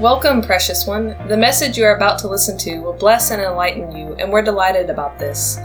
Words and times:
Welcome, 0.00 0.42
precious 0.42 0.88
one. 0.88 1.16
The 1.28 1.36
message 1.36 1.78
you 1.78 1.84
are 1.84 1.94
about 1.94 2.18
to 2.18 2.28
listen 2.28 2.58
to 2.58 2.80
will 2.80 2.94
bless 2.94 3.30
and 3.30 3.40
enlighten 3.40 3.96
you, 3.96 4.14
and 4.14 4.32
we're 4.32 4.42
delighted 4.42 4.90
about 4.90 5.20
this. 5.20 5.56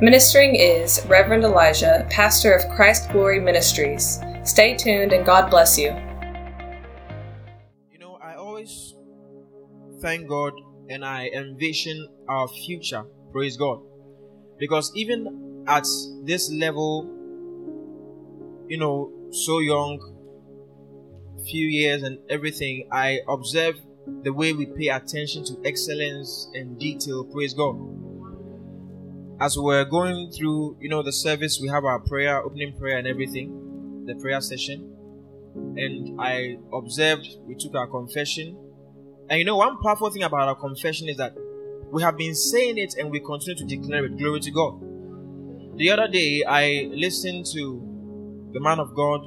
Ministering 0.00 0.54
is 0.54 1.04
Reverend 1.06 1.44
Elijah, 1.44 2.06
pastor 2.08 2.54
of 2.54 2.66
Christ 2.74 3.10
Glory 3.10 3.38
Ministries. 3.38 4.20
Stay 4.42 4.74
tuned 4.74 5.12
and 5.12 5.26
God 5.26 5.50
bless 5.50 5.78
you. 5.78 5.94
You 7.90 7.98
know, 7.98 8.18
I 8.24 8.36
always 8.36 8.94
thank 10.00 10.30
God 10.30 10.54
and 10.88 11.04
I 11.04 11.28
envision 11.28 12.08
our 12.26 12.48
future. 12.48 13.04
Praise 13.32 13.58
God. 13.58 13.82
Because 14.58 14.90
even 14.94 15.62
at 15.68 15.86
this 16.22 16.50
level, 16.50 17.04
you 18.66 18.78
know, 18.78 19.12
so 19.30 19.58
young, 19.58 20.13
few 21.44 21.66
years 21.66 22.02
and 22.02 22.18
everything, 22.28 22.88
I 22.92 23.20
observe 23.28 23.76
the 24.22 24.32
way 24.32 24.52
we 24.52 24.66
pay 24.66 24.88
attention 24.88 25.44
to 25.44 25.56
excellence 25.64 26.48
and 26.54 26.78
detail. 26.78 27.24
Praise 27.24 27.54
God. 27.54 27.76
As 29.40 29.56
we're 29.58 29.84
going 29.84 30.30
through, 30.30 30.78
you 30.80 30.88
know, 30.88 31.02
the 31.02 31.12
service, 31.12 31.58
we 31.60 31.68
have 31.68 31.84
our 31.84 31.98
prayer, 32.00 32.42
opening 32.42 32.76
prayer, 32.78 32.98
and 32.98 33.06
everything, 33.06 34.04
the 34.06 34.14
prayer 34.16 34.40
session. 34.40 34.90
And 35.54 36.20
I 36.20 36.58
observed, 36.72 37.26
we 37.46 37.54
took 37.54 37.74
our 37.74 37.86
confession. 37.86 38.56
And 39.28 39.38
you 39.38 39.44
know, 39.44 39.56
one 39.56 39.78
powerful 39.82 40.10
thing 40.10 40.22
about 40.22 40.48
our 40.48 40.54
confession 40.54 41.08
is 41.08 41.16
that 41.16 41.34
we 41.90 42.02
have 42.02 42.16
been 42.16 42.34
saying 42.34 42.78
it 42.78 42.94
and 42.98 43.10
we 43.10 43.20
continue 43.20 43.56
to 43.56 43.64
declare 43.64 44.04
it. 44.04 44.16
Glory 44.18 44.40
to 44.40 44.50
God. 44.50 44.80
The 45.76 45.90
other 45.90 46.08
day, 46.08 46.44
I 46.46 46.88
listened 46.92 47.46
to 47.54 48.50
the 48.52 48.60
man 48.60 48.78
of 48.78 48.94
God 48.94 49.20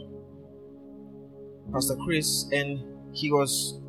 Pastor 1.73 1.95
Chris, 2.05 2.45
and 2.51 2.83
he 3.13 3.31
was 3.31 3.79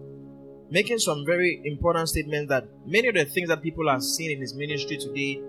making 0.71 0.99
some 0.99 1.25
very 1.25 1.61
important 1.65 2.09
statements 2.09 2.49
that 2.51 2.65
many 2.87 3.09
of 3.09 3.15
the 3.15 3.25
things 3.25 3.49
that 3.49 3.63
people 3.63 3.89
are 3.89 4.01
seeing 4.01 4.33
in 4.33 4.41
his 4.41 4.55
ministry 4.55 4.97
today, 4.97 5.41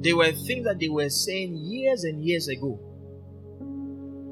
they 0.00 0.12
were 0.12 0.32
things 0.32 0.64
that 0.64 0.78
they 0.78 0.88
were 0.88 1.08
saying 1.08 1.56
years 1.56 2.04
and 2.04 2.22
years 2.24 2.48
ago. 2.48 2.78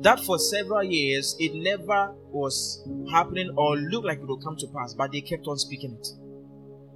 That 0.03 0.21
for 0.21 0.39
several 0.39 0.83
years 0.83 1.37
it 1.39 1.55
never 1.55 2.13
was 2.31 2.87
happening 3.11 3.51
or 3.57 3.77
looked 3.77 4.07
like 4.07 4.19
it 4.19 4.27
would 4.27 4.43
come 4.43 4.57
to 4.57 4.67
pass, 4.69 4.95
but 4.95 5.13
they 5.13 5.21
kept 5.21 5.47
on 5.47 5.59
speaking 5.59 5.97
it. 5.99 6.09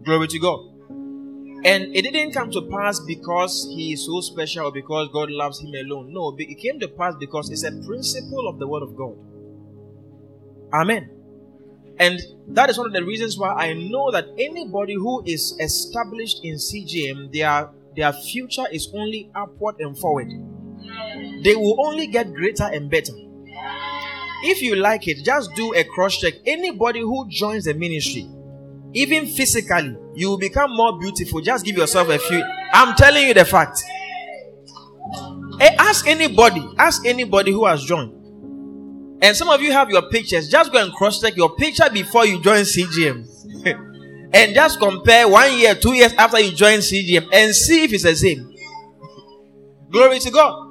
Glory 0.04 0.28
to 0.28 0.38
God. 0.38 0.60
And 1.64 1.96
it 1.96 2.02
didn't 2.02 2.32
come 2.32 2.50
to 2.50 2.62
pass 2.62 3.00
because 3.00 3.66
he 3.74 3.94
is 3.94 4.04
so 4.04 4.20
special 4.20 4.66
or 4.66 4.72
because 4.72 5.08
God 5.12 5.30
loves 5.30 5.60
him 5.60 5.72
alone. 5.74 6.12
No, 6.12 6.34
it 6.38 6.58
came 6.58 6.78
to 6.80 6.88
pass 6.88 7.14
because 7.18 7.50
it's 7.50 7.64
a 7.64 7.72
principle 7.86 8.48
of 8.48 8.58
the 8.58 8.68
Word 8.68 8.82
of 8.82 8.94
God. 8.94 9.16
Amen. 10.72 11.10
And 11.98 12.20
that 12.48 12.70
is 12.70 12.78
one 12.78 12.88
of 12.88 12.92
the 12.92 13.04
reasons 13.04 13.38
why 13.38 13.52
I 13.54 13.72
know 13.72 14.10
that 14.10 14.26
anybody 14.38 14.94
who 14.94 15.22
is 15.24 15.56
established 15.60 16.40
in 16.44 16.56
CGM, 16.56 17.32
their 17.32 17.70
their 17.96 18.12
future 18.12 18.66
is 18.70 18.90
only 18.94 19.30
upward 19.34 19.76
and 19.80 19.98
forward. 19.98 20.28
They 21.42 21.56
will 21.56 21.86
only 21.86 22.06
get 22.06 22.32
greater 22.34 22.64
and 22.64 22.90
better. 22.90 23.12
If 24.44 24.60
you 24.60 24.76
like 24.76 25.08
it, 25.08 25.24
just 25.24 25.54
do 25.54 25.74
a 25.74 25.82
cross 25.84 26.18
check. 26.18 26.34
Anybody 26.46 27.00
who 27.00 27.26
joins 27.28 27.64
the 27.64 27.74
ministry, 27.74 28.28
even 28.92 29.26
physically, 29.26 29.96
you 30.14 30.28
will 30.28 30.38
become 30.38 30.76
more 30.76 30.98
beautiful. 30.98 31.40
Just 31.40 31.64
give 31.64 31.76
yourself 31.76 32.08
a 32.10 32.18
few. 32.18 32.42
I'm 32.72 32.94
telling 32.96 33.26
you 33.28 33.34
the 33.34 33.44
fact. 33.46 33.78
Hey, 35.58 35.74
ask 35.78 36.06
anybody, 36.06 36.66
ask 36.78 37.06
anybody 37.06 37.50
who 37.50 37.64
has 37.66 37.82
joined. 37.84 38.12
And 39.22 39.36
some 39.36 39.48
of 39.48 39.60
you 39.62 39.72
have 39.72 39.90
your 39.90 40.02
pictures. 40.10 40.48
Just 40.48 40.72
go 40.72 40.82
and 40.82 40.92
cross 40.92 41.20
check 41.20 41.36
your 41.36 41.54
picture 41.56 41.88
before 41.92 42.26
you 42.26 42.40
join 42.42 42.60
CGM. 42.62 43.26
and 44.32 44.54
just 44.54 44.78
compare 44.78 45.26
one 45.28 45.58
year, 45.58 45.74
two 45.74 45.94
years 45.94 46.12
after 46.14 46.38
you 46.38 46.52
join 46.54 46.78
CGM 46.80 47.28
and 47.32 47.54
see 47.54 47.84
if 47.84 47.92
it's 47.92 48.02
the 48.02 48.14
same. 48.14 48.52
Glory 49.90 50.18
to 50.18 50.30
God. 50.30 50.62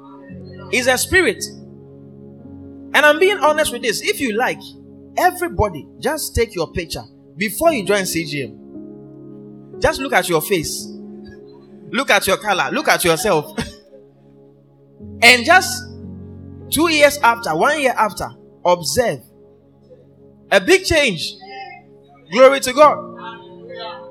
It's 0.72 0.86
a 0.86 0.96
spirit. 0.96 1.44
And 2.94 2.96
I'm 2.96 3.18
being 3.18 3.38
honest 3.38 3.72
with 3.72 3.82
this. 3.82 4.00
If 4.02 4.20
you 4.20 4.36
like, 4.36 4.60
everybody 5.16 5.86
just 5.98 6.34
take 6.34 6.54
your 6.54 6.70
picture 6.72 7.02
before 7.36 7.72
you 7.72 7.84
join 7.84 8.02
CGM. 8.02 9.80
Just 9.80 10.00
look 10.00 10.12
at 10.12 10.28
your 10.28 10.40
face. 10.40 10.86
Look 11.90 12.10
at 12.10 12.26
your 12.26 12.36
color. 12.36 12.70
Look 12.70 12.88
at 12.88 13.04
yourself. 13.04 13.58
and 15.22 15.44
just 15.44 15.82
Two 16.70 16.90
years 16.90 17.18
after, 17.18 17.54
one 17.54 17.80
year 17.80 17.94
after, 17.96 18.28
observe. 18.66 19.20
A 20.50 20.60
big 20.60 20.84
change. 20.84 21.34
Glory 22.32 22.60
to 22.60 22.72
God. 22.72 22.98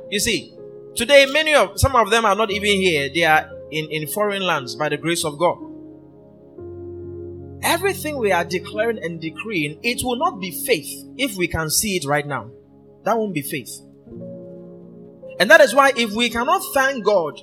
You 0.10 0.20
see, 0.20 0.54
today 0.96 1.26
many 1.26 1.54
of 1.54 1.80
some 1.80 1.96
of 1.96 2.10
them 2.10 2.26
are 2.26 2.36
not 2.36 2.52
even 2.52 2.70
here. 2.70 3.10
They 3.14 3.24
are 3.24 3.50
in, 3.72 3.90
in 3.92 4.08
foreign 4.08 4.44
lands 4.44 4.76
by 4.76 4.90
the 4.90 4.98
grace 4.98 5.26
of 5.26 5.38
God. 5.38 5.58
Everything 7.64 8.18
we 8.18 8.32
are 8.32 8.46
declaring 8.46 9.00
and 9.04 9.20
decreeing, 9.20 9.80
it 9.82 10.02
will 10.04 10.18
not 10.18 10.40
be 10.40 10.52
faith 10.66 10.88
if 11.18 11.36
we 11.36 11.48
can 11.48 11.70
see 11.70 11.98
it 11.98 12.06
right 12.06 12.26
now. 12.26 12.52
That 13.04 13.18
won't 13.18 13.34
be 13.34 13.42
faith. 13.42 13.82
And 15.40 15.50
that 15.52 15.62
is 15.62 15.74
why 15.74 15.92
if 15.98 16.12
we 16.12 16.30
cannot 16.30 16.62
thank 16.74 17.04
God 17.04 17.40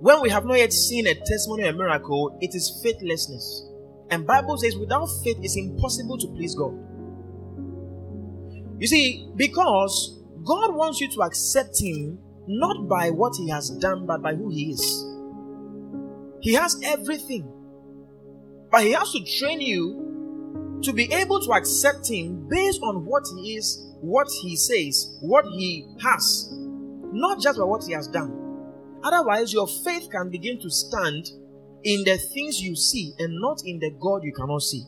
when 0.00 0.22
we 0.22 0.30
have 0.30 0.44
not 0.44 0.58
yet 0.58 0.72
seen 0.72 1.06
a 1.08 1.14
testimony 1.14 1.64
a 1.64 1.72
miracle, 1.72 2.38
it 2.40 2.54
is 2.54 2.80
faithlessness. 2.82 3.67
And 4.10 4.26
Bible 4.26 4.56
says 4.56 4.76
without 4.76 5.06
faith 5.22 5.38
it's 5.42 5.56
impossible 5.56 6.18
to 6.18 6.28
please 6.28 6.54
God. 6.54 6.74
You 8.78 8.86
see, 8.86 9.28
because 9.36 10.20
God 10.44 10.74
wants 10.74 11.00
you 11.00 11.10
to 11.12 11.22
accept 11.22 11.80
him 11.80 12.18
not 12.46 12.88
by 12.88 13.10
what 13.10 13.34
he 13.36 13.50
has 13.50 13.70
done 13.70 14.06
but 14.06 14.22
by 14.22 14.34
who 14.34 14.48
he 14.50 14.70
is. 14.70 15.04
He 16.40 16.54
has 16.54 16.80
everything. 16.84 17.52
But 18.70 18.82
he 18.82 18.92
has 18.92 19.12
to 19.12 19.24
train 19.38 19.60
you 19.60 20.80
to 20.82 20.92
be 20.92 21.12
able 21.12 21.40
to 21.40 21.52
accept 21.52 22.08
him 22.08 22.46
based 22.48 22.80
on 22.82 23.04
what 23.04 23.24
he 23.36 23.56
is, 23.56 23.94
what 24.00 24.28
he 24.42 24.56
says, 24.56 25.18
what 25.20 25.44
he 25.46 25.86
has, 26.00 26.48
not 27.12 27.40
just 27.40 27.58
by 27.58 27.64
what 27.64 27.84
he 27.84 27.92
has 27.92 28.06
done. 28.08 28.44
Otherwise, 29.02 29.52
your 29.52 29.66
faith 29.66 30.08
can 30.10 30.30
begin 30.30 30.60
to 30.60 30.70
stand 30.70 31.30
in 31.84 32.04
the 32.04 32.18
things 32.18 32.60
you 32.60 32.74
see 32.74 33.12
and 33.18 33.40
not 33.40 33.62
in 33.64 33.78
the 33.78 33.90
God 34.00 34.22
you 34.24 34.32
cannot 34.32 34.62
see. 34.62 34.84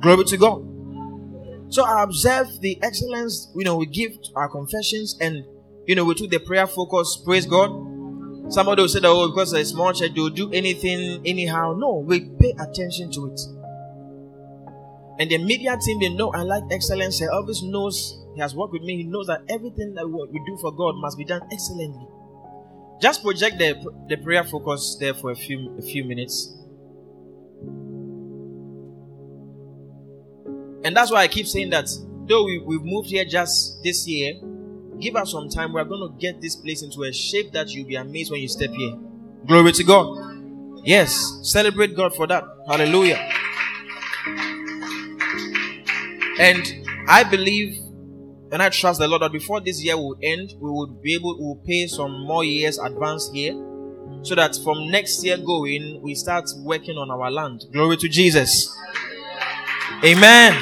Glory 0.00 0.24
to 0.24 0.36
God. 0.36 0.76
So 1.68 1.84
I 1.84 2.02
observe 2.02 2.60
the 2.60 2.78
excellence, 2.82 3.50
you 3.56 3.64
know, 3.64 3.76
we 3.76 3.86
give 3.86 4.12
our 4.34 4.48
confessions 4.48 5.18
and, 5.20 5.44
you 5.86 5.94
know, 5.94 6.04
we 6.04 6.14
took 6.14 6.30
the 6.30 6.38
prayer 6.38 6.66
focus. 6.66 7.20
Praise 7.24 7.46
God. 7.46 7.70
Somebody 8.48 8.82
will 8.82 8.88
say 8.88 9.00
that, 9.00 9.08
oh, 9.08 9.28
because 9.28 9.52
it's 9.52 9.70
small 9.70 9.92
church, 9.92 10.14
they'll 10.14 10.30
do 10.30 10.52
anything 10.52 11.20
anyhow. 11.26 11.74
No, 11.76 11.96
we 12.06 12.20
pay 12.20 12.54
attention 12.60 13.10
to 13.12 13.32
it. 13.32 13.40
And 15.18 15.30
the 15.30 15.38
media 15.38 15.76
team, 15.84 15.98
they 15.98 16.10
know 16.10 16.30
I 16.32 16.42
like 16.42 16.62
excellence. 16.70 17.20
Elvis 17.20 17.62
knows, 17.62 18.22
he 18.34 18.40
has 18.40 18.54
worked 18.54 18.74
with 18.74 18.82
me. 18.82 18.98
He 18.98 19.02
knows 19.04 19.26
that 19.26 19.42
everything 19.48 19.94
that 19.94 20.06
we 20.06 20.42
do 20.46 20.58
for 20.60 20.70
God 20.70 20.94
must 20.96 21.18
be 21.18 21.24
done 21.24 21.42
excellently. 21.50 22.06
Just 23.00 23.22
project 23.22 23.58
the, 23.58 23.74
the 24.08 24.16
prayer 24.16 24.44
focus 24.44 24.96
there 24.98 25.14
for 25.14 25.30
a 25.30 25.36
few 25.36 25.76
a 25.78 25.82
few 25.82 26.04
minutes. 26.04 26.54
And 30.84 30.96
that's 30.96 31.10
why 31.10 31.22
I 31.22 31.28
keep 31.28 31.46
saying 31.46 31.70
that 31.70 31.88
though 32.26 32.44
we, 32.44 32.58
we've 32.58 32.82
moved 32.82 33.10
here 33.10 33.24
just 33.24 33.82
this 33.82 34.06
year, 34.06 34.34
give 35.00 35.16
us 35.16 35.32
some 35.32 35.48
time. 35.48 35.72
We're 35.72 35.84
going 35.84 36.12
to 36.12 36.18
get 36.18 36.40
this 36.40 36.56
place 36.56 36.82
into 36.82 37.02
a 37.02 37.12
shape 37.12 37.52
that 37.52 37.70
you'll 37.70 37.88
be 37.88 37.96
amazed 37.96 38.30
when 38.30 38.40
you 38.40 38.48
step 38.48 38.70
here. 38.70 38.96
Glory 39.46 39.72
to 39.72 39.84
God. 39.84 40.82
Yes, 40.84 41.40
celebrate 41.42 41.96
God 41.96 42.14
for 42.14 42.26
that. 42.28 42.44
Hallelujah. 42.68 43.18
And 46.38 46.62
I 47.08 47.24
believe 47.24 47.85
and 48.56 48.62
I 48.62 48.70
trust 48.70 49.00
the 49.00 49.06
Lord 49.06 49.20
that 49.20 49.32
before 49.32 49.60
this 49.60 49.84
year 49.84 49.98
will 49.98 50.16
end, 50.22 50.54
we 50.58 50.70
will 50.70 50.86
be 50.86 51.12
able 51.12 51.36
to 51.36 51.60
pay 51.66 51.86
some 51.86 52.24
more 52.24 52.42
years 52.42 52.78
advance 52.78 53.30
here. 53.30 53.52
So 54.22 54.34
that 54.34 54.56
from 54.64 54.90
next 54.90 55.22
year 55.22 55.36
going, 55.36 56.00
we 56.00 56.14
start 56.14 56.48
working 56.60 56.96
on 56.96 57.10
our 57.10 57.30
land. 57.30 57.66
Glory 57.70 57.98
to 57.98 58.08
Jesus. 58.08 58.74
Amen. 60.02 60.54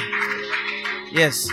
Yes. 1.13 1.49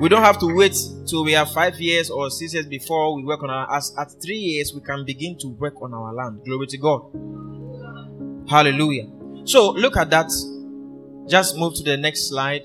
We 0.00 0.08
don't 0.08 0.24
have 0.24 0.40
to 0.40 0.52
wait 0.52 0.76
till 1.06 1.22
we 1.22 1.30
have 1.30 1.52
five 1.52 1.76
years 1.76 2.10
or 2.10 2.28
six 2.28 2.54
years 2.54 2.66
before 2.66 3.14
we 3.14 3.22
work 3.22 3.44
on 3.44 3.50
our 3.50 3.72
as 3.72 3.94
at 3.96 4.08
three 4.20 4.34
years 4.34 4.72
we 4.74 4.80
can 4.80 5.04
begin 5.04 5.38
to 5.42 5.50
work 5.50 5.80
on 5.80 5.94
our 5.94 6.12
land. 6.12 6.40
Glory 6.44 6.66
to 6.66 6.78
God. 6.78 7.02
Hallelujah. 8.50 9.06
So 9.44 9.70
look 9.70 9.96
at 9.96 10.10
that. 10.10 10.28
Just 11.28 11.56
move 11.56 11.76
to 11.76 11.84
the 11.84 11.96
next 11.96 12.30
slide. 12.30 12.64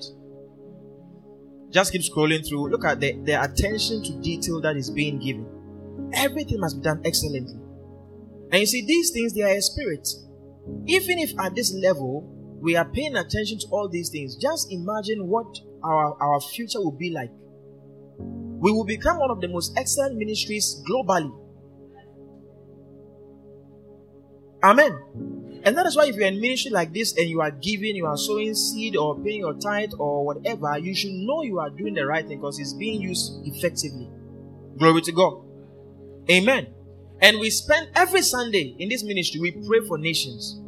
Just 1.70 1.92
keep 1.92 2.02
scrolling 2.02 2.46
through. 2.46 2.70
Look 2.70 2.84
at 2.84 3.00
the, 3.00 3.12
the 3.24 3.42
attention 3.42 4.02
to 4.02 4.12
detail 4.20 4.60
that 4.62 4.76
is 4.76 4.90
being 4.90 5.18
given. 5.18 5.46
Everything 6.14 6.60
must 6.60 6.78
be 6.78 6.82
done 6.82 7.00
excellently. 7.04 7.58
And 8.50 8.60
you 8.60 8.66
see, 8.66 8.84
these 8.84 9.10
things, 9.10 9.32
they 9.34 9.42
are 9.42 9.56
a 9.56 9.62
spirit. 9.62 10.08
Even 10.86 11.18
if 11.18 11.30
at 11.38 11.54
this 11.54 11.72
level 11.72 12.22
we 12.60 12.76
are 12.76 12.84
paying 12.84 13.16
attention 13.16 13.58
to 13.60 13.66
all 13.70 13.88
these 13.88 14.10
things, 14.10 14.36
just 14.36 14.72
imagine 14.72 15.28
what 15.28 15.46
our, 15.84 16.20
our 16.20 16.40
future 16.40 16.80
will 16.80 16.96
be 16.96 17.10
like 17.10 17.30
we 18.60 18.70
will 18.70 18.84
become 18.84 19.18
one 19.18 19.30
of 19.30 19.40
the 19.40 19.48
most 19.48 19.72
excellent 19.78 20.18
ministries 20.18 20.82
globally. 20.86 21.32
Amen. 24.62 25.39
And 25.62 25.76
that 25.76 25.84
is 25.86 25.96
why 25.96 26.06
if 26.06 26.16
you're 26.16 26.26
in 26.26 26.40
ministry 26.40 26.70
like 26.70 26.92
this 26.94 27.16
and 27.16 27.28
you 27.28 27.40
are 27.42 27.50
giving, 27.50 27.94
you 27.94 28.06
are 28.06 28.16
sowing 28.16 28.54
seed 28.54 28.96
or 28.96 29.18
paying 29.20 29.40
your 29.40 29.54
tithe 29.54 29.92
or 29.98 30.24
whatever, 30.24 30.78
you 30.78 30.94
should 30.94 31.12
know 31.12 31.42
you 31.42 31.58
are 31.58 31.70
doing 31.70 31.94
the 31.94 32.06
right 32.06 32.26
thing 32.26 32.38
because 32.38 32.58
it's 32.58 32.72
being 32.72 33.00
used 33.00 33.32
effectively. 33.44 34.10
Glory 34.78 35.02
to 35.02 35.12
God. 35.12 35.44
Amen. 36.30 36.68
And 37.20 37.38
we 37.38 37.50
spend 37.50 37.90
every 37.94 38.22
Sunday 38.22 38.74
in 38.78 38.88
this 38.88 39.04
ministry, 39.04 39.40
we 39.40 39.50
pray 39.50 39.86
for 39.86 39.98
nations. 39.98 40.58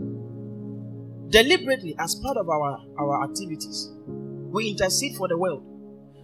Deliberately, 1.31 1.97
as 1.99 2.15
part 2.17 2.37
of 2.37 2.51
our, 2.51 2.79
our 2.99 3.25
activities, 3.25 3.91
we 4.07 4.69
intercede 4.69 5.17
for 5.17 5.29
the 5.29 5.39
world. 5.39 5.65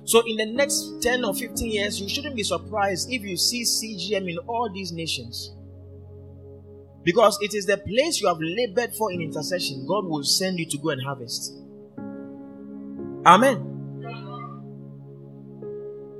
So, 0.04 0.22
in 0.26 0.36
the 0.36 0.46
next 0.46 1.02
10 1.02 1.24
or 1.24 1.34
15 1.34 1.70
years, 1.70 2.00
you 2.00 2.08
shouldn't 2.08 2.36
be 2.36 2.42
surprised 2.42 3.10
if 3.10 3.22
you 3.22 3.36
see 3.38 3.62
CGM 3.62 4.30
in 4.30 4.38
all 4.46 4.70
these 4.70 4.92
nations. 4.92 5.54
Because 7.08 7.38
it 7.40 7.54
is 7.54 7.64
the 7.64 7.78
place 7.78 8.20
you 8.20 8.28
have 8.28 8.36
labored 8.38 8.94
for 8.94 9.10
in 9.10 9.22
intercession, 9.22 9.86
God 9.88 10.04
will 10.04 10.22
send 10.22 10.58
you 10.58 10.66
to 10.66 10.76
go 10.76 10.90
and 10.90 11.02
harvest. 11.02 11.54
Amen. 13.24 13.64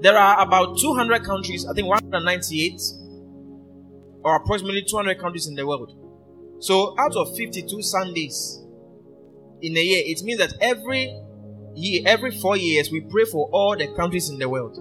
There 0.01 0.17
are 0.17 0.41
about 0.41 0.79
200 0.79 1.25
countries, 1.25 1.67
I 1.71 1.75
think 1.75 1.89
198 1.89 2.81
or 4.25 4.37
approximately 4.37 4.83
200 4.83 5.19
countries 5.19 5.47
in 5.47 5.57
the 5.57 5.67
world. 5.67 5.93
So, 6.61 6.99
out 6.99 7.15
of 7.17 7.37
52 7.37 7.83
Sundays 7.83 8.59
in 9.61 9.77
a 9.77 9.83
year, 9.83 10.03
it 10.07 10.23
means 10.23 10.39
that 10.39 10.55
every 10.63 11.15
year, 11.75 12.03
every 12.07 12.31
four 12.31 12.57
years, 12.57 12.91
we 12.91 13.03
pray 13.03 13.27
for 13.27 13.51
all 13.53 13.77
the 13.77 13.89
countries 13.89 14.31
in 14.31 14.39
the 14.39 14.49
world. 14.49 14.79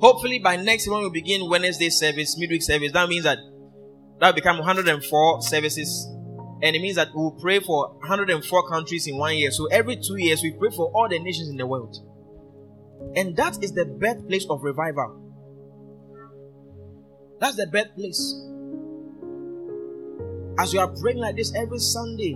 Hopefully, 0.00 0.38
by 0.38 0.56
next 0.56 0.88
when 0.88 1.02
we 1.02 1.10
begin 1.10 1.50
Wednesday 1.50 1.90
service, 1.90 2.38
midweek 2.38 2.62
service, 2.62 2.92
that 2.92 3.06
means 3.06 3.24
that 3.24 3.36
that 4.20 4.34
become 4.34 4.58
104 4.58 5.42
services, 5.42 6.06
and 6.62 6.76
it 6.76 6.80
means 6.80 6.96
that 6.96 7.08
we 7.14 7.22
will 7.22 7.38
pray 7.40 7.58
for 7.58 7.88
104 8.00 8.68
countries 8.68 9.06
in 9.06 9.16
one 9.16 9.36
year. 9.36 9.50
So 9.50 9.66
every 9.66 9.96
two 9.96 10.16
years, 10.18 10.42
we 10.42 10.52
pray 10.52 10.70
for 10.70 10.90
all 10.94 11.08
the 11.08 11.18
nations 11.18 11.48
in 11.48 11.56
the 11.56 11.66
world, 11.66 11.96
and 13.16 13.36
that 13.36 13.62
is 13.62 13.72
the 13.72 13.86
birthplace 13.86 14.46
of 14.48 14.62
revival. 14.62 15.16
That's 17.40 17.56
the 17.56 17.66
birthplace. 17.66 18.46
As 20.58 20.74
you 20.74 20.80
are 20.80 20.88
praying 20.88 21.16
like 21.16 21.36
this 21.36 21.54
every 21.54 21.78
Sunday, 21.78 22.34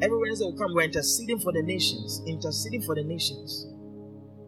every 0.00 0.16
Wednesday 0.16 0.44
will 0.44 0.56
come, 0.56 0.72
we're 0.72 0.82
interceding 0.82 1.40
for 1.40 1.52
the 1.52 1.62
nations, 1.62 2.22
interceding 2.24 2.82
for 2.82 2.94
the 2.94 3.02
nations. 3.02 3.66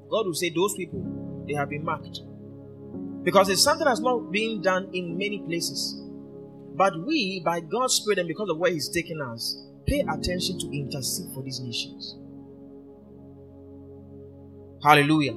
God 0.08 0.26
will 0.26 0.34
say, 0.34 0.50
Those 0.50 0.74
people, 0.74 1.44
they 1.48 1.54
have 1.54 1.68
been 1.68 1.84
marked. 1.84 2.20
Because 3.24 3.48
it's 3.48 3.62
something 3.62 3.84
that's 3.84 3.98
not 3.98 4.30
being 4.30 4.62
done 4.62 4.88
in 4.92 5.18
many 5.18 5.42
places. 5.44 6.00
But 6.76 7.06
we, 7.06 7.42
by 7.44 7.60
God's 7.60 7.94
Spirit 7.94 8.18
and 8.18 8.28
because 8.28 8.48
of 8.50 8.58
where 8.58 8.70
He's 8.70 8.88
taken 8.88 9.20
us, 9.20 9.56
pay 9.86 10.00
attention 10.00 10.58
to 10.58 10.66
intercede 10.76 11.32
for 11.34 11.42
these 11.42 11.60
nations. 11.60 12.16
Hallelujah. 14.82 15.34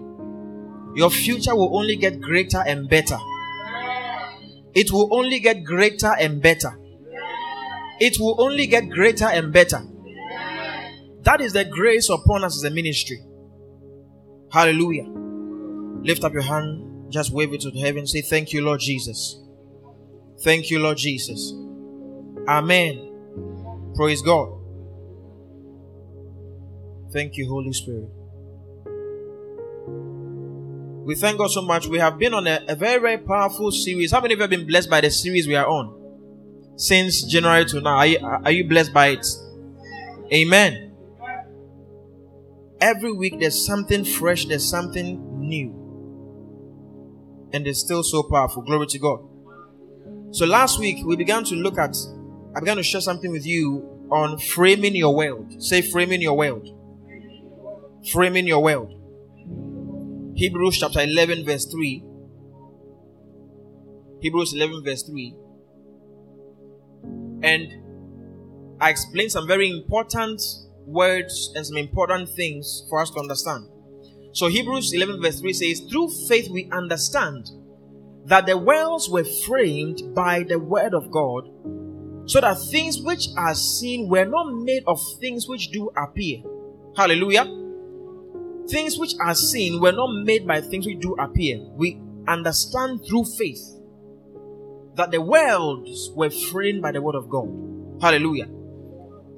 Your 0.95 1.09
future 1.09 1.55
will 1.55 1.77
only 1.77 1.95
get 1.95 2.19
greater 2.19 2.63
and 2.65 2.89
better 2.89 3.17
it 4.75 4.91
will 4.91 5.13
only 5.13 5.39
get 5.39 5.63
greater 5.63 6.13
and 6.19 6.41
better. 6.41 6.77
It 7.99 8.19
will 8.19 8.41
only 8.41 8.67
get 8.67 8.89
greater 8.89 9.25
and 9.25 9.51
better. 9.51 9.81
That 11.23 11.41
is 11.41 11.53
the 11.53 11.65
grace 11.65 12.09
upon 12.09 12.43
us 12.43 12.55
as 12.57 12.63
a 12.63 12.73
ministry. 12.73 13.19
Hallelujah. 14.51 15.05
Lift 16.01 16.23
up 16.23 16.33
your 16.33 16.43
hand, 16.43 17.11
just 17.11 17.31
wave 17.31 17.53
it 17.53 17.61
to 17.61 17.71
heaven. 17.71 18.07
Say, 18.07 18.21
Thank 18.21 18.53
you, 18.53 18.63
Lord 18.63 18.79
Jesus. 18.79 19.41
Thank 20.41 20.69
you, 20.69 20.79
Lord 20.79 20.97
Jesus. 20.97 21.53
Amen. 22.47 23.93
Praise 23.95 24.21
God. 24.21 24.53
Thank 27.11 27.37
you, 27.37 27.49
Holy 27.49 27.73
Spirit. 27.73 28.09
We 31.05 31.15
thank 31.15 31.37
God 31.39 31.49
so 31.49 31.61
much. 31.63 31.87
We 31.87 31.97
have 31.99 32.19
been 32.19 32.33
on 32.33 32.45
a, 32.45 32.63
a 32.67 32.75
very, 32.75 33.01
very 33.01 33.17
powerful 33.17 33.71
series. 33.71 34.11
How 34.11 34.21
many 34.21 34.35
of 34.35 34.39
you 34.39 34.43
have 34.43 34.49
been 34.51 34.67
blessed 34.67 34.89
by 34.89 35.01
the 35.01 35.09
series 35.09 35.47
we 35.47 35.55
are 35.55 35.67
on? 35.67 35.95
Since 36.75 37.23
January 37.23 37.65
to 37.65 37.81
now. 37.81 37.97
Are 37.97 38.05
you, 38.05 38.19
are 38.19 38.51
you 38.51 38.63
blessed 38.63 38.93
by 38.93 39.07
it? 39.07 39.25
Amen. 40.31 40.93
Every 42.79 43.11
week 43.11 43.39
there's 43.39 43.65
something 43.65 44.05
fresh, 44.05 44.45
there's 44.45 44.69
something 44.69 45.39
new. 45.39 45.75
And 47.51 47.67
it's 47.67 47.79
still 47.79 48.03
so 48.03 48.23
powerful. 48.23 48.61
Glory 48.61 48.87
to 48.87 48.99
God. 48.99 49.28
So 50.31 50.45
last 50.45 50.79
week 50.79 51.03
we 51.05 51.15
began 51.15 51.43
to 51.45 51.55
look 51.55 51.79
at, 51.79 51.95
I 52.55 52.59
began 52.59 52.77
to 52.77 52.83
share 52.83 53.01
something 53.01 53.31
with 53.31 53.45
you 53.45 54.07
on 54.11 54.37
framing 54.37 54.95
your 54.95 55.15
world. 55.15 55.61
Say, 55.61 55.81
framing 55.81 56.21
your 56.21 56.37
world. 56.37 56.67
Framing 58.11 58.47
your 58.47 58.61
world. 58.61 58.95
Hebrews 60.35 60.77
chapter 60.77 61.01
11, 61.01 61.45
verse 61.45 61.65
3. 61.65 62.03
Hebrews 64.21 64.53
11, 64.53 64.83
verse 64.83 65.03
3. 65.03 65.35
And 67.41 68.77
I 68.79 68.89
explained 68.89 69.31
some 69.31 69.47
very 69.47 69.69
important 69.69 70.41
words 70.85 71.51
and 71.55 71.65
some 71.65 71.77
important 71.77 72.29
things 72.29 72.85
for 72.89 73.01
us 73.01 73.09
to 73.11 73.19
understand. 73.19 73.67
So, 74.31 74.47
Hebrews 74.47 74.93
11, 74.93 75.21
verse 75.21 75.39
3 75.39 75.53
says, 75.53 75.79
Through 75.81 76.09
faith 76.27 76.49
we 76.49 76.69
understand 76.71 77.49
that 78.29 78.45
the 78.45 78.55
worlds 78.55 79.09
were 79.09 79.23
framed 79.23 80.01
by 80.13 80.43
the 80.43 80.59
word 80.59 80.93
of 80.93 81.09
God, 81.09 81.49
so 82.29 82.39
that 82.39 82.59
things 82.69 83.01
which 83.01 83.27
are 83.35 83.55
seen 83.55 84.07
were 84.07 84.25
not 84.25 84.53
made 84.53 84.83
of 84.85 84.99
things 85.19 85.47
which 85.47 85.71
do 85.71 85.89
appear. 85.97 86.43
Hallelujah. 86.95 87.45
Things 88.69 88.99
which 88.99 89.13
are 89.19 89.33
seen 89.33 89.81
were 89.81 89.93
not 89.93 90.11
made 90.25 90.45
by 90.45 90.61
things 90.61 90.85
which 90.85 90.99
do 90.99 91.15
appear. 91.15 91.59
We 91.73 91.99
understand 92.27 92.99
through 93.09 93.25
faith 93.35 93.63
that 94.93 95.09
the 95.09 95.21
worlds 95.21 96.11
were 96.15 96.29
framed 96.29 96.83
by 96.83 96.91
the 96.91 97.01
word 97.01 97.15
of 97.15 97.29
God. 97.29 97.49
Hallelujah. 97.99 98.47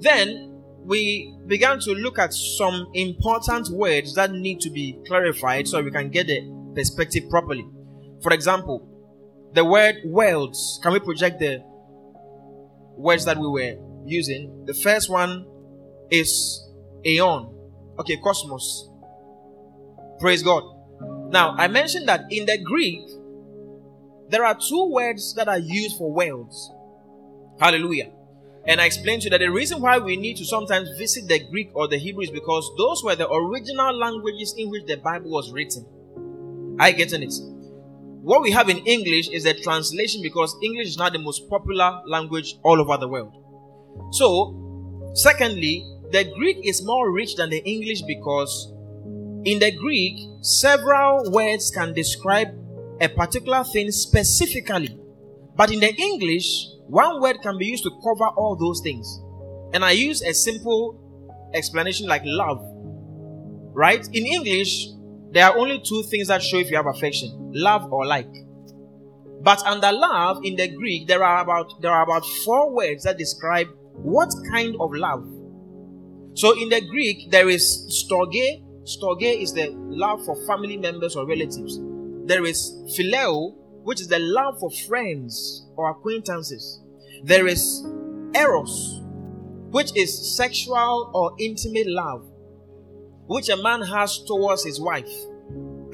Then 0.00 0.62
we 0.84 1.34
began 1.46 1.80
to 1.80 1.92
look 1.92 2.18
at 2.18 2.34
some 2.34 2.88
important 2.92 3.70
words 3.70 4.14
that 4.16 4.32
need 4.32 4.60
to 4.60 4.68
be 4.68 4.98
clarified 5.06 5.66
so 5.66 5.80
we 5.80 5.90
can 5.90 6.10
get 6.10 6.26
the 6.26 6.42
perspective 6.74 7.30
properly. 7.30 7.66
For 8.22 8.32
example, 8.32 8.88
the 9.52 9.64
word 9.64 9.96
worlds. 10.04 10.80
Can 10.82 10.92
we 10.92 11.00
project 11.00 11.38
the 11.40 11.62
words 12.96 13.24
that 13.24 13.36
we 13.36 13.48
were 13.48 13.76
using? 14.06 14.64
The 14.66 14.74
first 14.74 15.10
one 15.10 15.46
is 16.10 16.68
aeon. 17.04 17.54
Okay, 17.98 18.16
cosmos. 18.16 18.88
Praise 20.20 20.42
God. 20.42 20.62
Now, 21.30 21.54
I 21.56 21.68
mentioned 21.68 22.08
that 22.08 22.24
in 22.30 22.46
the 22.46 22.58
Greek, 22.62 23.00
there 24.28 24.44
are 24.44 24.56
two 24.56 24.90
words 24.90 25.34
that 25.34 25.48
are 25.48 25.58
used 25.58 25.96
for 25.98 26.12
worlds. 26.12 26.70
Hallelujah. 27.58 28.10
And 28.64 28.80
I 28.80 28.86
explained 28.86 29.22
to 29.22 29.26
you 29.26 29.30
that 29.30 29.38
the 29.38 29.50
reason 29.50 29.80
why 29.80 29.98
we 29.98 30.16
need 30.16 30.36
to 30.36 30.44
sometimes 30.44 30.88
visit 30.96 31.26
the 31.26 31.40
Greek 31.50 31.70
or 31.74 31.88
the 31.88 31.98
Hebrew 31.98 32.22
is 32.22 32.30
because 32.30 32.70
those 32.78 33.02
were 33.02 33.16
the 33.16 33.28
original 33.28 33.98
languages 33.98 34.54
in 34.56 34.70
which 34.70 34.84
the 34.86 34.96
Bible 34.96 35.30
was 35.30 35.52
written. 35.52 35.84
I 36.78 36.92
get 36.92 37.12
it. 37.12 37.34
What 38.22 38.42
we 38.42 38.52
have 38.52 38.68
in 38.68 38.78
English 38.78 39.30
is 39.30 39.46
a 39.46 39.52
translation 39.52 40.22
because 40.22 40.56
English 40.62 40.86
is 40.86 40.96
not 40.96 41.12
the 41.12 41.18
most 41.18 41.50
popular 41.50 42.02
language 42.06 42.54
all 42.62 42.80
over 42.80 42.96
the 42.96 43.08
world. 43.08 43.34
So, 44.12 45.10
secondly, 45.14 45.84
the 46.12 46.30
Greek 46.36 46.58
is 46.62 46.86
more 46.86 47.10
rich 47.10 47.34
than 47.34 47.50
the 47.50 47.58
English 47.64 48.02
because 48.02 48.72
in 49.44 49.58
the 49.58 49.72
Greek, 49.76 50.20
several 50.40 51.32
words 51.32 51.72
can 51.72 51.94
describe 51.94 52.46
a 53.00 53.08
particular 53.08 53.64
thing 53.64 53.90
specifically. 53.90 54.96
But 55.56 55.72
in 55.72 55.80
the 55.80 55.92
English, 55.92 56.68
one 56.86 57.20
word 57.20 57.42
can 57.42 57.58
be 57.58 57.66
used 57.66 57.82
to 57.82 57.90
cover 57.90 58.28
all 58.36 58.54
those 58.54 58.80
things. 58.84 59.20
And 59.74 59.84
I 59.84 59.90
use 59.90 60.22
a 60.22 60.32
simple 60.32 61.50
explanation 61.54 62.06
like 62.06 62.22
love. 62.24 62.60
Right? 63.74 64.06
In 64.12 64.26
English, 64.26 64.90
there 65.32 65.46
are 65.46 65.56
only 65.56 65.80
two 65.80 66.02
things 66.04 66.28
that 66.28 66.42
show 66.42 66.58
if 66.58 66.70
you 66.70 66.76
have 66.76 66.86
affection 66.86 67.50
love 67.54 67.92
or 67.92 68.06
like. 68.06 68.32
But 69.42 69.64
under 69.66 69.90
love, 69.90 70.44
in 70.44 70.56
the 70.56 70.68
Greek, 70.68 71.08
there 71.08 71.24
are 71.24 71.42
about 71.42 71.80
there 71.82 71.90
are 71.90 72.04
about 72.04 72.24
four 72.44 72.72
words 72.72 73.04
that 73.04 73.18
describe 73.18 73.66
what 73.94 74.32
kind 74.50 74.76
of 74.78 74.92
love. 74.92 75.24
So 76.34 76.58
in 76.60 76.68
the 76.68 76.80
Greek, 76.80 77.30
there 77.30 77.48
is 77.48 77.64
storge, 77.90 78.62
Storge 78.84 79.40
is 79.40 79.52
the 79.52 79.70
love 79.88 80.24
for 80.24 80.34
family 80.46 80.76
members 80.76 81.14
or 81.14 81.26
relatives. 81.26 81.78
There 82.26 82.44
is 82.44 82.72
phileo, 82.96 83.54
which 83.84 84.00
is 84.00 84.08
the 84.08 84.18
love 84.18 84.58
for 84.58 84.70
friends 84.88 85.66
or 85.76 85.90
acquaintances. 85.90 86.80
There 87.22 87.46
is 87.46 87.84
eros, 88.34 89.02
which 89.70 89.96
is 89.96 90.36
sexual 90.36 91.10
or 91.14 91.32
intimate 91.38 91.86
love, 91.86 92.26
which 93.26 93.48
a 93.48 93.56
man 93.56 93.82
has 93.82 94.22
towards 94.24 94.64
his 94.64 94.80
wife. 94.80 95.10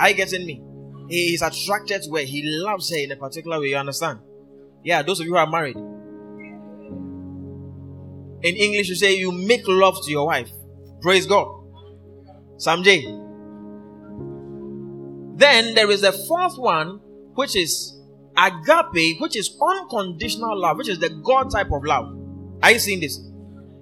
Are 0.01 0.11
you 0.11 0.15
getting 0.15 0.47
me? 0.47 0.63
He 1.09 1.35
is 1.35 1.43
attracted 1.43 2.03
to 2.03 2.15
her. 2.15 2.21
He 2.23 2.43
loves 2.45 2.91
her 2.91 2.99
in 2.99 3.13
a 3.13 3.17
particular 3.17 3.61
way. 3.61 3.69
You 3.69 3.77
understand? 3.77 4.21
Yeah, 4.85 5.03
those 5.03 5.21
of 5.21 5.27
you 5.27 5.33
who 5.33 5.39
are 5.39 5.47
married. 5.47 5.77
In 8.43 8.55
English, 8.55 8.89
you 8.89 8.95
say 8.95 9.17
you 9.17 9.33
make 9.33 9.67
love 9.67 9.97
to 10.05 10.11
your 10.11 10.27
wife. 10.27 10.51
Praise 11.01 11.27
God. 11.27 11.49
Sam 12.59 12.83
J. 12.83 13.05
Then 15.37 15.75
there 15.75 15.91
is 15.91 16.03
the 16.03 16.13
fourth 16.13 16.59
one, 16.59 17.01
which 17.35 17.57
is 17.57 17.99
agape, 18.37 19.21
which 19.21 19.37
is 19.37 19.57
unconditional 19.61 20.61
love, 20.61 20.77
which 20.77 20.89
is 20.89 20.99
the 20.99 21.11
God 21.11 21.51
type 21.51 21.71
of 21.73 21.85
love. 21.85 22.17
Are 22.63 22.73
you 22.73 22.79
seeing 22.79 23.01
this? 23.01 23.21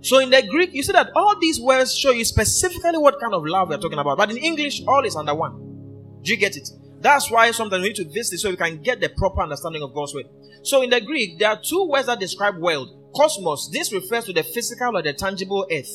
So 0.06 0.20
in 0.20 0.30
the 0.30 0.40
Greek, 0.40 0.72
you 0.72 0.84
see 0.84 0.92
that 0.92 1.10
all 1.16 1.36
these 1.40 1.60
words 1.60 1.92
show 1.92 2.12
you 2.12 2.24
specifically 2.24 2.96
what 2.96 3.18
kind 3.18 3.34
of 3.34 3.44
love 3.44 3.70
we're 3.70 3.78
talking 3.78 3.98
about. 3.98 4.16
But 4.16 4.30
in 4.30 4.36
English, 4.36 4.82
all 4.86 5.04
is 5.04 5.16
under 5.16 5.34
one. 5.34 6.20
Do 6.22 6.30
you 6.30 6.36
get 6.36 6.56
it? 6.56 6.68
That's 7.00 7.28
why 7.28 7.50
sometimes 7.50 7.82
we 7.82 7.88
need 7.88 7.96
to 7.96 8.04
visit 8.04 8.38
so 8.38 8.48
we 8.50 8.56
can 8.56 8.80
get 8.82 9.00
the 9.00 9.08
proper 9.08 9.42
understanding 9.42 9.82
of 9.82 9.92
God's 9.92 10.14
word. 10.14 10.26
So 10.62 10.82
in 10.82 10.90
the 10.90 11.00
Greek, 11.00 11.40
there 11.40 11.48
are 11.48 11.60
two 11.60 11.88
words 11.88 12.06
that 12.06 12.20
describe 12.20 12.56
world. 12.56 13.10
Cosmos, 13.16 13.68
this 13.72 13.92
refers 13.92 14.26
to 14.26 14.32
the 14.32 14.44
physical 14.44 14.96
or 14.96 15.02
the 15.02 15.12
tangible 15.12 15.66
earth. 15.72 15.90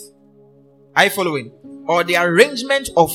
Are 0.94 1.06
you 1.06 1.10
following? 1.10 1.54
Or 1.88 2.04
the 2.04 2.18
arrangement 2.18 2.90
of 2.98 3.14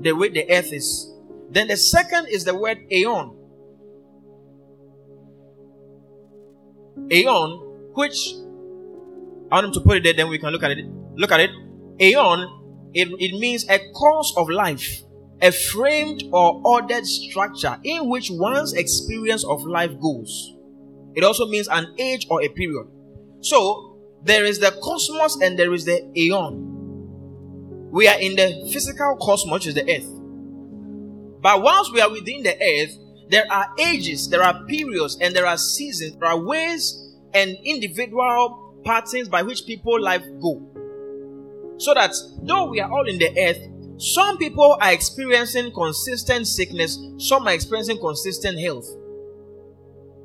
the 0.00 0.12
way 0.12 0.28
the 0.28 0.48
earth 0.48 0.72
is. 0.72 1.12
Then 1.50 1.66
the 1.66 1.76
second 1.76 2.28
is 2.28 2.44
the 2.44 2.56
word 2.56 2.78
aeon. 2.92 3.36
Aeon, 7.10 7.50
which 7.94 8.32
I 9.50 9.56
want 9.56 9.66
him 9.66 9.72
to 9.72 9.80
put 9.80 9.98
it 9.98 10.02
there, 10.02 10.14
then 10.14 10.28
we 10.28 10.38
can 10.38 10.50
look 10.50 10.62
at 10.62 10.72
it. 10.72 10.84
Look 11.14 11.30
at 11.30 11.40
it. 11.40 11.50
Aeon, 12.00 12.90
it, 12.94 13.08
it 13.18 13.38
means 13.38 13.68
a 13.68 13.78
course 13.92 14.34
of 14.36 14.48
life, 14.48 15.02
a 15.40 15.52
framed 15.52 16.24
or 16.32 16.60
ordered 16.64 17.06
structure 17.06 17.76
in 17.84 18.08
which 18.08 18.30
one's 18.30 18.72
experience 18.72 19.44
of 19.44 19.62
life 19.64 19.92
goes. 20.00 20.54
It 21.14 21.24
also 21.24 21.46
means 21.46 21.68
an 21.68 21.94
age 21.98 22.26
or 22.28 22.42
a 22.42 22.48
period. 22.48 22.88
So, 23.40 23.98
there 24.22 24.44
is 24.44 24.58
the 24.58 24.72
cosmos 24.82 25.40
and 25.40 25.58
there 25.58 25.72
is 25.72 25.84
the 25.84 26.10
aeon. 26.16 26.72
We 27.92 28.08
are 28.08 28.18
in 28.18 28.34
the 28.34 28.68
physical 28.72 29.16
cosmos, 29.20 29.52
which 29.52 29.66
is 29.68 29.74
the 29.74 29.84
earth. 29.84 31.40
But 31.40 31.62
once 31.62 31.92
we 31.92 32.00
are 32.00 32.10
within 32.10 32.42
the 32.42 32.54
earth, 32.60 32.98
there 33.28 33.46
are 33.50 33.72
ages, 33.78 34.28
there 34.28 34.42
are 34.42 34.64
periods, 34.66 35.16
and 35.20 35.34
there 35.34 35.46
are 35.46 35.56
seasons, 35.56 36.16
there 36.16 36.28
are 36.28 36.38
ways 36.38 37.14
and 37.32 37.56
individual 37.64 38.65
patterns 38.86 39.28
by 39.28 39.42
which 39.42 39.66
people 39.66 40.00
life 40.00 40.22
go. 40.40 40.62
So 41.78 41.92
that 41.92 42.14
though 42.42 42.70
we 42.70 42.80
are 42.80 42.90
all 42.90 43.06
in 43.06 43.18
the 43.18 43.30
earth, 43.38 43.58
some 43.98 44.38
people 44.38 44.78
are 44.80 44.92
experiencing 44.92 45.72
consistent 45.72 46.46
sickness, 46.46 46.98
some 47.18 47.46
are 47.46 47.52
experiencing 47.52 47.98
consistent 47.98 48.58
health. 48.58 48.86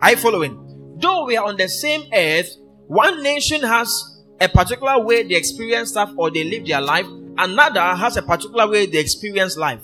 Are 0.01 0.11
you 0.11 0.17
following? 0.17 0.97
Though 1.01 1.25
we 1.25 1.37
are 1.37 1.45
on 1.45 1.57
the 1.57 1.67
same 1.67 2.03
earth, 2.13 2.49
one 2.87 3.23
nation 3.23 3.61
has 3.61 4.21
a 4.39 4.49
particular 4.49 4.99
way 4.99 5.23
they 5.23 5.35
experience 5.35 5.89
stuff 5.89 6.11
or 6.17 6.31
they 6.31 6.43
live 6.43 6.65
their 6.65 6.81
life, 6.81 7.05
another 7.37 7.81
has 7.81 8.17
a 8.17 8.21
particular 8.21 8.67
way 8.67 8.85
they 8.85 8.99
experience 8.99 9.57
life 9.57 9.81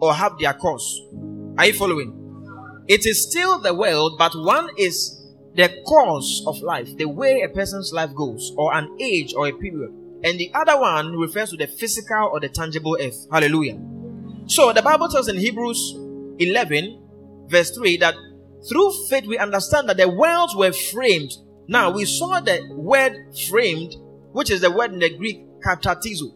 or 0.00 0.14
have 0.14 0.38
their 0.38 0.54
course. 0.54 1.00
Are 1.58 1.66
you 1.66 1.72
following? 1.72 2.14
It 2.88 3.04
is 3.04 3.22
still 3.28 3.58
the 3.58 3.74
world, 3.74 4.16
but 4.18 4.32
one 4.34 4.70
is 4.78 5.17
the 5.58 5.82
course 5.84 6.44
of 6.46 6.62
life, 6.62 6.96
the 6.96 7.04
way 7.04 7.42
a 7.42 7.48
person's 7.48 7.92
life 7.92 8.14
goes, 8.14 8.52
or 8.56 8.72
an 8.74 8.96
age 9.00 9.34
or 9.34 9.48
a 9.48 9.52
period. 9.52 9.90
And 10.22 10.38
the 10.38 10.52
other 10.54 10.78
one 10.80 11.16
refers 11.16 11.50
to 11.50 11.56
the 11.56 11.66
physical 11.66 12.30
or 12.32 12.38
the 12.38 12.48
tangible 12.48 12.96
earth. 13.00 13.26
Hallelujah. 13.30 13.76
So 14.46 14.72
the 14.72 14.82
Bible 14.82 15.08
tells 15.08 15.26
in 15.26 15.36
Hebrews 15.36 15.96
11, 16.38 17.46
verse 17.48 17.72
3, 17.72 17.96
that 17.96 18.14
through 18.68 18.92
faith 19.08 19.26
we 19.26 19.36
understand 19.36 19.88
that 19.88 19.96
the 19.96 20.08
worlds 20.08 20.54
were 20.54 20.72
framed. 20.72 21.32
Now 21.66 21.90
we 21.90 22.04
saw 22.04 22.38
the 22.38 22.64
word 22.70 23.16
framed, 23.48 23.96
which 24.30 24.52
is 24.52 24.60
the 24.60 24.70
word 24.70 24.92
in 24.92 25.00
the 25.00 25.10
Greek 25.16 25.44
katartizo. 25.60 26.34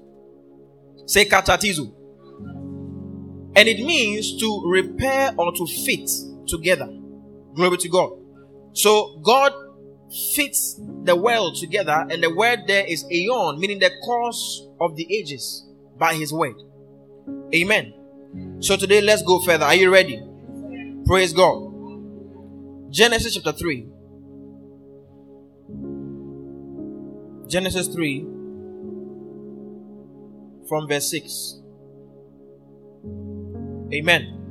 Say 1.06 1.26
katartizo. 1.26 1.94
And 3.54 3.68
it 3.68 3.84
means 3.86 4.36
to 4.40 4.62
repair 4.66 5.32
or 5.38 5.52
to 5.52 5.66
fit 5.66 6.10
together. 6.48 6.88
Glory 7.54 7.76
to 7.76 7.88
God. 7.88 8.21
So 8.72 9.18
God 9.22 9.52
fits 10.34 10.78
the 11.04 11.16
world 11.16 11.56
together, 11.56 12.06
and 12.10 12.22
the 12.22 12.34
word 12.34 12.60
there 12.66 12.84
is 12.86 13.04
aeon, 13.10 13.58
meaning 13.58 13.78
the 13.78 13.90
course 14.04 14.66
of 14.80 14.96
the 14.96 15.06
ages 15.14 15.66
by 15.98 16.14
his 16.14 16.32
word. 16.32 16.54
Amen. 17.54 17.94
So 18.60 18.76
today 18.76 19.00
let's 19.00 19.22
go 19.22 19.40
further. 19.40 19.64
Are 19.64 19.74
you 19.74 19.90
ready? 19.90 20.22
Praise 21.06 21.32
God. 21.32 21.70
Genesis 22.90 23.34
chapter 23.34 23.52
3. 23.52 23.86
Genesis 27.48 27.88
3 27.88 28.20
from 30.68 30.88
verse 30.88 31.10
6. 31.10 31.58
Amen. 33.92 34.41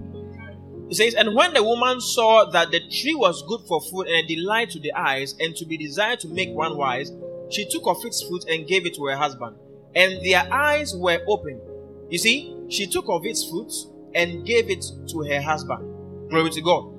It 0.91 0.95
says, 0.95 1.13
And 1.13 1.33
when 1.33 1.53
the 1.53 1.63
woman 1.63 2.01
saw 2.01 2.49
that 2.51 2.71
the 2.71 2.81
tree 2.81 3.15
was 3.15 3.41
good 3.47 3.61
for 3.65 3.79
food 3.79 4.07
and 4.07 4.25
a 4.25 4.35
delight 4.35 4.71
to 4.71 4.79
the 4.79 4.91
eyes, 4.91 5.33
and 5.39 5.55
to 5.55 5.65
be 5.65 5.77
desired 5.77 6.19
to 6.19 6.27
make 6.27 6.49
one 6.49 6.77
wise, 6.77 7.13
she 7.49 7.65
took 7.69 7.87
of 7.87 8.03
its 8.03 8.21
fruit 8.21 8.43
and 8.49 8.67
gave 8.67 8.85
it 8.85 8.95
to 8.95 9.05
her 9.05 9.15
husband. 9.15 9.55
And 9.95 10.19
their 10.21 10.51
eyes 10.51 10.93
were 10.93 11.21
open. 11.29 11.61
You 12.09 12.17
see, 12.17 12.57
she 12.67 12.87
took 12.87 13.05
of 13.07 13.25
its 13.25 13.49
fruit 13.49 13.71
and 14.13 14.45
gave 14.45 14.69
it 14.69 14.83
to 15.11 15.21
her 15.21 15.41
husband. 15.41 16.29
Glory 16.29 16.49
to 16.49 16.61
God. 16.61 16.93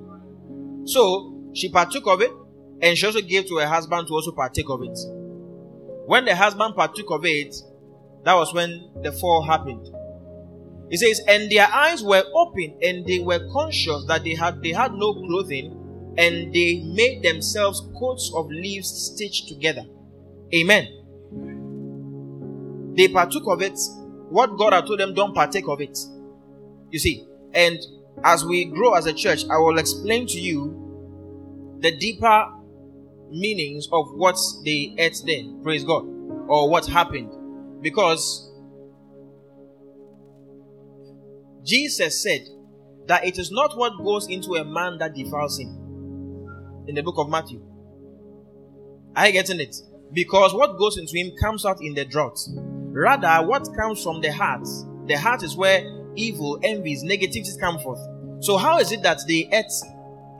So 0.85 1.51
she 1.53 1.69
partook 1.69 2.07
of 2.07 2.21
it, 2.21 2.31
and 2.81 2.97
she 2.97 3.05
also 3.05 3.21
gave 3.21 3.47
to 3.47 3.57
her 3.57 3.67
husband 3.67 4.07
to 4.07 4.13
also 4.13 4.31
partake 4.31 4.69
of 4.69 4.81
it. 4.81 4.97
When 6.07 6.25
the 6.25 6.35
husband 6.35 6.75
partook 6.75 7.11
of 7.11 7.25
it, 7.25 7.55
that 8.23 8.33
was 8.33 8.55
when 8.55 8.89
the 9.03 9.11
fall 9.11 9.43
happened. 9.43 9.87
He 10.93 10.97
says, 10.97 11.21
and 11.27 11.51
their 11.51 11.67
eyes 11.73 12.03
were 12.03 12.23
open, 12.35 12.77
and 12.83 13.03
they 13.07 13.17
were 13.17 13.39
conscious 13.51 14.05
that 14.07 14.23
they 14.23 14.35
had 14.35 14.61
they 14.61 14.73
had 14.73 14.93
no 14.93 15.15
clothing, 15.15 16.13
and 16.19 16.53
they 16.53 16.83
made 16.85 17.23
themselves 17.23 17.81
coats 17.97 18.31
of 18.35 18.47
leaves 18.51 18.89
stitched 18.89 19.47
together. 19.47 19.85
Amen. 20.53 20.87
They 22.95 23.07
partook 23.07 23.47
of 23.47 23.63
it. 23.63 23.79
What 24.29 24.55
God 24.55 24.73
had 24.73 24.85
told 24.85 24.99
them, 24.99 25.15
don't 25.15 25.33
partake 25.33 25.67
of 25.67 25.81
it. 25.81 25.97
You 26.91 26.99
see, 26.99 27.25
and 27.55 27.79
as 28.23 28.45
we 28.45 28.65
grow 28.65 28.93
as 28.93 29.07
a 29.07 29.13
church, 29.13 29.45
I 29.49 29.57
will 29.57 29.79
explain 29.79 30.27
to 30.27 30.39
you 30.39 31.79
the 31.79 31.97
deeper 31.97 32.53
meanings 33.31 33.87
of 33.91 34.13
what 34.13 34.37
they 34.63 34.93
ate 34.99 35.19
then. 35.25 35.59
Praise 35.63 35.83
God. 35.83 36.05
Or 36.47 36.69
what 36.69 36.85
happened. 36.85 37.81
Because 37.81 38.52
Jesus 41.63 42.21
said 42.21 42.41
that 43.07 43.25
it 43.25 43.37
is 43.37 43.51
not 43.51 43.77
what 43.77 43.97
goes 44.03 44.27
into 44.27 44.55
a 44.55 44.65
man 44.65 44.97
that 44.99 45.15
defiles 45.15 45.59
him. 45.59 45.69
In 46.87 46.95
the 46.95 47.01
book 47.01 47.15
of 47.17 47.29
Matthew. 47.29 47.61
Are 49.15 49.27
you 49.27 49.33
getting 49.33 49.59
it? 49.59 49.75
Because 50.11 50.53
what 50.53 50.77
goes 50.77 50.97
into 50.97 51.17
him 51.17 51.31
comes 51.41 51.65
out 51.65 51.81
in 51.81 51.93
the 51.93 52.05
drought. 52.05 52.37
Rather, 52.57 53.47
what 53.47 53.67
comes 53.75 54.03
from 54.03 54.21
the 54.21 54.31
heart, 54.31 54.67
the 55.07 55.15
heart 55.15 55.43
is 55.43 55.55
where 55.55 55.83
evil, 56.15 56.59
envies, 56.63 57.03
negativities 57.03 57.59
come 57.59 57.79
forth. 57.79 57.99
So, 58.41 58.57
how 58.57 58.79
is 58.79 58.91
it 58.91 59.01
that 59.03 59.21
they 59.27 59.47
ate 59.51 59.71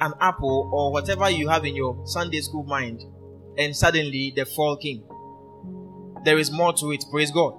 an 0.02 0.14
apple 0.20 0.70
or 0.74 0.92
whatever 0.92 1.30
you 1.30 1.48
have 1.48 1.66
in 1.66 1.76
your 1.76 2.00
Sunday 2.06 2.42
school 2.42 2.64
mind 2.64 3.04
and 3.58 3.76
suddenly 3.76 4.34
the 4.36 4.46
fall 4.46 4.76
came? 4.78 5.04
There 6.26 6.38
is 6.38 6.52
more 6.52 6.74
to 6.74 6.92
it, 6.92 7.06
praise 7.12 7.32
God. 7.32 7.58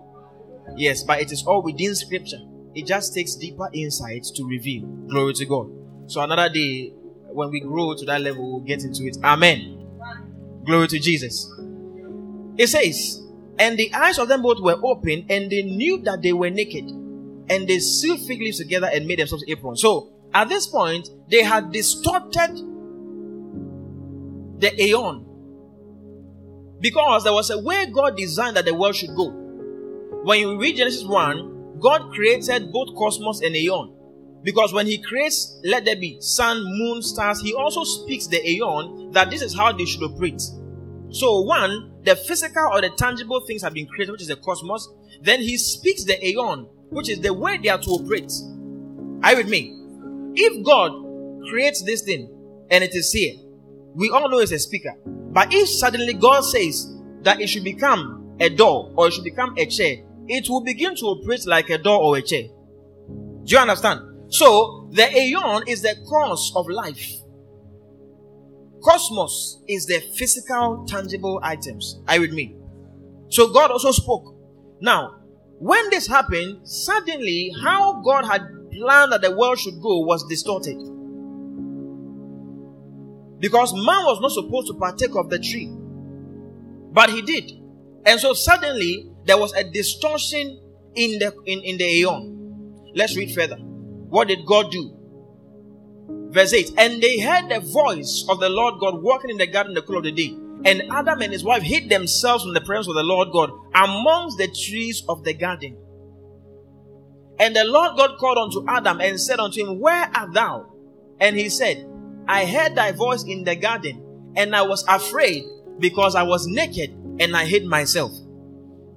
Yes, 0.76 1.02
but 1.02 1.20
it 1.20 1.32
is 1.32 1.44
all 1.46 1.62
within 1.62 1.94
scripture. 1.94 2.38
It 2.74 2.86
just 2.86 3.14
takes 3.14 3.34
deeper 3.34 3.68
insights 3.72 4.30
to 4.32 4.44
reveal. 4.46 4.82
Glory 5.08 5.34
to 5.34 5.46
God. 5.46 5.70
So 6.06 6.20
another 6.20 6.52
day, 6.52 6.92
when 7.28 7.50
we 7.50 7.60
grow 7.60 7.94
to 7.94 8.04
that 8.06 8.20
level, 8.20 8.52
we'll 8.52 8.60
get 8.66 8.82
into 8.82 9.04
it. 9.04 9.16
Amen. 9.22 9.86
Glory 10.64 10.88
to 10.88 10.98
Jesus. 10.98 11.50
It 12.56 12.68
says, 12.68 13.22
And 13.58 13.78
the 13.78 13.92
eyes 13.94 14.18
of 14.18 14.28
them 14.28 14.42
both 14.42 14.60
were 14.60 14.76
open, 14.82 15.26
and 15.28 15.50
they 15.50 15.62
knew 15.62 15.98
that 16.02 16.22
they 16.22 16.32
were 16.32 16.50
naked. 16.50 16.84
And 17.48 17.68
they 17.68 17.78
sewed 17.78 18.20
fig 18.20 18.40
leaves 18.40 18.58
together 18.58 18.88
and 18.92 19.06
made 19.06 19.18
themselves 19.18 19.44
aprons. 19.48 19.80
So 19.80 20.12
at 20.32 20.48
this 20.48 20.66
point, 20.66 21.08
they 21.28 21.42
had 21.42 21.70
distorted 21.70 22.56
the 24.58 24.82
aeon. 24.82 25.26
Because 26.80 27.24
there 27.24 27.32
was 27.32 27.50
a 27.50 27.58
way 27.62 27.86
God 27.86 28.16
designed 28.16 28.56
that 28.56 28.64
the 28.64 28.74
world 28.74 28.96
should 28.96 29.14
go. 29.14 29.30
When 30.24 30.40
you 30.40 30.58
read 30.58 30.76
Genesis 30.76 31.04
1, 31.04 31.53
God 31.84 32.10
created 32.12 32.72
both 32.72 32.94
cosmos 32.96 33.42
and 33.42 33.54
aeon. 33.54 33.94
Because 34.42 34.72
when 34.72 34.86
He 34.86 34.98
creates, 35.02 35.60
let 35.64 35.84
there 35.84 35.96
be 35.96 36.16
sun, 36.20 36.62
moon, 36.64 37.02
stars, 37.02 37.40
He 37.40 37.54
also 37.54 37.84
speaks 37.84 38.26
the 38.26 38.44
aeon 38.48 39.12
that 39.12 39.30
this 39.30 39.42
is 39.42 39.54
how 39.54 39.72
they 39.72 39.84
should 39.84 40.02
operate. 40.02 40.42
So, 41.10 41.42
one, 41.42 41.92
the 42.02 42.16
physical 42.16 42.70
or 42.72 42.80
the 42.80 42.90
tangible 42.90 43.40
things 43.46 43.62
have 43.62 43.74
been 43.74 43.86
created, 43.86 44.12
which 44.12 44.22
is 44.22 44.28
the 44.28 44.36
cosmos. 44.36 44.88
Then 45.22 45.40
He 45.40 45.56
speaks 45.58 46.04
the 46.04 46.18
aeon, 46.26 46.66
which 46.90 47.08
is 47.08 47.20
the 47.20 47.32
way 47.32 47.58
they 47.58 47.68
are 47.68 47.78
to 47.78 47.90
operate. 47.90 48.32
Are 49.22 49.32
you 49.32 49.36
with 49.36 49.48
me? 49.48 49.80
if 50.36 50.64
God 50.64 50.92
creates 51.48 51.82
this 51.82 52.02
thing 52.02 52.28
and 52.70 52.82
it 52.82 52.94
is 52.94 53.12
here, 53.12 53.34
we 53.94 54.10
all 54.10 54.28
know 54.28 54.38
it's 54.38 54.52
a 54.52 54.58
speaker. 54.58 54.94
But 55.06 55.52
if 55.52 55.68
suddenly 55.68 56.14
God 56.14 56.40
says 56.40 56.92
that 57.22 57.40
it 57.40 57.48
should 57.48 57.64
become 57.64 58.36
a 58.40 58.48
door 58.48 58.92
or 58.96 59.08
it 59.08 59.12
should 59.12 59.24
become 59.24 59.54
a 59.56 59.66
chair, 59.66 59.96
it 60.28 60.48
will 60.48 60.62
begin 60.62 60.94
to 60.96 61.04
operate 61.06 61.46
like 61.46 61.70
a 61.70 61.78
door 61.78 62.00
or 62.00 62.16
a 62.16 62.22
chair. 62.22 62.44
Do 63.44 63.54
you 63.54 63.58
understand? 63.58 64.00
So, 64.28 64.88
the 64.92 65.06
aeon 65.16 65.64
is 65.68 65.82
the 65.82 65.94
cause 66.08 66.52
of 66.56 66.66
life. 66.68 67.04
Cosmos 68.82 69.62
is 69.68 69.86
the 69.86 70.00
physical, 70.16 70.84
tangible 70.86 71.40
items. 71.42 72.00
Are 72.08 72.16
you 72.16 72.22
with 72.22 72.32
me? 72.32 72.56
So, 73.28 73.52
God 73.52 73.70
also 73.70 73.92
spoke. 73.92 74.34
Now, 74.80 75.20
when 75.58 75.88
this 75.90 76.06
happened, 76.06 76.66
suddenly 76.68 77.52
how 77.62 78.02
God 78.02 78.24
had 78.24 78.42
planned 78.72 79.12
that 79.12 79.22
the 79.22 79.34
world 79.36 79.58
should 79.58 79.80
go 79.80 80.00
was 80.00 80.26
distorted. 80.28 80.78
Because 83.38 83.72
man 83.74 84.04
was 84.04 84.20
not 84.20 84.32
supposed 84.32 84.68
to 84.68 84.74
partake 84.74 85.14
of 85.16 85.30
the 85.30 85.38
tree. 85.38 85.70
But 86.92 87.10
he 87.10 87.22
did. 87.22 87.52
And 88.06 88.20
so 88.20 88.32
suddenly 88.32 89.10
there 89.24 89.38
was 89.38 89.52
a 89.54 89.64
distortion 89.64 90.60
in 90.94 91.18
the 91.18 91.32
in, 91.46 91.60
in 91.62 91.78
the 91.78 91.84
aeon. 91.84 92.92
Let's 92.94 93.16
read 93.16 93.34
further. 93.34 93.56
What 93.56 94.28
did 94.28 94.46
God 94.46 94.70
do? 94.70 94.96
Verse 96.30 96.52
8. 96.52 96.72
And 96.78 97.02
they 97.02 97.20
heard 97.20 97.48
the 97.48 97.60
voice 97.60 98.24
of 98.28 98.40
the 98.40 98.48
Lord 98.48 98.74
God 98.80 99.02
walking 99.02 99.30
in 99.30 99.36
the 99.38 99.46
garden 99.46 99.70
in 99.70 99.74
the 99.74 99.82
cool 99.82 99.98
of 99.98 100.04
the 100.04 100.12
day. 100.12 100.36
And 100.64 100.82
Adam 100.90 101.20
and 101.22 101.32
his 101.32 101.44
wife 101.44 101.62
hid 101.62 101.88
themselves 101.88 102.44
from 102.44 102.54
the 102.54 102.60
presence 102.60 102.88
of 102.88 102.94
the 102.94 103.02
Lord 103.02 103.28
God 103.32 103.50
amongst 103.74 104.38
the 104.38 104.48
trees 104.48 105.02
of 105.08 105.24
the 105.24 105.34
garden. 105.34 105.76
And 107.38 107.54
the 107.54 107.64
Lord 107.64 107.96
God 107.96 108.18
called 108.18 108.38
unto 108.38 108.64
Adam 108.68 109.00
and 109.00 109.20
said 109.20 109.40
unto 109.40 109.64
him, 109.64 109.80
Where 109.80 110.10
art 110.14 110.32
thou? 110.32 110.72
And 111.20 111.36
he 111.36 111.48
said, 111.48 111.88
I 112.26 112.46
heard 112.46 112.74
thy 112.74 112.92
voice 112.92 113.24
in 113.24 113.44
the 113.44 113.56
garden, 113.56 114.32
and 114.36 114.54
I 114.54 114.62
was 114.62 114.84
afraid 114.88 115.44
because 115.78 116.14
I 116.14 116.22
was 116.22 116.46
naked 116.46 116.90
and 117.20 117.36
I 117.36 117.44
hid 117.44 117.66
myself. 117.66 118.12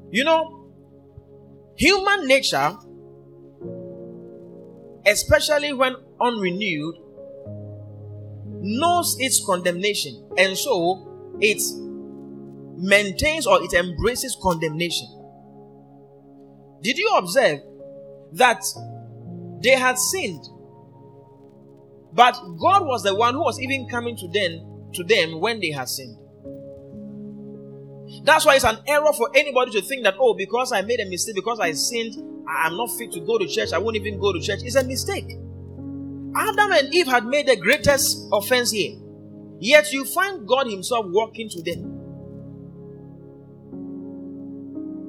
You 0.09 0.23
know, 0.23 0.71
human 1.75 2.27
nature, 2.27 2.77
especially 5.05 5.73
when 5.73 5.95
unrenewed, 6.21 6.95
knows 8.61 9.15
its 9.19 9.43
condemnation, 9.45 10.27
and 10.37 10.57
so 10.57 11.37
it 11.39 11.61
maintains 12.77 13.45
or 13.45 13.61
it 13.63 13.73
embraces 13.73 14.37
condemnation. 14.41 15.07
Did 16.81 16.97
you 16.97 17.09
observe 17.17 17.59
that 18.33 18.63
they 19.61 19.71
had 19.71 19.97
sinned? 19.97 20.43
But 22.13 22.33
God 22.59 22.85
was 22.85 23.03
the 23.03 23.15
one 23.15 23.33
who 23.33 23.41
was 23.41 23.59
even 23.59 23.87
coming 23.87 24.15
to 24.17 24.27
them 24.27 24.89
to 24.93 25.03
them 25.03 25.39
when 25.39 25.59
they 25.59 25.71
had 25.71 25.89
sinned. 25.89 26.17
That's 28.27 28.45
why 28.45 28.55
it's 28.55 28.65
an 28.65 28.79
error 28.85 29.13
for 29.13 29.29
anybody 29.33 29.71
to 29.71 29.81
think 29.81 30.03
that, 30.03 30.15
oh, 30.19 30.33
because 30.33 30.73
I 30.73 30.81
made 30.81 30.99
a 30.99 31.09
mistake, 31.09 31.33
because 31.33 31.61
I 31.61 31.71
sinned, 31.71 32.15
I'm 32.45 32.75
not 32.75 32.89
fit 32.97 33.13
to 33.13 33.21
go 33.21 33.37
to 33.37 33.47
church, 33.47 33.71
I 33.71 33.77
won't 33.77 33.95
even 33.95 34.19
go 34.19 34.33
to 34.33 34.41
church. 34.41 34.59
It's 34.63 34.75
a 34.75 34.83
mistake. 34.83 35.31
Adam 36.35 36.73
and 36.73 36.93
Eve 36.93 37.07
had 37.07 37.25
made 37.25 37.47
the 37.47 37.55
greatest 37.55 38.27
offense 38.33 38.71
here. 38.71 38.97
Yet 39.59 39.93
you 39.93 40.03
find 40.03 40.45
God 40.45 40.67
Himself 40.67 41.05
walking 41.07 41.47
to 41.47 41.63
them. 41.63 41.93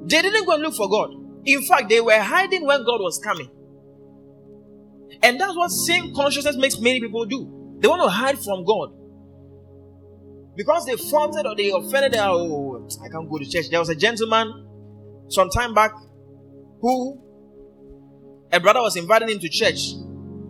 They 0.07 0.21
didn't 0.21 0.45
go 0.45 0.53
and 0.53 0.63
look 0.63 0.75
for 0.75 0.89
God. 0.89 1.13
In 1.43 1.61
fact, 1.63 1.89
they 1.89 1.99
were 1.99 2.21
hiding 2.21 2.65
when 2.65 2.85
God 2.85 3.01
was 3.01 3.19
coming. 3.19 3.49
And 5.21 5.37
that's 5.37 5.57
what 5.57 5.71
sin 5.71 6.13
consciousness 6.15 6.55
makes 6.55 6.79
many 6.79 7.01
people 7.01 7.25
do. 7.25 7.77
They 7.79 7.89
want 7.89 8.01
to 8.01 8.07
hide 8.07 8.39
from 8.39 8.63
God. 8.63 8.93
Because 10.55 10.85
they 10.85 10.95
faulted 10.95 11.45
or 11.45 11.55
they 11.55 11.71
offended, 11.71 12.15
oh, 12.15 12.68
I 13.03 13.09
can't 13.09 13.29
go 13.29 13.37
to 13.37 13.45
church. 13.45 13.69
There 13.69 13.79
was 13.79 13.89
a 13.89 13.95
gentleman 13.95 14.65
some 15.29 15.49
time 15.49 15.73
back 15.73 15.91
who 16.81 17.21
a 18.51 18.59
brother 18.59 18.81
was 18.81 18.95
inviting 18.95 19.29
him 19.29 19.39
to 19.39 19.49
church. 19.49 19.93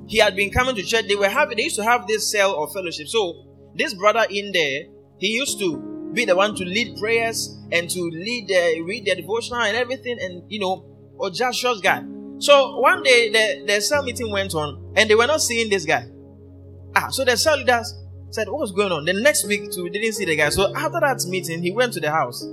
He 0.08 0.18
had 0.20 0.36
been 0.36 0.50
coming 0.52 0.76
to 0.76 0.84
church. 0.84 1.08
They 1.08 1.16
were 1.16 1.30
having, 1.30 1.58
they 1.58 1.64
used 1.64 1.76
to 1.76 1.84
have 1.84 2.08
this 2.08 2.32
cell 2.32 2.64
of 2.64 2.72
fellowship. 2.74 3.08
So 3.08 3.46
this 3.76 3.94
brother 3.94 4.26
in 4.30 4.52
there, 4.52 4.84
he 5.18 5.28
used 5.28 5.60
to 5.60 6.12
be 6.14 6.26
the 6.26 6.36
one 6.36 6.56
to 6.56 6.64
lead 6.64 6.98
prayers 6.98 7.56
and 7.72 7.90
to 7.90 8.02
lead, 8.02 8.50
read 8.86 9.06
the 9.06 9.16
devotional 9.16 9.62
and 9.62 9.78
everything, 9.78 10.18
and 10.20 10.44
you 10.48 10.60
know, 10.60 10.86
or 11.18 11.30
just 11.30 11.60
church 11.60 11.82
guy. 11.82 12.04
So 12.40 12.80
one 12.80 13.04
day 13.04 13.30
the, 13.30 13.66
the 13.66 13.82
cell 13.82 14.02
meeting 14.04 14.32
went 14.32 14.56
on 14.56 14.94
and 14.96 15.10
they 15.10 15.16
were 15.16 15.28
not 15.28 15.42
seeing 15.42 15.70
this 15.70 15.86
guy. 15.86 16.06
Ah, 16.96 17.10
so 17.10 17.26
the 17.26 17.38
cell 17.38 17.58
leaders 17.58 17.94
said, 18.32 18.50
What 18.50 18.60
was 18.60 18.72
going 18.72 18.92
on? 18.92 19.06
The 19.06 19.14
next 19.14 19.48
week 19.48 19.72
too, 19.72 19.84
we 19.84 19.90
didn't 19.90 20.14
see 20.14 20.26
the 20.26 20.36
guy. 20.36 20.50
So 20.50 20.74
after 20.76 21.00
that 21.00 21.26
meeting, 21.28 21.64
he 21.64 21.72
went 21.72 21.94
to 21.94 22.00
the 22.00 22.12
house. 22.12 22.44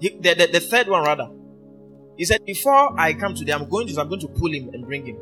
He, 0.00 0.10
the, 0.10 0.34
the, 0.34 0.48
the 0.52 0.60
third 0.60 0.88
one 0.88 1.02
rather. 1.04 1.30
He 2.16 2.24
said, 2.24 2.44
Before 2.44 2.98
I 2.98 3.14
come 3.14 3.34
today, 3.34 3.52
I'm 3.52 3.68
going 3.68 3.86
to 3.88 4.00
I'm 4.00 4.08
going 4.08 4.20
to 4.20 4.28
pull 4.28 4.52
him 4.52 4.70
and 4.72 4.84
bring 4.84 5.06
him. 5.06 5.16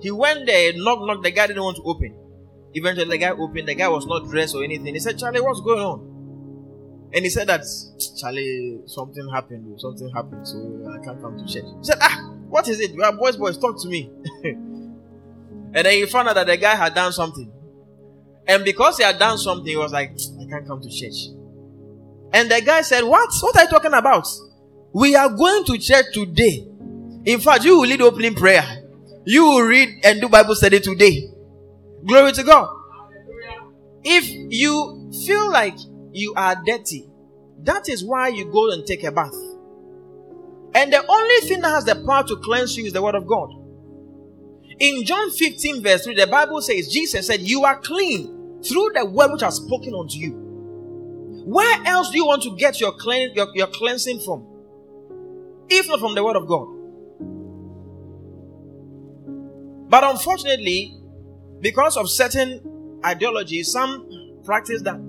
He 0.00 0.10
went 0.10 0.46
there, 0.46 0.72
knocked, 0.76 1.06
knock, 1.06 1.22
the 1.22 1.30
guy 1.30 1.46
didn't 1.46 1.62
want 1.62 1.76
to 1.78 1.82
open. 1.82 2.14
Eventually 2.74 3.08
the 3.08 3.18
guy 3.18 3.30
opened, 3.30 3.66
the 3.66 3.74
guy 3.74 3.88
was 3.88 4.06
not 4.06 4.28
dressed 4.28 4.54
or 4.54 4.62
anything. 4.62 4.94
He 4.94 5.00
said, 5.00 5.18
Charlie, 5.18 5.40
what's 5.40 5.60
going 5.60 5.80
on? 5.80 7.10
And 7.14 7.24
he 7.24 7.30
said 7.30 7.46
that 7.48 7.64
Charlie, 8.20 8.80
something 8.86 9.26
happened, 9.32 9.80
something 9.80 10.10
happened, 10.14 10.46
so 10.46 10.58
I 10.92 11.02
can't 11.02 11.20
come 11.20 11.38
to 11.38 11.44
church. 11.52 11.64
He 11.64 11.84
said, 11.84 11.96
Ah, 12.00 12.30
what 12.48 12.68
is 12.68 12.80
it? 12.80 12.94
Well, 12.94 13.16
boys, 13.16 13.36
boys, 13.36 13.56
talk 13.56 13.80
to 13.82 13.88
me. 13.88 14.10
and 15.74 15.86
then 15.86 15.92
he 15.92 16.06
found 16.06 16.28
out 16.28 16.34
that 16.34 16.46
the 16.46 16.56
guy 16.56 16.74
had 16.74 16.94
done 16.94 17.12
something. 17.12 17.52
And 18.46 18.64
because 18.64 18.98
he 18.98 19.04
had 19.04 19.18
done 19.18 19.38
something, 19.38 19.66
he 19.66 19.76
was 19.76 19.92
like, 19.92 20.10
I 20.10 20.50
can't 20.50 20.66
come 20.66 20.80
to 20.80 20.88
church. 20.88 21.34
And 22.32 22.50
the 22.50 22.62
guy 22.64 22.82
said, 22.82 23.04
What? 23.04 23.30
What 23.40 23.56
are 23.56 23.64
you 23.64 23.68
talking 23.68 23.94
about? 23.94 24.26
We 24.92 25.14
are 25.16 25.28
going 25.28 25.64
to 25.64 25.78
church 25.78 26.06
today. 26.12 26.66
In 27.24 27.40
fact, 27.40 27.64
you 27.64 27.78
will 27.78 27.86
lead 27.86 28.00
opening 28.00 28.34
prayer. 28.34 28.64
You 29.26 29.44
will 29.44 29.62
read 29.62 29.88
and 30.04 30.20
do 30.20 30.28
Bible 30.28 30.54
study 30.54 30.80
today. 30.80 31.28
Glory 32.06 32.32
to 32.32 32.42
God. 32.42 32.74
If 34.02 34.26
you 34.30 35.10
feel 35.26 35.50
like 35.50 35.74
you 36.12 36.34
are 36.36 36.56
dirty. 36.64 37.08
That 37.62 37.88
is 37.88 38.04
why 38.04 38.28
you 38.28 38.50
go 38.50 38.70
and 38.72 38.86
take 38.86 39.04
a 39.04 39.12
bath. 39.12 39.34
And 40.74 40.92
the 40.92 41.04
only 41.06 41.48
thing 41.48 41.60
that 41.62 41.70
has 41.70 41.84
the 41.84 42.04
power 42.06 42.24
to 42.24 42.36
cleanse 42.36 42.76
you 42.76 42.84
is 42.84 42.92
the 42.92 43.02
word 43.02 43.14
of 43.14 43.26
God. 43.26 43.50
In 44.80 45.04
John 45.04 45.30
15, 45.30 45.82
verse 45.82 46.04
3, 46.04 46.14
the 46.14 46.26
Bible 46.26 46.60
says, 46.60 46.88
Jesus 46.88 47.26
said, 47.26 47.40
You 47.40 47.64
are 47.64 47.80
clean 47.80 48.62
through 48.62 48.90
the 48.94 49.04
word 49.04 49.32
which 49.32 49.42
has 49.42 49.56
spoken 49.56 49.94
unto 49.94 50.16
you. 50.16 50.32
Where 51.46 51.82
else 51.86 52.10
do 52.10 52.18
you 52.18 52.26
want 52.26 52.42
to 52.44 52.54
get 52.56 52.80
your, 52.80 52.92
clean, 52.92 53.32
your, 53.34 53.48
your 53.54 53.66
cleansing 53.68 54.20
from? 54.20 54.46
If 55.68 55.88
not 55.88 56.00
from 56.00 56.14
the 56.14 56.22
word 56.22 56.36
of 56.36 56.46
God. 56.46 56.68
But 59.88 60.04
unfortunately, 60.04 60.98
because 61.60 61.96
of 61.96 62.08
certain 62.10 63.00
ideologies, 63.04 63.72
some 63.72 64.40
practice 64.44 64.82
that. 64.82 65.00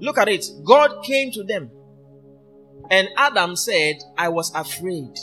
Look 0.00 0.18
at 0.18 0.28
it. 0.28 0.44
God 0.64 1.02
came 1.04 1.30
to 1.32 1.42
them. 1.42 1.70
And 2.90 3.08
Adam 3.16 3.56
said, 3.56 3.96
I 4.18 4.28
was 4.28 4.52
afraid. 4.54 5.16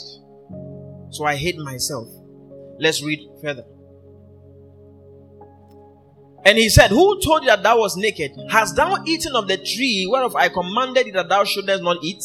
So 1.10 1.24
I 1.24 1.36
hid 1.36 1.56
myself. 1.58 2.08
Let's 2.80 3.02
read 3.02 3.20
further. 3.42 3.64
And 6.44 6.56
he 6.56 6.68
said, 6.70 6.90
Who 6.90 7.20
told 7.20 7.42
you 7.42 7.48
that 7.50 7.62
thou 7.62 7.78
was 7.78 7.96
naked? 7.96 8.32
Hast 8.50 8.76
thou 8.76 9.02
eaten 9.06 9.34
of 9.36 9.46
the 9.46 9.58
tree 9.58 10.06
whereof 10.10 10.34
I 10.34 10.48
commanded 10.48 11.06
thee 11.06 11.10
that 11.12 11.28
thou 11.28 11.44
shouldest 11.44 11.82
not 11.82 11.98
eat? 12.02 12.22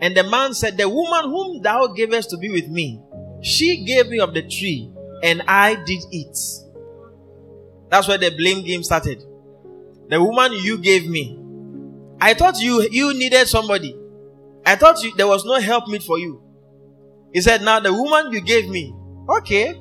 And 0.00 0.16
the 0.16 0.24
man 0.24 0.54
said, 0.54 0.76
The 0.76 0.88
woman 0.88 1.24
whom 1.30 1.62
thou 1.62 1.88
gavest 1.88 2.30
to 2.30 2.38
be 2.38 2.50
with 2.50 2.68
me, 2.68 3.00
she 3.42 3.84
gave 3.84 4.08
me 4.08 4.20
of 4.20 4.32
the 4.32 4.42
tree, 4.42 4.90
and 5.22 5.42
I 5.46 5.74
did 5.84 6.02
eat. 6.10 6.36
That's 7.90 8.08
where 8.08 8.18
the 8.18 8.30
blame 8.30 8.64
game 8.64 8.82
started. 8.82 9.22
The 10.08 10.22
woman 10.22 10.52
you 10.54 10.78
gave 10.78 11.06
me, 11.08 11.38
I 12.20 12.34
thought 12.34 12.58
you 12.60 12.88
you 12.90 13.12
needed 13.12 13.48
somebody. 13.48 13.96
I 14.64 14.76
thought 14.76 15.02
you, 15.02 15.14
there 15.16 15.26
was 15.26 15.44
no 15.44 15.60
help 15.60 15.88
meet 15.88 16.02
for 16.02 16.18
you. 16.18 16.42
He 17.34 17.40
said, 17.42 17.62
Now 17.62 17.80
the 17.80 17.92
woman 17.92 18.32
you 18.32 18.40
gave 18.40 18.68
me, 18.68 18.94
okay. 19.28 19.78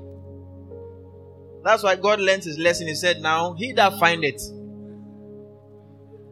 That's 1.64 1.84
why 1.84 1.96
God 1.96 2.20
learned 2.20 2.44
his 2.44 2.58
lesson. 2.58 2.88
He 2.88 2.96
said, 2.96 3.22
Now 3.22 3.54
he 3.54 3.72
that 3.74 4.00
find 4.00 4.24
it. 4.24 4.42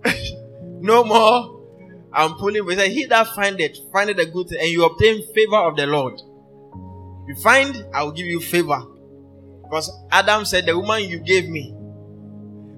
no 0.82 1.04
more. 1.04 1.56
I'm 2.12 2.34
pulling. 2.36 2.68
He 2.68 2.76
said, 2.76 2.92
He 2.92 3.06
that 3.06 3.28
find 3.36 3.60
it, 3.60 3.78
find 3.92 4.10
it 4.10 4.20
a 4.20 4.26
good 4.26 4.50
thing, 4.50 4.60
and 4.60 4.70
you 4.70 4.86
obtain 4.86 5.24
favor 5.34 5.58
of 5.58 5.76
the 5.76 5.86
Lord. 5.86 6.20
You 7.28 7.36
find, 7.44 7.86
I 7.94 8.04
will 8.04 8.12
give 8.12 8.26
you 8.26 8.40
favor. 8.40 8.82
Because 9.64 9.92
Adam 10.12 10.46
said, 10.46 10.66
The 10.66 10.78
woman 10.78 11.04
you 11.04 11.20
gave 11.20 11.48
me. 11.48 11.76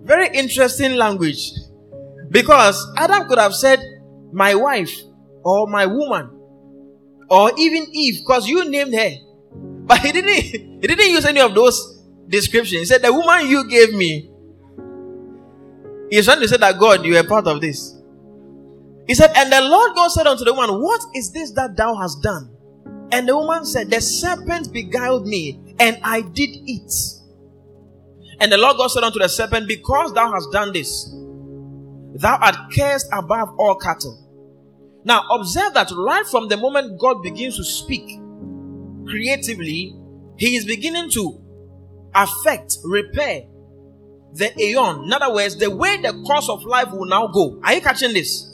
Very 0.04 0.28
interesting 0.36 0.96
language. 0.96 1.52
Because 2.30 2.86
Adam 2.98 3.28
could 3.28 3.38
have 3.38 3.54
said, 3.54 3.80
my 4.32 4.56
wife, 4.56 4.98
or 5.44 5.68
my 5.68 5.86
woman, 5.86 6.30
or 7.30 7.52
even 7.58 7.86
Eve, 7.92 8.20
because 8.22 8.48
you 8.48 8.70
named 8.70 8.94
her. 8.96 9.12
But 9.86 10.00
he 10.00 10.12
didn't 10.12 10.34
he 10.82 10.88
didn't 10.88 11.10
use 11.12 11.26
any 11.26 11.42
of 11.42 11.54
those 11.54 12.01
descriptions. 12.32 12.80
He 12.80 12.86
said, 12.86 13.02
The 13.02 13.13
woman 13.13 13.48
you 13.48 13.67
gave 13.70 13.94
me. 13.94 14.30
He's 16.10 16.26
trying 16.26 16.39
to 16.41 16.48
say 16.48 16.58
that 16.58 16.80
God, 16.80 17.06
you 17.06 17.15
are 17.17 17.24
part 17.24 17.48
of 17.48 17.62
this. 17.62 17.96
He 19.08 19.13
said, 19.13 19.32
And 19.36 19.52
the 19.52 19.62
Lord 19.62 19.94
God 19.96 20.08
said 20.10 20.28
unto 20.28 20.44
the 20.44 20.54
woman, 20.54 20.82
What 20.82 21.02
is 21.15 21.32
this 21.32 21.52
that 21.52 21.76
thou 21.76 21.96
hast 21.96 22.22
done? 22.24 22.50
And 23.12 23.28
the 23.28 23.38
woman 23.38 23.65
said, 23.65 23.89
The 23.89 24.02
serpent 24.02 24.72
beguiled 24.74 25.28
me, 25.28 25.60
and 25.80 25.98
I 26.04 26.22
did 26.22 26.50
eat. 26.65 26.91
And 28.39 28.52
the 28.52 28.58
Lord 28.58 28.78
God 28.78 28.88
said 28.88 29.04
unto 29.04 29.20
the 29.20 29.28
serpent, 29.28 29.67
Because 29.67 30.13
thou 30.13 30.32
hast 30.32 30.52
done 30.52 30.74
this, 30.74 31.13
thou 32.15 32.38
art 32.38 32.56
cursed 32.76 33.08
above 33.13 33.50
all 33.60 33.76
cattle. 33.76 34.17
Now, 35.04 35.24
observe 35.32 35.74
that 35.74 35.91
right 35.91 36.26
from 36.26 36.48
the 36.48 36.58
moment 36.58 37.00
God 37.00 37.24
begins 37.24 37.58
to 37.58 37.63
speak 37.63 38.20
creatively, 39.08 39.96
He 40.38 40.56
is 40.56 40.65
beginning 40.65 41.10
to 41.12 41.41
affect, 42.13 42.78
repair 42.84 43.43
the 44.34 44.52
aeon. 44.62 45.06
In 45.06 45.13
other 45.13 45.34
words, 45.34 45.58
the 45.58 45.69
way 45.69 45.97
the 45.97 46.13
course 46.26 46.50
of 46.50 46.63
life 46.63 46.91
will 46.91 47.06
now 47.06 47.28
go. 47.28 47.60
Are 47.63 47.74
you 47.74 47.82
catching 47.82 48.13
this? 48.13 48.47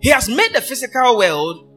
He 0.00 0.10
has 0.10 0.28
made 0.28 0.54
the 0.54 0.60
physical 0.60 1.18
world 1.18 1.68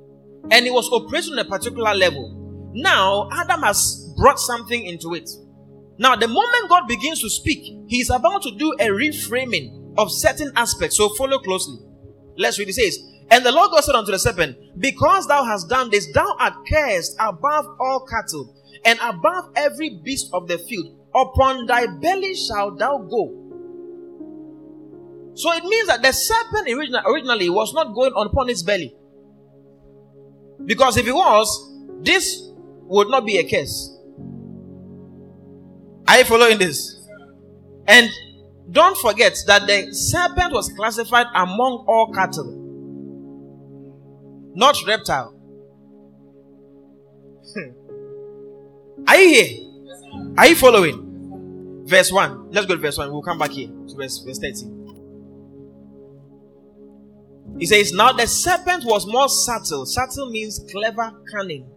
and 0.52 0.66
it 0.66 0.74
was 0.74 0.90
operating 0.90 1.34
on 1.34 1.40
a 1.40 1.46
particular 1.46 1.94
level. 1.94 2.72
Now, 2.74 3.30
Adam 3.34 3.62
has 3.62 4.14
brought 4.18 4.40
something 4.40 4.86
into 4.86 5.14
it. 5.14 5.30
Now, 5.98 6.16
the 6.16 6.28
moment 6.28 6.70
God 6.70 6.88
begins 6.88 7.22
to 7.22 7.30
speak, 7.30 7.78
He 7.88 8.00
is 8.00 8.10
about 8.10 8.42
to 8.44 8.52
do 8.58 8.74
a 8.80 8.88
reframing 8.88 9.94
of 9.98 10.12
certain 10.12 10.52
aspects. 10.56 10.98
So, 10.98 11.10
follow 11.10 11.40
closely. 11.40 11.78
Let's 12.38 12.58
read. 12.58 12.70
It 12.70 12.74
says, 12.74 12.98
And 13.30 13.46
the 13.46 13.52
Lord 13.52 13.72
God 13.72 13.84
said 13.84 13.96
unto 13.96 14.12
the 14.12 14.20
serpent, 14.20 14.58
Because 14.80 15.28
thou 15.28 15.44
hast 15.44 15.70
done 15.70 15.90
this, 15.90 16.12
thou 16.14 16.36
art 16.40 16.54
cursed 16.68 17.16
above 17.20 17.66
all 17.80 18.06
cattle 18.10 18.56
and 18.86 19.00
above 19.02 19.52
every 19.56 20.02
beast 20.04 20.30
of 20.34 20.48
the 20.48 20.58
field. 20.58 20.98
Upon 21.14 21.66
thy 21.66 21.88
belly 21.88 22.36
shalt 22.36 22.80
thou 22.80 22.98
go. 23.00 23.38
So 25.34 25.52
it 25.54 25.64
means 25.64 25.88
that 25.88 26.02
the 26.02 26.12
serpent 26.12 26.68
originally 27.06 27.50
was 27.50 27.74
not 27.74 27.94
going 27.94 28.14
upon 28.16 28.50
its 28.50 28.64
belly. 28.64 28.94
Because 30.66 30.98
if 30.98 31.08
it 31.08 31.14
was, 31.14 31.74
this 32.02 32.50
would 32.84 33.10
not 33.10 33.26
be 33.26 33.38
a 33.38 33.50
curse. 33.50 33.98
Are 36.08 36.18
you 36.18 36.26
following 36.26 36.58
this? 36.58 37.08
And 37.88 38.10
don't 38.70 38.98
forget 38.98 39.38
that 39.48 39.68
the 39.68 39.94
serpent 39.94 40.54
was 40.54 40.72
classified 40.78 41.28
among 41.36 41.86
all 41.88 42.12
cattle, 42.14 42.54
not 44.56 44.76
reptile. 44.86 45.34
Hmm. 47.54 47.81
Are 49.08 49.18
you 49.18 49.30
here? 49.30 49.68
Are 50.38 50.48
you 50.48 50.56
following? 50.56 51.84
Verse 51.86 52.12
1. 52.12 52.52
Let's 52.52 52.66
go 52.68 52.76
to 52.76 52.82
verse 52.82 52.98
1. 52.98 53.12
We'll 53.12 53.22
come 53.22 53.38
back 53.38 53.52
here 53.52 53.68
to 53.68 53.96
verse, 53.96 54.20
verse 54.20 54.40
13. 54.40 54.82
He 57.60 57.66
says, 57.66 57.94
Now 57.94 58.12
the 58.14 58.28
serpent 58.28 58.86
was 58.86 59.06
more 59.06 59.28
subtle. 59.30 59.86
Subtle 59.86 60.30
means 60.32 60.66
clever, 60.72 61.12
cunning. 61.32 61.70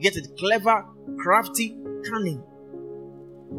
Get 0.00 0.16
it? 0.16 0.36
Clever, 0.38 0.84
crafty, 1.18 1.76
cunning. 2.08 2.42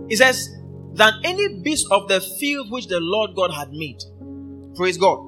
He 0.10 0.15
says, 0.15 0.49
Than 0.93 1.13
any 1.23 1.62
beast 1.62 1.88
of 1.91 2.08
the 2.08 2.21
field 2.21 2.71
which 2.71 2.88
the 2.88 2.99
Lord 2.99 3.36
God 3.36 3.52
had 3.52 3.71
made. 3.71 4.02
Praise 4.75 4.97
God. 4.97 5.19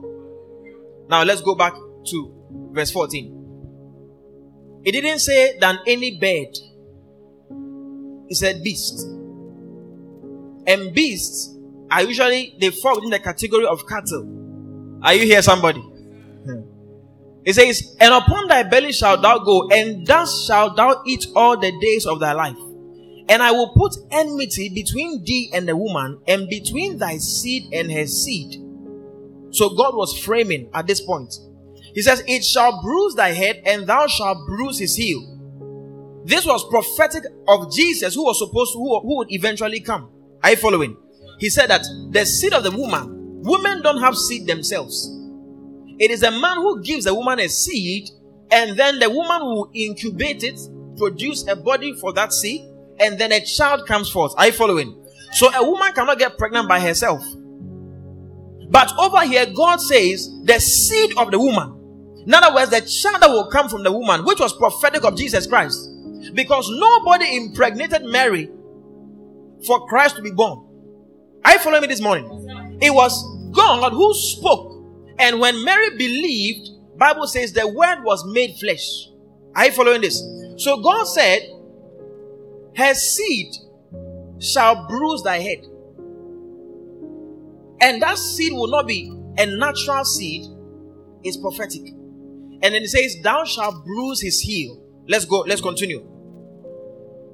Now 1.10 1.24
let's 1.24 1.42
go 1.42 1.56
back 1.56 1.74
to 1.74 2.70
verse 2.72 2.92
14. 2.92 4.82
It 4.84 4.92
didn't 4.94 5.20
say 5.20 5.58
than 5.60 5.80
any 5.86 6.20
bird. 6.20 6.58
He 8.32 8.36
said 8.36 8.64
beast. 8.64 9.08
And 10.66 10.94
beasts 10.94 11.54
are 11.92 12.04
usually 12.04 12.56
they 12.62 12.70
fall 12.70 12.96
within 12.96 13.10
the 13.10 13.20
category 13.20 13.66
of 13.66 13.86
cattle. 13.86 15.00
Are 15.04 15.14
you 15.14 15.26
here, 15.26 15.42
somebody? 15.42 15.82
Hmm. 15.82 16.62
It 17.44 17.56
says, 17.56 17.94
And 18.00 18.14
upon 18.14 18.48
thy 18.48 18.64
belly 18.64 18.94
shalt 18.94 19.22
thou 19.22 19.40
go, 19.40 19.68
and 19.70 20.08
thus 20.08 20.46
shalt 20.46 20.78
thou 20.78 21.04
eat 21.06 21.28
all 21.36 21.60
the 21.60 21.78
days 21.82 22.06
of 22.06 22.22
thy 22.22 22.32
life. 22.32 22.56
And 23.28 23.44
I 23.44 23.52
will 23.52 23.74
put 23.76 23.98
enmity 24.12 24.70
between 24.70 25.26
thee 25.26 25.52
and 25.54 25.68
the 25.68 25.76
woman, 25.76 26.22
and 26.26 26.48
between 26.48 27.00
thy 27.00 27.18
seed 27.18 27.74
and 27.74 27.92
her 27.92 28.08
seed. 28.08 28.54
So 29.50 29.76
God 29.76 29.94
was 29.94 30.18
framing 30.18 30.70
at 30.74 30.88
this 30.88 31.02
point. 31.02 31.34
He 31.94 32.02
says, 32.02 32.24
It 32.26 32.46
shall 32.46 32.82
bruise 32.82 33.14
thy 33.16 33.32
head, 33.32 33.62
and 33.66 33.88
thou 33.88 34.08
shalt 34.08 34.48
bruise 34.48 34.80
his 34.80 34.96
heel. 34.96 35.31
This 36.24 36.46
was 36.46 36.68
prophetic 36.70 37.24
of 37.48 37.72
Jesus 37.74 38.16
who 38.16 38.24
was 38.24 38.40
supposed 38.40 38.74
to, 38.74 38.80
who, 38.80 39.00
who 39.02 39.18
would 39.18 39.32
eventually 39.32 39.80
come. 39.80 40.10
Are 40.44 40.52
you 40.52 40.56
following? 40.58 40.98
He 41.40 41.50
said 41.50 41.70
that 41.70 41.84
the 42.12 42.26
seed 42.26 42.54
of 42.54 42.64
the 42.64 42.72
woman, 42.72 43.42
women 43.42 43.82
don't 43.82 44.00
have 44.00 44.16
seed 44.16 44.46
themselves. 44.46 45.10
It 45.98 46.12
is 46.12 46.24
a 46.24 46.32
man 46.32 46.58
who 46.58 46.82
gives 46.84 47.06
a 47.06 47.14
woman 47.14 47.40
a 47.40 47.48
seed, 47.50 48.10
and 48.52 48.78
then 48.78 49.00
the 49.00 49.10
woman 49.10 49.42
will 49.42 49.72
incubate 49.74 50.44
it, 50.44 50.60
produce 50.98 51.48
a 51.48 51.56
body 51.56 51.94
for 51.94 52.14
that 52.14 52.34
seed, 52.34 52.62
and 53.00 53.18
then 53.20 53.32
a 53.32 53.44
child 53.44 53.88
comes 53.88 54.10
forth. 54.10 54.34
Are 54.38 54.48
you 54.48 54.52
following? 54.52 55.04
So 55.34 55.52
a 55.52 55.64
woman 55.68 55.94
cannot 55.94 56.20
get 56.20 56.38
pregnant 56.38 56.68
by 56.70 56.80
herself. 56.80 57.24
But 58.70 58.98
over 58.98 59.26
here, 59.26 59.48
God 59.48 59.82
says 59.82 60.30
the 60.44 60.60
seed 60.60 61.18
of 61.18 61.32
the 61.32 61.40
woman. 61.40 62.24
In 62.26 62.34
other 62.34 62.54
words, 62.54 62.70
the 62.70 62.82
child 62.82 63.22
that 63.22 63.30
will 63.30 63.50
come 63.50 63.68
from 63.68 63.84
the 63.84 63.92
woman, 63.92 64.24
which 64.24 64.40
was 64.40 64.54
prophetic 64.54 65.04
of 65.04 65.18
Jesus 65.18 65.48
Christ. 65.48 65.91
Because 66.34 66.70
nobody 66.70 67.36
impregnated 67.36 68.04
Mary 68.04 68.50
for 69.66 69.86
Christ 69.88 70.16
to 70.16 70.22
be 70.22 70.32
born. 70.32 70.68
Are 71.44 71.54
you 71.54 71.60
following 71.60 71.82
me 71.82 71.88
this 71.88 72.02
morning? 72.02 72.80
It 72.82 72.94
was 72.94 73.24
God 73.54 73.92
who 73.94 74.14
spoke 74.14 74.72
and 75.22 75.40
when 75.40 75.64
Mary 75.64 75.92
believed, 75.92 76.70
Bible 76.98 77.28
says 77.28 77.54
the 77.54 77.68
word 77.68 78.04
was 78.04 78.26
made 78.34 78.56
flesh. 78.56 79.08
Are 79.56 79.66
you 79.66 79.72
following 79.72 80.02
this? 80.02 80.20
So 80.58 80.82
God 80.82 81.04
said, 81.06 81.44
Her 82.76 82.96
seed 82.96 83.54
shall 84.40 84.88
bruise 84.88 85.22
thy 85.22 85.38
head. 85.38 85.60
And 87.82 88.02
that 88.02 88.18
seed 88.18 88.54
will 88.54 88.68
not 88.68 88.88
be 88.88 89.16
a 89.38 89.46
natural 89.46 90.04
seed, 90.06 90.48
it's 91.24 91.38
prophetic. 91.38 91.88
And 92.64 92.74
then 92.74 92.82
it 92.82 92.90
says, 92.90 93.18
Thou 93.22 93.44
shalt 93.46 93.86
bruise 93.86 94.22
his 94.22 94.40
heel. 94.42 94.84
Let's 95.08 95.26
go, 95.26 95.42
let's 95.42 95.62
continue. 95.62 96.04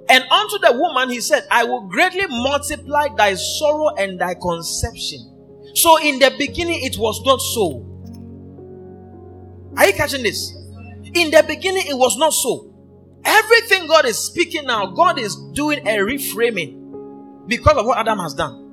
And 0.09 0.23
unto 0.23 0.57
the 0.59 0.73
woman 0.73 1.09
he 1.09 1.19
said, 1.19 1.45
I 1.51 1.63
will 1.65 1.81
greatly 1.87 2.25
multiply 2.27 3.07
thy 3.15 3.33
sorrow 3.35 3.95
and 3.97 4.19
thy 4.19 4.35
conception. 4.35 5.19
So 5.75 5.99
in 6.01 6.19
the 6.19 6.33
beginning, 6.37 6.79
it 6.83 6.97
was 6.97 7.21
not 7.25 7.39
so. 7.39 7.83
Are 9.77 9.85
you 9.85 9.93
catching 9.93 10.23
this? 10.23 10.53
In 11.13 11.29
the 11.29 11.43
beginning, 11.47 11.83
it 11.87 11.97
was 11.97 12.17
not 12.17 12.33
so. 12.33 12.73
Everything 13.23 13.87
God 13.87 14.05
is 14.05 14.17
speaking 14.17 14.65
now, 14.65 14.87
God 14.87 15.19
is 15.19 15.35
doing 15.53 15.85
a 15.85 15.97
reframing 15.97 17.47
because 17.47 17.77
of 17.77 17.85
what 17.85 17.97
Adam 17.97 18.19
has 18.19 18.33
done. 18.33 18.63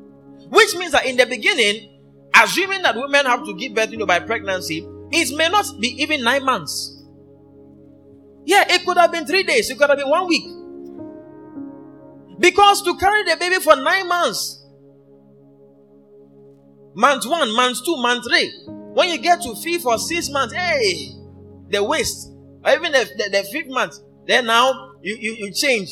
Which 0.48 0.74
means 0.76 0.92
that 0.92 1.06
in 1.06 1.16
the 1.16 1.26
beginning, 1.26 2.00
assuming 2.34 2.82
that 2.82 2.94
women 2.94 3.26
have 3.26 3.44
to 3.44 3.54
give 3.54 3.74
birth 3.74 3.90
you 3.90 3.98
know, 3.98 4.06
by 4.06 4.20
pregnancy, 4.20 4.86
it 5.10 5.36
may 5.36 5.48
not 5.48 5.66
be 5.80 5.88
even 6.02 6.22
nine 6.22 6.44
months. 6.44 7.02
Yeah, 8.44 8.64
it 8.68 8.84
could 8.84 8.96
have 8.96 9.10
been 9.10 9.26
three 9.26 9.42
days, 9.42 9.70
it 9.70 9.78
could 9.78 9.88
have 9.88 9.98
been 9.98 10.08
one 10.08 10.28
week. 10.28 10.44
Because 12.38 12.82
to 12.82 12.96
carry 12.96 13.22
the 13.24 13.36
baby 13.38 13.56
for 13.56 13.76
nine 13.76 14.08
months, 14.08 14.64
month 16.94 17.24
one, 17.26 17.54
month 17.54 17.84
two, 17.84 17.96
month 17.96 18.24
three. 18.28 18.52
When 18.94 19.08
you 19.08 19.18
get 19.18 19.42
to 19.42 19.54
fifth 19.56 19.86
or 19.86 19.98
six 19.98 20.30
months, 20.30 20.54
hey, 20.54 21.10
the 21.70 21.82
waist, 21.82 22.30
or 22.64 22.72
even 22.72 22.92
the, 22.92 23.08
the, 23.16 23.30
the 23.30 23.42
fifth 23.52 23.68
month, 23.68 23.94
then 24.26 24.46
now 24.46 24.72
you, 25.02 25.16
you, 25.18 25.32
you 25.38 25.52
change. 25.52 25.90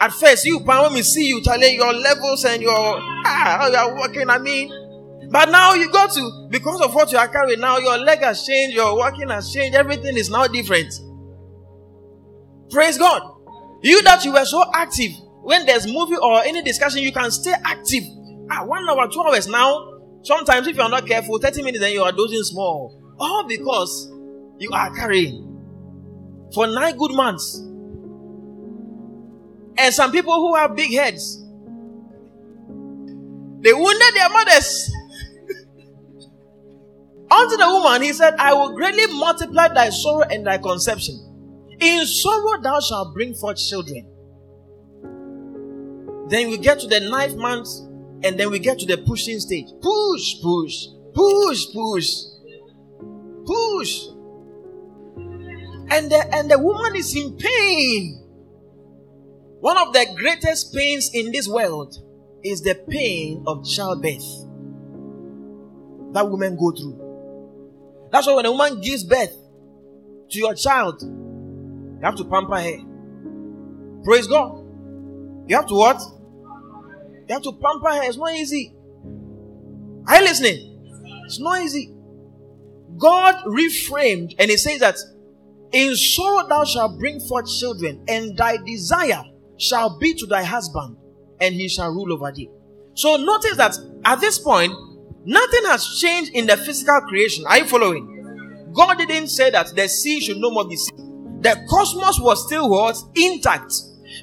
At 0.00 0.12
first, 0.12 0.44
you 0.44 0.58
when 0.58 0.94
we 0.94 1.02
see 1.02 1.26
you, 1.28 1.42
Charlie, 1.42 1.74
your 1.76 1.92
levels 1.92 2.44
and 2.44 2.60
your 2.62 2.72
ah, 2.74 3.58
how 3.60 3.68
you 3.68 3.76
are 3.76 3.98
working, 4.00 4.28
I 4.30 4.38
mean. 4.38 4.70
But 5.30 5.48
now 5.50 5.74
you 5.74 5.90
got 5.90 6.12
to, 6.12 6.48
because 6.50 6.80
of 6.80 6.94
what 6.94 7.10
you 7.12 7.18
are 7.18 7.28
carrying, 7.28 7.60
now 7.60 7.78
your 7.78 7.96
leg 7.98 8.18
has 8.20 8.44
changed, 8.44 8.76
your 8.76 8.96
walking 8.96 9.28
has 9.30 9.52
changed, 9.52 9.76
everything 9.76 10.16
is 10.16 10.28
now 10.28 10.46
different. 10.46 10.92
Praise 12.70 12.98
God. 12.98 13.22
You 13.82 14.02
that 14.02 14.24
you 14.24 14.32
were 14.32 14.44
so 14.44 14.64
active, 14.74 15.12
when 15.42 15.66
there's 15.66 15.86
movie 15.86 16.16
or 16.16 16.42
any 16.44 16.62
discussion, 16.62 17.02
you 17.02 17.12
can 17.12 17.30
stay 17.30 17.52
active. 17.64 18.04
Ah, 18.50 18.64
one 18.64 18.88
hour, 18.88 19.08
two 19.08 19.20
hours 19.20 19.48
now. 19.48 19.88
Sometimes, 20.22 20.66
if 20.68 20.76
you 20.76 20.82
are 20.82 20.88
not 20.88 21.06
careful, 21.06 21.38
30 21.38 21.62
minutes 21.62 21.84
and 21.84 21.92
you 21.92 22.02
are 22.02 22.12
dozing 22.12 22.42
small. 22.44 22.96
All 23.18 23.46
because 23.48 24.10
you 24.58 24.70
are 24.72 24.94
carrying 24.94 25.48
for 26.54 26.66
nine 26.68 26.96
good 26.96 27.12
months. 27.12 27.58
And 29.78 29.92
some 29.92 30.12
people 30.12 30.34
who 30.34 30.54
have 30.54 30.76
big 30.76 30.92
heads, 30.92 31.38
they 33.62 33.72
wounded 33.72 34.14
their 34.14 34.28
mothers. 34.28 34.90
Unto 37.30 37.56
the 37.56 37.66
woman, 37.68 38.02
he 38.02 38.12
said, 38.12 38.34
I 38.38 38.52
will 38.52 38.74
greatly 38.76 39.06
multiply 39.18 39.66
thy 39.68 39.88
sorrow 39.90 40.24
and 40.30 40.46
thy 40.46 40.58
conception. 40.58 41.16
In 41.80 42.06
sorrow 42.06 42.60
thou 42.62 42.78
shalt 42.78 43.14
bring 43.14 43.34
forth 43.34 43.56
children. 43.56 44.11
Then 46.32 46.48
we 46.48 46.56
get 46.56 46.80
to 46.80 46.86
the 46.86 46.98
ninth 46.98 47.36
month, 47.36 47.68
and 48.24 48.40
then 48.40 48.50
we 48.50 48.58
get 48.58 48.78
to 48.78 48.86
the 48.86 48.96
pushing 48.96 49.38
stage. 49.38 49.66
Push, 49.82 50.40
push, 50.40 50.86
push, 51.12 51.66
push, 51.74 52.14
push. 53.44 54.06
And 55.90 56.10
the, 56.10 56.26
and 56.32 56.50
the 56.50 56.58
woman 56.58 56.96
is 56.96 57.14
in 57.14 57.36
pain. 57.36 58.24
One 59.60 59.76
of 59.76 59.92
the 59.92 60.06
greatest 60.16 60.74
pains 60.74 61.10
in 61.12 61.32
this 61.32 61.46
world 61.46 61.98
is 62.42 62.62
the 62.62 62.76
pain 62.88 63.44
of 63.46 63.66
childbirth 63.66 64.24
that 66.14 66.30
women 66.30 66.56
go 66.56 66.70
through. 66.70 68.08
That's 68.10 68.26
why 68.26 68.36
when 68.36 68.46
a 68.46 68.52
woman 68.52 68.80
gives 68.80 69.04
birth 69.04 69.36
to 70.30 70.38
your 70.38 70.54
child, 70.54 71.02
you 71.02 72.00
have 72.02 72.16
to 72.16 72.24
pamper 72.24 72.58
her. 72.58 72.78
Praise 74.02 74.26
God. 74.26 74.60
You 75.46 75.56
have 75.56 75.66
to 75.66 75.74
what? 75.74 76.00
You 77.28 77.34
have 77.34 77.42
to 77.42 77.52
pamper 77.52 77.90
her. 77.90 78.02
It's 78.04 78.16
not 78.16 78.34
easy. 78.34 78.74
Are 80.06 80.16
you 80.16 80.22
listening? 80.22 80.92
It's 81.24 81.40
not 81.40 81.60
easy. 81.62 81.94
God 82.98 83.36
reframed 83.46 84.34
and 84.38 84.50
he 84.50 84.56
says 84.56 84.80
that 84.80 84.96
in 85.72 85.96
sorrow 85.96 86.46
thou 86.48 86.64
shalt 86.64 86.98
bring 86.98 87.18
forth 87.20 87.46
children, 87.58 88.04
and 88.06 88.36
thy 88.36 88.58
desire 88.58 89.22
shall 89.56 89.98
be 89.98 90.12
to 90.14 90.26
thy 90.26 90.44
husband, 90.44 90.96
and 91.40 91.54
he 91.54 91.66
shall 91.68 91.90
rule 91.90 92.12
over 92.12 92.30
thee. 92.30 92.50
So 92.94 93.16
notice 93.16 93.56
that 93.56 93.74
at 94.04 94.20
this 94.20 94.38
point, 94.38 94.72
nothing 95.24 95.62
has 95.64 95.98
changed 95.98 96.32
in 96.34 96.46
the 96.46 96.58
physical 96.58 97.00
creation. 97.08 97.46
Are 97.46 97.58
you 97.58 97.64
following? 97.64 98.70
God 98.74 98.98
didn't 98.98 99.28
say 99.28 99.50
that 99.50 99.74
the 99.74 99.88
sea 99.88 100.20
should 100.20 100.36
no 100.36 100.50
more 100.50 100.68
be 100.68 100.76
sea. 100.76 100.92
The 101.40 101.58
cosmos 101.70 102.20
was 102.20 102.44
still 102.46 102.68
what? 102.68 102.96
Intact. 103.14 103.72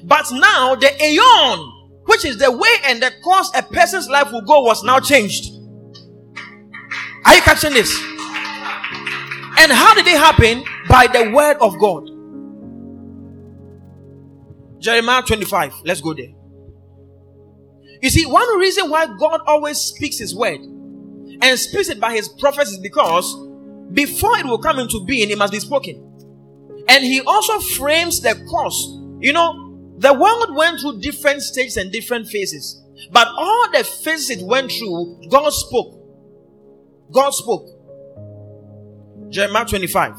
But 0.04 0.30
now 0.30 0.76
the 0.76 0.90
aeon, 1.02 1.79
which 2.10 2.24
is 2.24 2.38
the 2.38 2.50
way 2.50 2.68
and 2.86 3.00
the 3.00 3.12
course 3.22 3.52
a 3.54 3.62
person's 3.62 4.08
life 4.08 4.32
will 4.32 4.40
go, 4.42 4.62
was 4.62 4.82
now 4.82 4.98
changed. 4.98 5.52
Are 7.24 7.36
you 7.36 7.40
catching 7.42 7.72
this? 7.72 7.96
And 9.60 9.70
how 9.70 9.94
did 9.94 10.08
it 10.08 10.16
happen? 10.16 10.64
By 10.88 11.06
the 11.06 11.30
word 11.30 11.58
of 11.60 11.78
God. 11.78 12.10
Jeremiah 14.80 15.22
25. 15.22 15.72
Let's 15.84 16.00
go 16.00 16.12
there. 16.12 16.32
You 18.02 18.10
see, 18.10 18.26
one 18.26 18.58
reason 18.58 18.90
why 18.90 19.06
God 19.06 19.42
always 19.46 19.78
speaks 19.78 20.18
His 20.18 20.34
word 20.34 20.58
and 20.62 21.58
speaks 21.60 21.90
it 21.90 22.00
by 22.00 22.12
His 22.14 22.28
prophets 22.28 22.72
is 22.72 22.78
because 22.78 23.36
before 23.92 24.36
it 24.36 24.46
will 24.46 24.58
come 24.58 24.80
into 24.80 25.04
being, 25.04 25.30
it 25.30 25.38
must 25.38 25.52
be 25.52 25.60
spoken. 25.60 26.84
And 26.88 27.04
He 27.04 27.20
also 27.20 27.60
frames 27.60 28.20
the 28.20 28.34
course. 28.50 28.96
You 29.20 29.32
know, 29.32 29.69
the 30.00 30.14
world 30.14 30.56
went 30.56 30.80
through 30.80 30.98
different 31.00 31.42
stages 31.42 31.76
and 31.76 31.92
different 31.92 32.26
phases. 32.26 32.82
But 33.12 33.28
all 33.28 33.70
the 33.70 33.84
phases 33.84 34.30
it 34.30 34.46
went 34.46 34.72
through, 34.72 35.20
God 35.28 35.50
spoke. 35.50 35.94
God 37.12 37.30
spoke. 37.30 37.68
Jeremiah 39.28 39.66
25, 39.66 40.14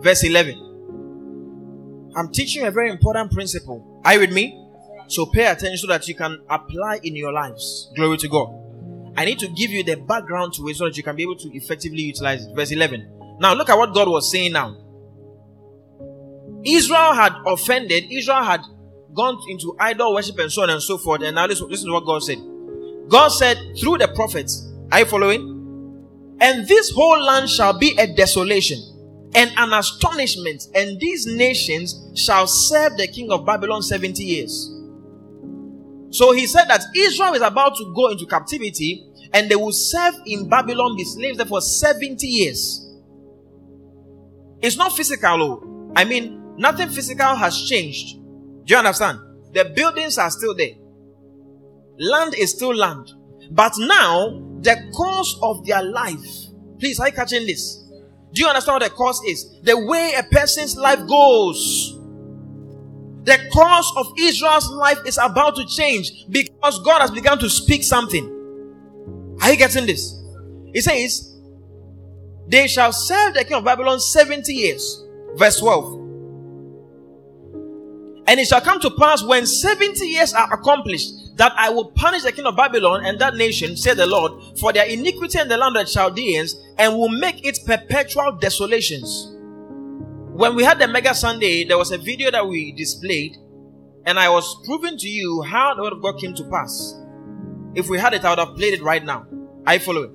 verse 0.00 0.22
11. 0.24 2.12
I'm 2.14 2.30
teaching 2.30 2.66
a 2.66 2.70
very 2.70 2.90
important 2.90 3.32
principle. 3.32 4.02
Are 4.04 4.14
you 4.14 4.20
with 4.20 4.32
me? 4.32 4.60
So 5.08 5.26
pay 5.26 5.46
attention 5.46 5.78
so 5.78 5.86
that 5.86 6.06
you 6.06 6.14
can 6.14 6.38
apply 6.50 7.00
in 7.02 7.16
your 7.16 7.32
lives. 7.32 7.90
Glory 7.96 8.18
to 8.18 8.28
God. 8.28 8.54
I 9.16 9.24
need 9.24 9.38
to 9.38 9.48
give 9.48 9.70
you 9.70 9.82
the 9.82 9.96
background 9.96 10.52
to 10.54 10.68
it 10.68 10.76
so 10.76 10.84
that 10.84 10.96
you 10.98 11.02
can 11.02 11.16
be 11.16 11.22
able 11.22 11.36
to 11.36 11.56
effectively 11.56 12.02
utilize 12.02 12.44
it. 12.44 12.54
Verse 12.54 12.70
11. 12.70 13.38
Now 13.40 13.54
look 13.54 13.70
at 13.70 13.78
what 13.78 13.94
God 13.94 14.08
was 14.08 14.30
saying 14.30 14.52
now. 14.52 14.76
Israel 16.66 17.14
had 17.14 17.32
offended, 17.46 18.04
Israel 18.10 18.42
had 18.42 18.60
gone 19.14 19.38
into 19.48 19.76
idol 19.78 20.14
worship 20.14 20.38
and 20.38 20.50
so 20.50 20.62
on 20.62 20.70
and 20.70 20.82
so 20.82 20.98
forth. 20.98 21.22
And 21.22 21.34
now 21.34 21.46
listen, 21.46 21.68
listen 21.68 21.86
to 21.88 21.92
what 21.92 22.06
God 22.06 22.22
said. 22.22 22.38
God 23.08 23.28
said 23.28 23.58
through 23.78 23.98
the 23.98 24.08
prophets, 24.08 24.72
are 24.90 25.00
you 25.00 25.04
following? 25.04 25.54
And 26.40 26.66
this 26.66 26.90
whole 26.90 27.22
land 27.22 27.48
shall 27.48 27.78
be 27.78 27.96
a 27.98 28.06
desolation 28.14 28.78
and 29.34 29.50
an 29.56 29.72
astonishment, 29.72 30.62
and 30.74 30.98
these 31.00 31.26
nations 31.26 32.00
shall 32.14 32.46
serve 32.46 32.96
the 32.96 33.08
king 33.08 33.30
of 33.32 33.44
Babylon 33.44 33.82
70 33.82 34.22
years. 34.22 34.70
So 36.10 36.32
he 36.32 36.46
said 36.46 36.66
that 36.66 36.82
Israel 36.94 37.34
is 37.34 37.42
about 37.42 37.76
to 37.76 37.92
go 37.94 38.10
into 38.10 38.26
captivity 38.26 39.04
and 39.32 39.50
they 39.50 39.56
will 39.56 39.72
serve 39.72 40.14
in 40.26 40.48
Babylon, 40.48 40.96
be 40.96 41.04
slaves 41.04 41.38
there 41.38 41.46
for 41.46 41.60
70 41.60 42.24
years. 42.24 42.88
It's 44.62 44.76
not 44.76 44.92
physical, 44.92 45.42
oh. 45.42 45.92
I 45.96 46.04
mean, 46.04 46.54
nothing 46.56 46.88
physical 46.88 47.34
has 47.34 47.60
changed. 47.68 48.18
Do 48.64 48.74
you 48.74 48.78
understand? 48.78 49.20
The 49.52 49.72
buildings 49.76 50.18
are 50.18 50.30
still 50.30 50.54
there. 50.54 50.72
Land 51.98 52.34
is 52.34 52.50
still 52.50 52.74
land. 52.74 53.12
But 53.50 53.74
now, 53.78 54.42
the 54.60 54.90
course 54.94 55.38
of 55.42 55.64
their 55.66 55.82
life. 55.82 56.48
Please, 56.78 56.98
are 56.98 57.08
you 57.08 57.12
catching 57.12 57.46
this? 57.46 57.84
Do 58.32 58.42
you 58.42 58.48
understand 58.48 58.80
what 58.80 58.90
the 58.90 58.94
course 58.94 59.20
is? 59.26 59.60
The 59.62 59.78
way 59.86 60.14
a 60.16 60.22
person's 60.24 60.76
life 60.76 61.06
goes. 61.06 61.98
The 63.22 63.38
course 63.52 63.92
of 63.96 64.12
Israel's 64.18 64.68
life 64.70 64.98
is 65.06 65.18
about 65.18 65.56
to 65.56 65.64
change 65.66 66.26
because 66.28 66.78
God 66.80 67.00
has 67.00 67.10
begun 67.10 67.38
to 67.38 67.48
speak 67.48 67.82
something. 67.82 68.30
Are 69.40 69.50
you 69.50 69.56
getting 69.56 69.86
this? 69.86 70.20
He 70.74 70.80
says, 70.80 71.38
They 72.48 72.66
shall 72.66 72.92
serve 72.92 73.34
the 73.34 73.44
king 73.44 73.54
of 73.54 73.64
Babylon 73.64 74.00
70 74.00 74.52
years. 74.52 75.04
Verse 75.36 75.58
12. 75.60 76.03
And 78.26 78.40
it 78.40 78.48
shall 78.48 78.60
come 78.60 78.80
to 78.80 78.90
pass 78.90 79.22
when 79.22 79.46
70 79.46 80.04
years 80.06 80.32
are 80.32 80.52
accomplished 80.52 81.36
that 81.36 81.52
I 81.56 81.68
will 81.68 81.90
punish 81.92 82.22
the 82.22 82.32
king 82.32 82.46
of 82.46 82.56
Babylon 82.56 83.04
and 83.04 83.18
that 83.18 83.34
nation, 83.34 83.76
said 83.76 83.96
the 83.96 84.06
Lord, 84.06 84.58
for 84.58 84.72
their 84.72 84.86
iniquity 84.86 85.38
in 85.38 85.48
the 85.48 85.56
land 85.56 85.76
of 85.76 85.86
the 85.86 85.92
Chaldeans, 85.92 86.54
and 86.78 86.96
will 86.96 87.08
make 87.08 87.44
it 87.44 87.58
perpetual 87.66 88.32
desolations. 88.32 89.30
When 90.32 90.54
we 90.54 90.64
had 90.64 90.78
the 90.78 90.88
Mega 90.88 91.14
Sunday, 91.14 91.64
there 91.64 91.78
was 91.78 91.92
a 91.92 91.98
video 91.98 92.30
that 92.30 92.46
we 92.46 92.72
displayed, 92.72 93.36
and 94.06 94.18
I 94.18 94.28
was 94.28 94.56
proving 94.64 94.96
to 94.98 95.08
you 95.08 95.42
how 95.42 95.74
the 95.74 95.82
word 95.82 95.92
of 95.92 96.02
God 96.02 96.18
came 96.18 96.34
to 96.34 96.44
pass. 96.44 96.94
If 97.74 97.88
we 97.88 97.98
had 97.98 98.14
it, 98.14 98.24
I 98.24 98.30
would 98.30 98.38
have 98.38 98.56
played 98.56 98.74
it 98.74 98.82
right 98.82 99.04
now. 99.04 99.26
I 99.66 99.78
follow 99.78 100.02
it. 100.02 100.10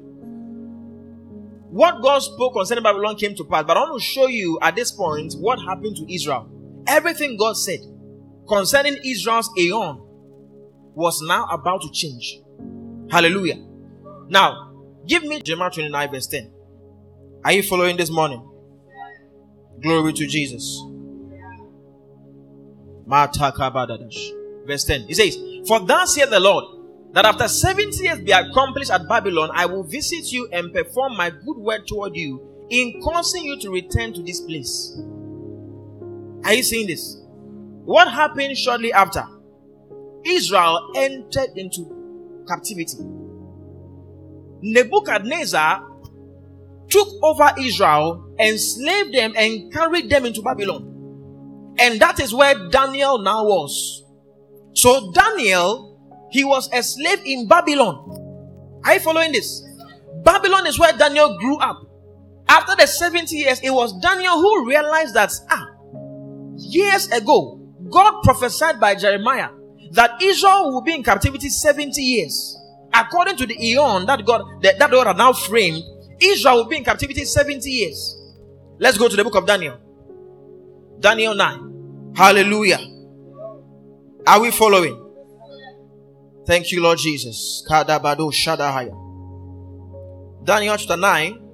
What 1.69 2.01
God 2.01 2.19
spoke 2.19 2.53
concerning 2.53 2.83
Babylon 2.83 3.15
came 3.15 3.35
to 3.35 3.45
pass, 3.45 3.63
but 3.65 3.77
I 3.77 3.81
want 3.81 4.01
to 4.01 4.05
show 4.05 4.27
you 4.27 4.57
at 4.61 4.75
this 4.75 4.91
point 4.91 5.33
what 5.35 5.59
happened 5.59 5.97
to 5.97 6.13
Israel. 6.13 6.49
Everything 6.87 7.37
God 7.37 7.53
said 7.53 7.79
concerning 8.49 8.97
Israel's 9.05 9.49
Aeon 9.57 10.01
was 10.95 11.21
now 11.21 11.45
about 11.45 11.81
to 11.81 11.91
change. 11.91 12.41
Hallelujah. 13.09 13.57
Now, 14.27 14.73
give 15.07 15.23
me 15.23 15.41
Jeremiah 15.41 15.71
29, 15.71 16.11
verse 16.11 16.27
10. 16.27 16.51
Are 17.45 17.53
you 17.53 17.63
following 17.63 17.95
this 17.97 18.09
morning? 18.09 18.45
Glory 19.81 20.13
to 20.13 20.27
Jesus. 20.27 20.81
Verse 24.67 24.83
10. 24.83 25.01
He 25.07 25.13
says, 25.13 25.37
For 25.67 25.79
thus 25.79 26.15
saith 26.15 26.29
the 26.29 26.39
Lord, 26.39 26.65
that 27.13 27.25
after 27.25 27.47
70 27.47 28.03
years 28.03 28.19
be 28.19 28.31
accomplished 28.31 28.91
at 28.91 29.07
Babylon, 29.07 29.49
I 29.53 29.65
will 29.65 29.83
visit 29.83 30.31
you 30.31 30.47
and 30.51 30.73
perform 30.73 31.17
my 31.17 31.31
good 31.31 31.57
word 31.57 31.87
toward 31.87 32.15
you 32.15 32.67
in 32.69 33.01
causing 33.01 33.43
you 33.43 33.59
to 33.61 33.71
return 33.71 34.13
to 34.13 34.21
this 34.21 34.41
place. 34.41 35.01
Are 36.45 36.53
you 36.53 36.63
seeing 36.63 36.87
this? 36.87 37.18
What 37.85 38.11
happened 38.11 38.57
shortly 38.57 38.93
after? 38.93 39.25
Israel 40.25 40.91
entered 40.95 41.49
into 41.55 42.43
captivity. 42.47 42.97
Nebuchadnezzar 44.61 45.85
took 46.89 47.07
over 47.23 47.51
Israel, 47.59 48.35
enslaved 48.39 49.13
them, 49.13 49.33
and 49.37 49.71
carried 49.71 50.09
them 50.09 50.25
into 50.25 50.41
Babylon. 50.41 51.75
And 51.79 51.99
that 52.01 52.19
is 52.19 52.33
where 52.33 52.69
Daniel 52.69 53.19
now 53.19 53.45
was. 53.45 54.03
So, 54.73 55.11
Daniel, 55.13 56.27
he 56.31 56.43
was 56.43 56.69
a 56.73 56.83
slave 56.83 57.21
in 57.25 57.47
Babylon. 57.47 58.81
Are 58.83 58.95
you 58.95 58.99
following 58.99 59.31
this? 59.31 59.63
Babylon 60.23 60.67
is 60.67 60.77
where 60.79 60.93
Daniel 60.93 61.37
grew 61.37 61.57
up. 61.57 61.81
After 62.47 62.75
the 62.75 62.87
70 62.87 63.35
years, 63.35 63.59
it 63.61 63.69
was 63.69 63.93
Daniel 64.01 64.33
who 64.33 64.67
realized 64.67 65.13
that, 65.13 65.31
ah, 65.49 65.67
years 66.57 67.07
ago, 67.11 67.58
God 67.89 68.21
prophesied 68.23 68.79
by 68.79 68.95
Jeremiah 68.95 69.49
that 69.91 70.21
Israel 70.21 70.71
will 70.71 70.81
be 70.81 70.95
in 70.95 71.03
captivity 71.03 71.49
70 71.49 72.01
years. 72.01 72.57
According 72.93 73.37
to 73.37 73.45
the 73.45 73.55
Eon 73.63 74.05
that 74.05 74.25
God 74.25 74.41
that, 74.61 74.79
that 74.79 74.91
God 74.91 75.17
now 75.17 75.33
framed, 75.33 75.83
Israel 76.21 76.57
will 76.57 76.65
be 76.65 76.77
in 76.77 76.83
captivity 76.83 77.25
70 77.25 77.69
years. 77.69 78.15
Let's 78.79 78.97
go 78.97 79.07
to 79.07 79.15
the 79.15 79.23
book 79.23 79.35
of 79.35 79.45
Daniel. 79.45 79.77
Daniel 80.99 81.35
9. 81.35 82.13
Hallelujah. 82.15 82.79
Are 84.27 84.41
we 84.41 84.51
following? 84.51 85.05
Thank 86.45 86.71
you, 86.71 86.81
Lord 86.81 86.97
Jesus. 86.97 87.63
Daniel 90.43 90.77
chapter 90.77 90.97
9. 90.97 91.49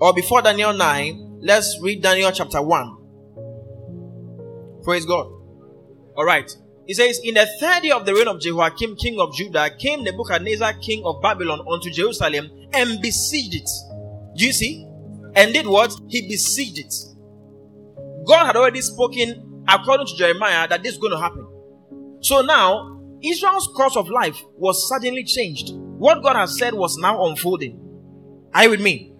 Or 0.00 0.14
before 0.14 0.42
Daniel 0.42 0.72
9, 0.72 1.38
let's 1.40 1.78
read 1.82 2.02
Daniel 2.02 2.30
chapter 2.30 2.62
1. 2.62 2.97
Praise 4.88 5.04
God. 5.04 5.26
All 6.16 6.24
right. 6.24 6.50
He 6.86 6.94
says, 6.94 7.20
In 7.22 7.34
the 7.34 7.46
third 7.60 7.84
year 7.84 7.94
of 7.94 8.06
the 8.06 8.14
reign 8.14 8.26
of 8.26 8.40
Jehoiakim, 8.40 8.96
king 8.96 9.20
of 9.20 9.34
Judah, 9.34 9.68
came 9.78 10.02
Nebuchadnezzar, 10.02 10.72
king 10.80 11.02
of 11.04 11.20
Babylon, 11.20 11.60
unto 11.70 11.90
Jerusalem 11.90 12.48
and 12.72 13.02
besieged 13.02 13.54
it. 13.56 13.68
Do 14.34 14.46
you 14.46 14.52
see? 14.54 14.86
And 15.34 15.52
did 15.52 15.66
what? 15.66 15.92
He 16.08 16.26
besieged 16.26 16.78
it. 16.78 16.94
God 18.26 18.46
had 18.46 18.56
already 18.56 18.80
spoken, 18.80 19.62
according 19.68 20.06
to 20.06 20.16
Jeremiah, 20.16 20.66
that 20.66 20.82
this 20.82 20.94
is 20.94 20.98
going 20.98 21.12
to 21.12 21.18
happen. 21.18 21.46
So 22.22 22.40
now, 22.40 22.98
Israel's 23.22 23.68
course 23.76 23.94
of 23.94 24.08
life 24.08 24.42
was 24.56 24.88
suddenly 24.88 25.24
changed. 25.24 25.68
What 25.74 26.22
God 26.22 26.36
has 26.36 26.56
said 26.56 26.72
was 26.72 26.96
now 26.96 27.26
unfolding. 27.26 27.78
Are 28.54 28.64
you 28.64 28.70
with 28.70 28.80
me? 28.80 29.12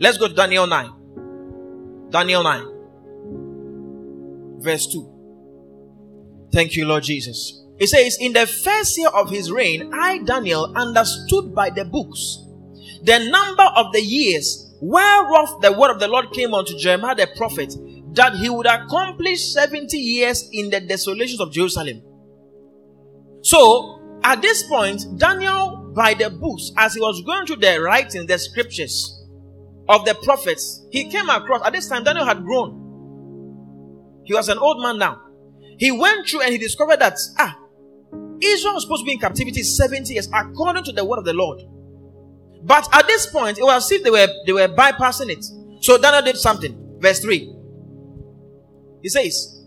Let's 0.00 0.18
go 0.18 0.26
to 0.26 0.34
Daniel 0.34 0.66
9. 0.66 2.10
Daniel 2.10 2.42
9, 2.42 2.66
verse 4.64 4.88
2. 4.92 5.11
Thank 6.52 6.76
you, 6.76 6.86
Lord 6.86 7.02
Jesus. 7.04 7.64
It 7.78 7.88
says, 7.88 8.18
In 8.20 8.32
the 8.32 8.46
first 8.46 8.98
year 8.98 9.08
of 9.08 9.30
his 9.30 9.50
reign, 9.50 9.90
I, 9.94 10.18
Daniel, 10.18 10.72
understood 10.76 11.54
by 11.54 11.70
the 11.70 11.84
books 11.84 12.44
the 13.02 13.18
number 13.30 13.64
of 13.76 13.92
the 13.92 14.00
years 14.00 14.72
whereof 14.80 15.60
the 15.60 15.72
word 15.72 15.92
of 15.92 16.00
the 16.00 16.08
Lord 16.08 16.32
came 16.32 16.54
unto 16.54 16.76
Jeremiah 16.76 17.14
the 17.14 17.28
prophet, 17.36 17.74
that 18.14 18.34
he 18.34 18.50
would 18.50 18.66
accomplish 18.66 19.52
70 19.52 19.96
years 19.96 20.48
in 20.52 20.70
the 20.70 20.80
desolations 20.80 21.40
of 21.40 21.52
Jerusalem. 21.52 22.02
So, 23.42 24.00
at 24.22 24.42
this 24.42 24.64
point, 24.64 25.04
Daniel, 25.16 25.92
by 25.94 26.14
the 26.14 26.30
books, 26.30 26.72
as 26.76 26.94
he 26.94 27.00
was 27.00 27.22
going 27.22 27.46
through 27.46 27.56
the 27.56 27.80
writing, 27.80 28.26
the 28.26 28.38
scriptures 28.38 29.24
of 29.88 30.04
the 30.04 30.14
prophets, 30.22 30.84
he 30.90 31.08
came 31.10 31.28
across, 31.28 31.64
at 31.64 31.72
this 31.72 31.88
time, 31.88 32.04
Daniel 32.04 32.24
had 32.26 32.44
grown. 32.44 34.22
He 34.24 34.34
was 34.34 34.48
an 34.48 34.58
old 34.58 34.80
man 34.82 34.98
now. 34.98 35.20
He 35.78 35.90
went 35.90 36.28
through 36.28 36.42
and 36.42 36.52
he 36.52 36.58
discovered 36.58 37.00
that, 37.00 37.16
ah, 37.38 37.58
Israel 38.40 38.74
was 38.74 38.84
supposed 38.84 39.02
to 39.02 39.06
be 39.06 39.12
in 39.12 39.18
captivity 39.18 39.62
70 39.62 40.12
years 40.12 40.28
according 40.34 40.84
to 40.84 40.92
the 40.92 41.04
word 41.04 41.18
of 41.18 41.24
the 41.24 41.32
Lord. 41.32 41.62
But 42.64 42.88
at 42.92 43.06
this 43.06 43.26
point, 43.26 43.58
it 43.58 43.64
was 43.64 43.84
as 43.84 43.92
if 43.92 44.02
they 44.02 44.10
were, 44.10 44.28
they 44.46 44.52
were 44.52 44.68
bypassing 44.68 45.30
it. 45.30 45.44
So 45.82 45.98
Daniel 45.98 46.22
did 46.22 46.36
something. 46.36 46.98
Verse 47.00 47.20
3. 47.20 47.52
He 49.02 49.08
says, 49.08 49.62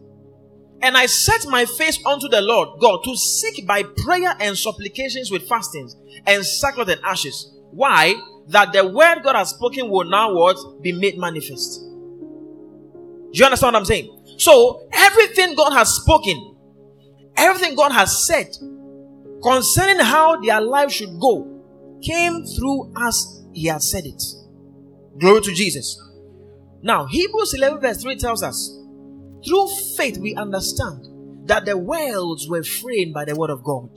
and 0.82 0.96
I 0.96 1.08
set 1.08 1.46
my 1.48 1.65
face 1.65 2.00
unto 2.06 2.28
the 2.28 2.41
Lord 2.41 2.80
God 2.80 3.00
to 3.06 3.15
seek 3.15 3.65
by 3.65 3.84
prayer 3.84 4.36
and 4.39 4.58
supplications 4.58 5.32
with 5.32 5.48
fastings 5.48 5.96
and 6.26 6.46
sackcloth 6.46 6.89
and 6.89 7.02
ashes. 7.04 7.54
Why? 7.72 8.13
That 8.50 8.72
the 8.72 8.88
word 8.88 9.24
God 9.24 9.36
has 9.36 9.50
spoken 9.50 9.89
will 9.89 10.06
now 10.06 10.34
what? 10.34 10.58
Be 10.82 10.91
made 10.91 11.18
manifest. 11.18 11.82
Do 11.82 13.39
you 13.39 13.46
understand 13.46 13.74
what 13.74 13.80
I'm 13.80 13.86
saying? 13.86 14.14
So 14.38 14.88
everything 14.91 15.56
God 15.56 15.74
has 15.74 15.89
spoken, 15.93 16.56
everything 17.38 17.76
God 17.76 17.91
has 17.91 18.26
said 18.28 18.56
concerning 19.41 20.04
how 20.04 20.39
their 20.41 20.62
life 20.62 20.91
should 20.91 21.19
go 21.19 21.52
came 22.02 22.43
through 22.45 22.93
as 23.06 23.43
He 23.54 23.67
has 23.67 23.89
said 23.89 24.06
it. 24.06 24.21
Glory 25.19 25.41
to 25.41 25.54
Jesus. 25.54 26.02
Now, 26.82 27.06
Hebrews 27.06 27.54
11 27.54 27.80
verse 27.80 28.02
3 28.02 28.17
tells 28.17 28.43
us 28.43 28.78
through 29.45 29.67
faith, 29.95 30.17
we 30.17 30.36
understand 30.36 31.48
that 31.48 31.65
the 31.65 31.78
worlds 31.78 32.50
were 32.50 32.63
framed 32.63 33.13
by 33.13 33.26
the 33.26 33.36
word 33.36 33.50
of 33.50 33.63
God. 33.63 33.89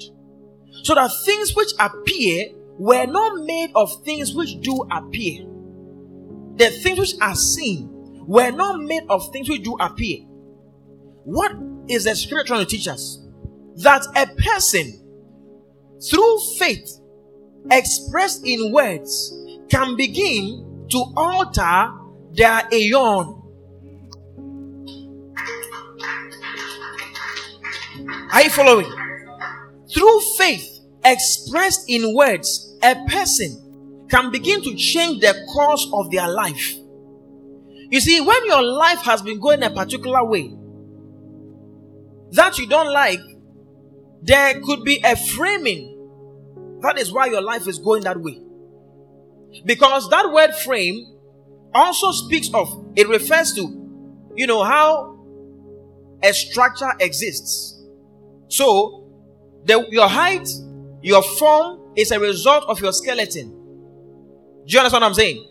So 0.85 0.95
that 0.95 1.11
things 1.25 1.57
which 1.57 1.73
appear 1.81 2.51
were 2.79 3.07
not 3.07 3.45
made 3.45 3.71
of 3.75 3.91
things 4.05 4.35
which 4.35 4.61
do 4.61 4.87
appear. 4.93 5.47
The 6.57 6.71
things 6.83 6.99
which 6.99 7.15
are 7.21 7.35
seen 7.35 7.89
were 8.27 8.51
not 8.51 8.81
made 8.81 9.05
of 9.09 9.33
things 9.33 9.49
which 9.49 9.63
do 9.63 9.77
appear. 9.81 10.28
What 11.25 11.53
is 11.89 12.05
the 12.05 12.15
scripture 12.15 12.47
trying 12.47 12.65
to 12.65 12.71
teach 12.71 12.89
us? 12.89 13.19
That 13.77 14.07
a 14.17 14.27
person, 14.43 14.93
through 16.11 16.39
faith 16.59 17.01
expressed 17.71 18.47
in 18.47 18.73
words, 18.73 19.35
can 19.69 19.97
begin 19.97 20.87
to 20.91 21.05
alter 21.17 21.93
their 22.33 22.63
aeon 22.73 23.39
Are 28.31 28.43
you 28.43 28.51
following? 28.51 28.93
Through 29.93 30.21
faith 30.37 30.81
expressed 31.05 31.89
in 31.89 32.15
words, 32.15 32.77
a 32.83 32.95
person 33.09 34.07
can 34.11 34.31
begin 34.31 34.63
to 34.63 34.75
change 34.75 35.21
the 35.21 35.35
course 35.53 35.89
of 35.95 36.11
their 36.11 36.29
life. 36.29 36.75
You 37.91 38.01
see, 38.01 38.21
when 38.21 38.47
your 38.47 38.63
life 38.63 39.01
has 39.01 39.23
been 39.23 39.41
going 39.41 39.63
a 39.63 39.71
particular 39.71 40.25
way 40.25 40.55
that 42.33 42.59
you 42.59 42.67
don't 42.67 42.93
like, 42.93 43.21
there 44.23 44.61
could 44.61 44.85
be 44.85 45.01
a 45.05 45.17
framing. 45.17 45.95
That 46.83 46.99
is 46.99 47.13
why 47.13 47.27
your 47.27 47.43
life 47.43 47.67
is 47.67 47.79
going 47.79 48.05
that 48.05 48.21
way. 48.21 48.41
Because 49.65 50.09
that 50.11 50.31
word 50.31 50.55
frame 50.55 51.19
also 51.75 52.13
speaks 52.13 52.53
of, 52.53 52.93
it 52.97 53.09
refers 53.09 53.53
to, 53.55 54.31
you 54.37 54.47
know, 54.47 54.63
how 54.63 55.19
a 56.23 56.33
structure 56.33 56.91
exists. 57.01 57.83
So, 58.49 59.05
the, 59.65 59.87
your 59.91 60.09
height, 60.09 60.49
your 61.03 61.23
form 61.23 61.93
is 61.97 62.11
a 62.11 62.21
result 62.21 62.65
of 62.69 62.81
your 62.81 62.93
skeleton. 62.93 63.51
Do 64.67 64.75
you 64.75 64.79
understand 64.79 65.03
what 65.03 65.09
I'm 65.09 65.15
saying? 65.15 65.45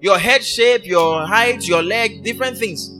Your 0.00 0.18
head 0.18 0.44
shape, 0.44 0.86
your 0.86 1.26
height, 1.26 1.66
your 1.66 1.82
leg, 1.82 2.22
different 2.22 2.58
things. 2.58 2.90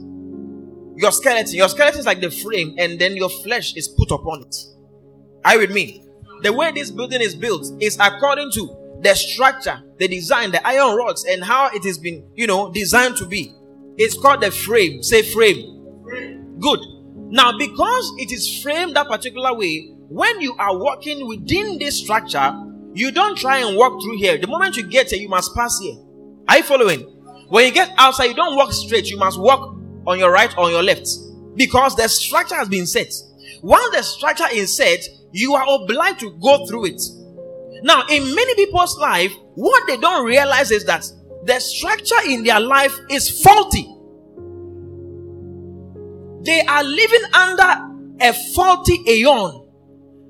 Your 1.01 1.11
skeleton. 1.11 1.55
Your 1.55 1.67
skeleton 1.67 1.99
is 1.99 2.05
like 2.05 2.21
the 2.21 2.29
frame, 2.29 2.75
and 2.77 2.99
then 2.99 3.15
your 3.15 3.29
flesh 3.29 3.75
is 3.75 3.87
put 3.87 4.11
upon 4.11 4.43
it. 4.43 4.55
Are 5.43 5.55
you 5.55 5.61
with 5.61 5.71
me? 5.71 6.05
The 6.43 6.53
way 6.53 6.71
this 6.71 6.91
building 6.91 7.21
is 7.21 7.33
built 7.33 7.65
is 7.81 7.97
according 7.99 8.51
to 8.51 8.99
the 9.01 9.15
structure, 9.15 9.81
the 9.97 10.07
design, 10.07 10.51
the 10.51 10.65
iron 10.65 10.95
rods, 10.95 11.25
and 11.25 11.43
how 11.43 11.71
it 11.73 11.83
has 11.85 11.97
been, 11.97 12.29
you 12.35 12.45
know, 12.45 12.71
designed 12.71 13.17
to 13.17 13.25
be. 13.25 13.51
It's 13.97 14.15
called 14.15 14.41
the 14.41 14.51
frame. 14.51 15.01
Say 15.01 15.23
frame. 15.23 16.59
Good. 16.59 16.79
Now, 17.31 17.57
because 17.57 18.13
it 18.19 18.31
is 18.31 18.61
framed 18.61 18.95
that 18.95 19.07
particular 19.07 19.55
way, 19.55 19.95
when 20.07 20.39
you 20.39 20.55
are 20.57 20.77
walking 20.77 21.27
within 21.27 21.79
this 21.79 21.97
structure, 21.97 22.53
you 22.93 23.11
don't 23.11 23.35
try 23.35 23.57
and 23.57 23.75
walk 23.75 24.03
through 24.03 24.17
here. 24.17 24.37
The 24.37 24.45
moment 24.45 24.77
you 24.77 24.83
get 24.83 25.09
here, 25.09 25.19
you 25.19 25.29
must 25.29 25.55
pass 25.55 25.79
here. 25.79 25.95
Are 26.47 26.57
you 26.57 26.63
following? 26.63 26.99
When 27.49 27.65
you 27.65 27.71
get 27.71 27.91
outside, 27.97 28.25
you 28.25 28.35
don't 28.35 28.55
walk 28.55 28.71
straight. 28.71 29.09
You 29.09 29.17
must 29.17 29.39
walk 29.39 29.80
on 30.07 30.19
your 30.19 30.31
right 30.31 30.55
or 30.57 30.65
on 30.65 30.71
your 30.71 30.83
left. 30.83 31.07
Because 31.55 31.95
the 31.95 32.07
structure 32.07 32.55
has 32.55 32.69
been 32.69 32.85
set. 32.85 33.13
Once 33.61 33.95
the 33.95 34.01
structure 34.03 34.47
is 34.51 34.75
set, 34.75 34.99
you 35.31 35.53
are 35.53 35.65
obliged 35.81 36.19
to 36.21 36.31
go 36.41 36.65
through 36.65 36.87
it. 36.87 37.01
Now, 37.83 38.03
in 38.09 38.35
many 38.35 38.55
people's 38.55 38.97
life, 38.97 39.31
what 39.55 39.83
they 39.87 39.97
don't 39.97 40.25
realize 40.25 40.71
is 40.71 40.85
that 40.85 41.05
the 41.45 41.59
structure 41.59 42.29
in 42.29 42.43
their 42.43 42.59
life 42.59 42.95
is 43.09 43.41
faulty. 43.41 43.87
They 46.43 46.61
are 46.61 46.83
living 46.83 47.21
under 47.33 47.91
a 48.19 48.33
faulty 48.55 48.99
aeon. 49.07 49.67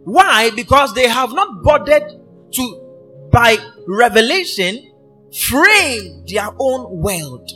Why? 0.03 0.49
Because 0.55 0.93
they 0.93 1.07
have 1.07 1.33
not 1.33 1.63
bothered 1.63 2.03
to, 2.53 3.29
by 3.31 3.57
revelation, 3.87 4.91
frame 5.47 6.23
their 6.27 6.49
own 6.59 7.01
world. 7.01 7.49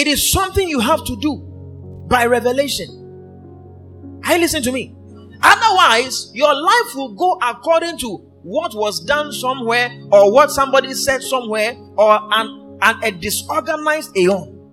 It 0.00 0.06
is 0.06 0.32
something 0.32 0.66
you 0.66 0.80
have 0.80 1.04
to 1.04 1.16
do 1.20 1.36
by 2.08 2.24
revelation. 2.24 2.88
I 4.24 4.38
listen 4.38 4.62
to 4.62 4.72
me. 4.72 4.94
Otherwise, 5.42 6.30
your 6.32 6.54
life 6.54 6.94
will 6.94 7.12
go 7.12 7.38
according 7.42 7.98
to 7.98 8.16
what 8.42 8.74
was 8.74 9.04
done 9.04 9.30
somewhere 9.30 9.90
or 10.10 10.32
what 10.32 10.50
somebody 10.52 10.94
said 10.94 11.22
somewhere 11.22 11.76
or 11.98 12.18
an, 12.32 12.78
an 12.80 12.96
a 13.04 13.10
disorganized 13.10 14.16
aeon. 14.16 14.72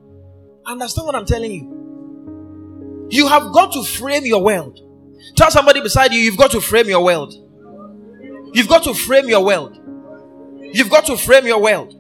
Understand 0.66 1.08
what 1.08 1.16
I'm 1.16 1.26
telling 1.26 1.52
you? 1.52 3.08
You 3.10 3.28
have 3.28 3.52
got 3.52 3.74
to 3.74 3.84
frame 3.84 4.26
your 4.26 4.42
world. 4.42 4.80
Tell 5.36 5.52
somebody 5.52 5.82
beside 5.82 6.14
you, 6.14 6.22
you've 6.22 6.38
got 6.38 6.52
to 6.52 6.62
frame 6.62 6.88
your 6.88 7.04
world. 7.04 7.34
You've 8.54 8.70
got 8.70 8.86
to 8.86 8.94
frame 8.94 9.28
your 9.28 9.44
world. 9.44 9.78
You've 10.74 10.90
got 10.90 11.06
to 11.08 11.18
frame 11.18 11.48
your 11.48 11.62
world. 11.62 11.97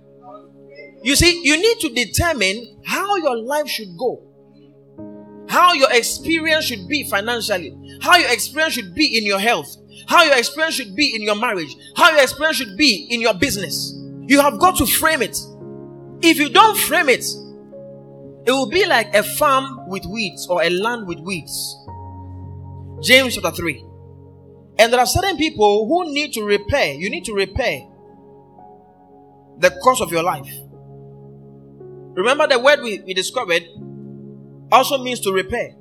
You 1.04 1.16
see, 1.16 1.42
you 1.44 1.58
need 1.58 1.80
to 1.82 1.90
determine 1.90 2.82
how 2.86 3.16
your 3.18 3.38
life 3.38 3.68
should 3.68 3.98
go, 3.98 4.24
how 5.48 5.74
your 5.74 5.92
experience 5.92 6.66
should 6.66 6.88
be 6.88 7.08
financially, 7.10 7.78
how 8.02 8.18
your 8.18 8.30
experience 8.32 8.74
should 8.74 8.94
be 8.96 9.18
in 9.18 9.26
your 9.26 9.40
health, 9.40 9.76
how 10.08 10.24
your 10.24 10.38
experience 10.38 10.76
should 10.76 10.96
be 10.96 11.16
in 11.16 11.22
your 11.22 11.36
marriage, 11.36 11.76
how 11.96 12.12
your 12.12 12.22
experience 12.22 12.58
should 12.58 12.78
be 12.78 13.08
in 13.10 13.22
your 13.22 13.34
business. 13.34 13.94
You 14.28 14.42
have 14.42 14.60
got 14.60 14.78
to 14.78 14.86
frame 14.86 15.22
it. 15.22 15.38
If 16.22 16.40
you 16.40 16.50
don't 16.50 16.78
frame 16.78 17.10
it, 17.10 17.26
it 18.46 18.52
will 18.52 18.70
be 18.70 18.86
like 18.86 19.14
a 19.14 19.24
farm 19.24 19.88
with 19.88 20.06
weeds 20.06 20.48
or 20.50 20.64
a 20.64 20.70
land 20.70 21.08
with 21.08 21.20
weeds. 21.20 21.78
James 23.02 23.36
chapter 23.36 23.52
3. 23.52 23.84
And 24.80 24.94
there 24.94 25.00
are 25.00 25.06
certain 25.06 25.38
people 25.38 25.88
who 25.88 26.14
need 26.14 26.34
to 26.34 26.44
repair. 26.44 26.94
You 26.94 27.10
need 27.10 27.26
to 27.26 27.34
repair 27.34 27.82
the 29.60 29.72
course 29.84 30.02
of 30.02 30.12
your 30.12 30.24
life. 30.24 30.50
Remember 32.18 32.48
the 32.48 32.58
word 32.58 32.82
we, 32.82 33.00
we 33.02 33.14
discovered 33.14 33.64
also 34.72 34.98
means 34.98 35.20
to 35.20 35.32
repair. 35.32 35.76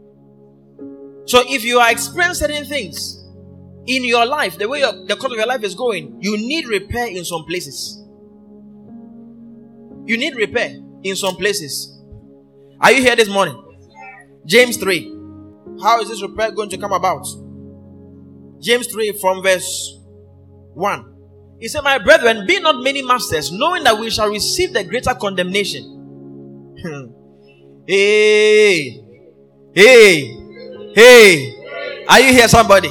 So 1.25 1.43
if 1.47 1.65
you 1.65 1.79
are 1.79 1.91
experiencing 1.91 2.47
certain 2.47 2.67
things 2.67 3.25
in 3.87 4.05
your 4.05 4.27
life, 4.27 4.59
the 4.59 4.69
way 4.69 4.81
your, 4.81 5.07
the 5.07 5.17
course 5.17 5.33
of 5.33 5.39
your 5.39 5.47
life 5.47 5.65
is 5.65 5.75
going, 5.75 6.19
you 6.21 6.37
need 6.37 6.69
repair 6.69 7.07
in 7.07 7.25
some 7.25 7.45
places. 7.47 8.05
You 10.05 10.19
need 10.19 10.37
repair 10.37 10.77
in 11.03 11.17
some 11.17 11.37
places. 11.37 11.99
Are 12.81 12.93
you 12.93 13.01
here 13.01 13.17
this 13.17 13.31
morning? 13.31 13.63
James 14.45 14.77
3. 14.77 15.15
How 15.83 16.03
is 16.03 16.11
this 16.11 16.21
repair 16.21 16.51
going 16.51 16.69
to 16.69 16.77
come 16.77 16.93
about? 16.93 17.27
James 18.61 18.89
3 18.89 19.19
from 19.21 19.43
verse 19.43 19.99
1. 20.75 21.15
He 21.61 21.69
said, 21.69 21.81
My 21.81 21.97
brethren, 21.97 22.47
be 22.47 22.61
not 22.61 22.83
many 22.83 23.01
masters, 23.01 23.51
knowing 23.51 23.85
that 23.85 23.99
we 23.99 24.11
shall 24.11 24.29
receive 24.29 24.75
the 24.75 24.85
greater 24.85 25.15
condemnation. 25.15 25.96
hey, 27.87 29.01
hey, 29.75 30.37
hey. 30.95 31.53
Are 32.09 32.21
you 32.21 32.33
here, 32.33 32.49
somebody? 32.49 32.89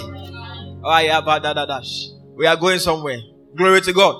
Oh, 0.83 0.99
yeah, 0.99 1.21
but 1.21 1.43
da, 1.43 1.53
da, 1.53 1.65
dash. 1.65 2.09
We 2.35 2.47
are 2.47 2.55
going 2.55 2.79
somewhere. 2.79 3.19
Glory 3.55 3.81
to 3.81 3.93
God. 3.93 4.15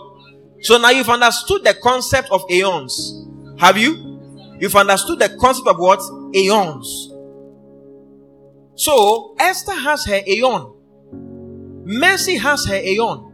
So 0.62 0.78
now 0.78 0.92
you've 0.92 1.10
understood 1.10 1.64
the 1.64 1.74
concept 1.74 2.30
of 2.32 2.44
aeons. 2.50 3.26
Have 3.58 3.78
you? 3.78 4.20
You've 4.60 4.76
understood 4.76 5.20
the 5.20 5.30
concept 5.40 5.68
of 5.68 5.78
what? 5.78 6.00
Aeons. 6.36 7.12
So 8.76 9.36
Esther 9.40 9.74
has 9.74 10.06
her 10.06 10.22
aeon. 10.28 10.74
Mercy 11.86 12.38
has 12.38 12.66
her 12.66 12.76
aeon. 12.76 13.32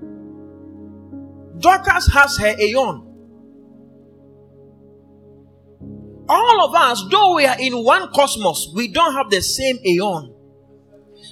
Dorcas 1.60 2.08
has 2.14 2.38
her 2.38 2.56
aeon. 2.60 3.11
All 6.34 6.64
of 6.64 6.74
us, 6.74 7.04
though 7.12 7.36
we 7.36 7.46
are 7.46 7.60
in 7.60 7.84
one 7.84 8.10
cosmos, 8.14 8.70
we 8.74 8.88
don't 8.88 9.14
have 9.16 9.30
the 9.30 9.42
same 9.42 9.80
aeon. 9.86 10.34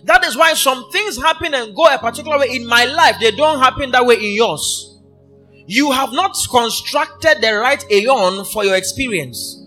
That 0.04 0.26
is 0.26 0.36
why 0.36 0.54
some 0.56 0.92
things 0.92 1.16
happen 1.16 1.54
and 1.54 1.74
go 1.74 1.86
a 1.86 1.98
particular 1.98 2.38
way 2.38 2.50
in 2.52 2.68
my 2.68 2.84
life, 2.84 3.16
they 3.22 3.32
don't 3.32 3.60
happen 3.60 3.92
that 3.92 4.06
way 4.06 4.16
in 4.16 4.34
yours. 4.34 5.00
You 5.68 5.92
have 5.92 6.12
not 6.12 6.36
constructed 6.52 7.38
the 7.40 7.54
right 7.54 7.82
aeon 7.90 8.44
for 8.44 8.66
your 8.66 8.76
experience. 8.76 9.66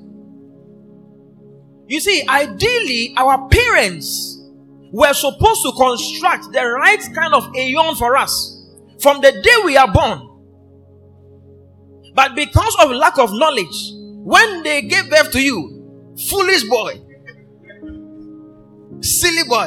You 1.87 2.01
see, 2.01 2.23
ideally, 2.29 3.15
our 3.17 3.49
parents 3.49 4.39
were 4.93 5.15
supposed 5.15 5.63
to 5.63 5.73
construct 5.79 6.53
the 6.53 6.63
right 6.63 7.03
kind 7.15 7.33
of 7.33 7.57
aeon 7.57 7.95
for 7.95 8.19
us 8.19 8.69
from 9.01 9.23
the 9.23 9.33
day 9.33 9.57
we 9.65 9.79
are 9.79 9.91
born. 9.91 10.29
But 12.15 12.35
because 12.35 12.77
of 12.83 12.91
lack 12.91 13.19
of 13.19 13.31
knowledge, 13.33 14.02
when 14.25 14.63
they 14.63 14.83
gave 14.83 15.11
birth 15.11 15.33
to 15.33 15.41
you, 15.43 16.15
foolish 16.29 16.63
boy, 16.69 17.01
silly 19.01 19.49
boy, 19.49 19.67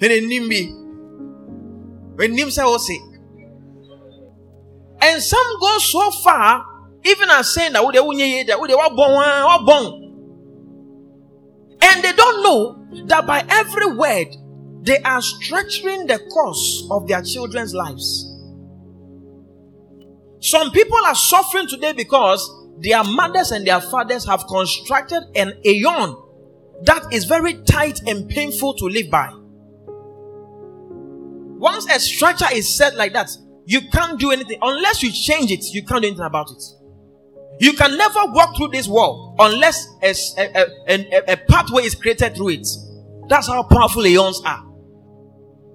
and 0.00 0.12
a 0.12 0.20
nimby, 0.20 0.70
when 2.16 2.36
Nimsa 2.36 2.64
was 2.64 2.86
sick. 2.86 3.00
And 5.00 5.22
some 5.22 5.60
go 5.60 5.78
so 5.78 6.10
far, 6.10 6.66
even 7.04 7.30
as 7.30 7.54
saying 7.54 7.72
that 7.72 7.82
oh, 7.82 7.90
they 7.92 7.98
oh, 7.98 8.08
were 8.08 8.94
born, 9.64 10.04
and 11.80 12.04
they 12.04 12.12
don't 12.12 12.42
know 12.42 13.06
that 13.06 13.26
by 13.26 13.42
every 13.48 13.94
word 13.94 14.28
they 14.82 14.98
are 14.98 15.20
structuring 15.20 16.06
the 16.06 16.18
course 16.30 16.86
of 16.90 17.08
their 17.08 17.22
children's 17.22 17.72
lives. 17.72 18.26
Some 20.40 20.70
people 20.72 20.98
are 21.04 21.14
suffering 21.14 21.66
today 21.68 21.92
because 21.92 22.48
their 22.80 23.02
mothers 23.04 23.50
and 23.50 23.66
their 23.66 23.80
fathers 23.80 24.24
have 24.26 24.46
constructed 24.46 25.22
an 25.34 25.52
aeon 25.64 26.16
that 26.82 27.12
is 27.12 27.24
very 27.24 27.54
tight 27.64 28.00
and 28.06 28.28
painful 28.28 28.74
to 28.74 28.84
live 28.86 29.10
by. 29.10 29.30
Once 31.58 31.90
a 31.90 31.98
structure 31.98 32.46
is 32.52 32.76
set 32.76 32.94
like 32.94 33.12
that, 33.12 33.30
you 33.66 33.80
can't 33.90 34.18
do 34.18 34.30
anything 34.30 34.58
unless 34.62 35.02
you 35.02 35.10
change 35.10 35.50
it. 35.50 35.64
You 35.74 35.82
can't 35.84 36.02
do 36.02 36.08
anything 36.08 36.24
about 36.24 36.50
it. 36.50 36.62
You 37.60 37.72
can 37.72 37.98
never 37.98 38.20
walk 38.26 38.56
through 38.56 38.68
this 38.68 38.86
wall 38.86 39.34
unless 39.38 39.88
a, 40.02 40.14
a, 40.38 40.66
a, 40.88 41.32
a 41.32 41.36
pathway 41.36 41.82
is 41.82 41.96
created 41.96 42.36
through 42.36 42.50
it. 42.50 42.68
That's 43.28 43.48
how 43.48 43.64
powerful 43.64 44.06
aeons 44.06 44.40
are. 44.46 44.64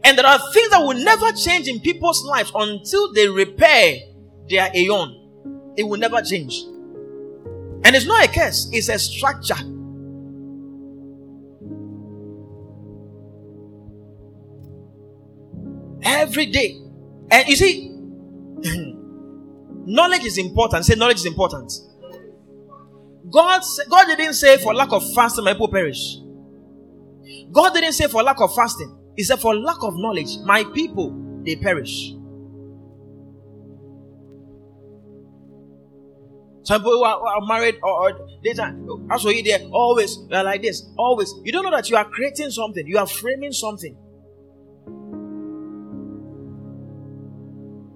And 0.06 0.18
there 0.18 0.26
are 0.26 0.39
things 0.54 0.70
that 0.70 0.80
will 0.80 0.95
never 1.04 1.32
change 1.34 1.68
in 1.68 1.82
people's 1.82 2.24
lives 2.24 2.51
until 2.56 3.12
they 3.14 3.28
repair 3.28 3.97
their 4.49 4.72
aeon. 4.74 5.74
It 5.78 5.84
will 5.84 5.99
never 5.99 6.22
change. 6.22 6.64
And 7.86 7.96
it's 7.96 8.06
not 8.06 8.26
a 8.26 8.32
curse, 8.32 8.70
it's 8.72 8.90
a 8.90 8.98
structure. 8.98 9.56
Every 16.04 16.48
day. 16.48 16.80
And 17.32 17.48
you 17.48 17.56
see, 17.56 17.90
knowledge 19.86 20.26
is 20.26 20.38
important. 20.38 20.86
Say 20.86 20.96
knowledge 20.96 21.18
is 21.18 21.26
important. 21.26 21.72
God, 23.30 23.62
God 23.90 24.06
didn't 24.06 24.34
say 24.34 24.58
for 24.58 24.74
lack 24.74 24.92
of 24.92 25.04
fasting, 25.14 25.44
my 25.44 25.54
people 25.54 25.70
perish. 25.70 26.18
God 27.52 27.74
didn't 27.74 27.94
say 27.94 28.08
for 28.08 28.22
lack 28.22 28.40
of 28.42 28.54
fasting. 28.54 28.96
He 29.16 29.24
said 29.24 29.40
for 29.40 29.56
lack 29.56 29.82
of 29.82 29.94
knowledge, 29.98 30.38
my 30.46 30.64
people 30.66 31.42
they 31.46 31.56
perish. 31.56 32.14
Some 36.64 36.82
people 36.82 37.03
are, 37.03 37.20
are 37.28 37.45
married 37.45 37.76
or, 37.84 38.09
or 38.09 38.28
they 38.43 38.53
also 39.11 39.30
you 39.30 39.43
there 39.43 39.59
always 39.72 40.18
are 40.32 40.43
like 40.43 40.61
this. 40.61 40.84
Always. 40.97 41.34
You 41.43 41.51
don't 41.51 41.64
know 41.64 41.72
that 41.72 41.89
you 41.89 41.97
are 41.97 42.05
creating 42.05 42.51
something, 42.51 42.88
you 42.88 42.97
are 42.97 43.07
framing 43.07 43.51
something. 43.51 43.97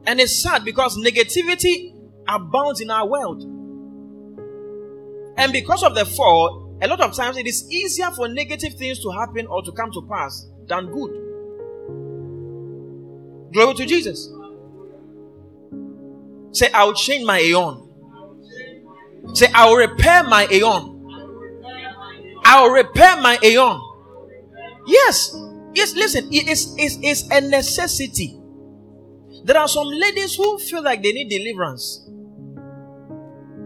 And 0.06 0.20
it's 0.22 0.42
sad 0.42 0.64
because 0.64 0.98
negativity 0.98 1.94
abounds 2.28 2.82
in 2.82 2.90
our 2.90 3.08
world. 3.08 3.44
And 5.38 5.52
because 5.54 5.84
of 5.84 5.96
the 5.96 6.06
fall, 6.06 6.78
a 6.82 6.88
lot 6.88 7.02
of 7.02 7.14
times 7.14 7.38
it 7.38 7.48
is 7.48 7.70
easier 7.72 8.10
for 8.12 8.28
negative 8.28 8.74
things 8.76 9.00
to 9.00 9.10
happen 9.12 9.48
or 9.48 9.62
to 9.64 9.72
come 9.72 9.92
to 9.92 10.02
pass 10.10 10.46
than 10.68 10.88
good. 10.88 11.12
Glory 13.54 13.76
to 13.76 13.86
Jesus. 13.86 14.30
Say, 16.52 16.70
I'll 16.74 16.94
change 16.94 17.26
my 17.26 17.40
aeon. 17.40 17.87
Say, 19.34 19.48
I 19.54 19.68
will 19.70 19.78
repair 19.78 20.24
my 20.24 20.48
aeon. 20.52 20.94
I 22.46 22.62
will 22.62 22.72
repair 22.72 23.22
my 23.22 23.38
aeon. 23.44 23.82
Yes. 24.88 25.36
Yes, 25.74 25.94
listen, 25.96 26.28
it 26.32 26.48
is 26.48 26.74
it's, 26.78 26.98
it's 27.02 27.30
a 27.30 27.42
necessity. 27.42 28.40
There 29.44 29.58
are 29.58 29.68
some 29.68 29.88
ladies 29.88 30.36
who 30.36 30.58
feel 30.58 30.82
like 30.82 31.04
they 31.04 31.12
need 31.12 31.30
deliverance. 31.30 32.10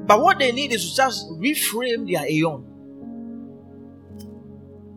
But 0.05 0.21
what 0.21 0.39
they 0.39 0.51
need 0.51 0.73
is 0.73 0.89
to 0.89 0.95
just 0.95 1.29
reframe 1.39 2.11
their 2.11 2.27
aeon. 2.29 2.67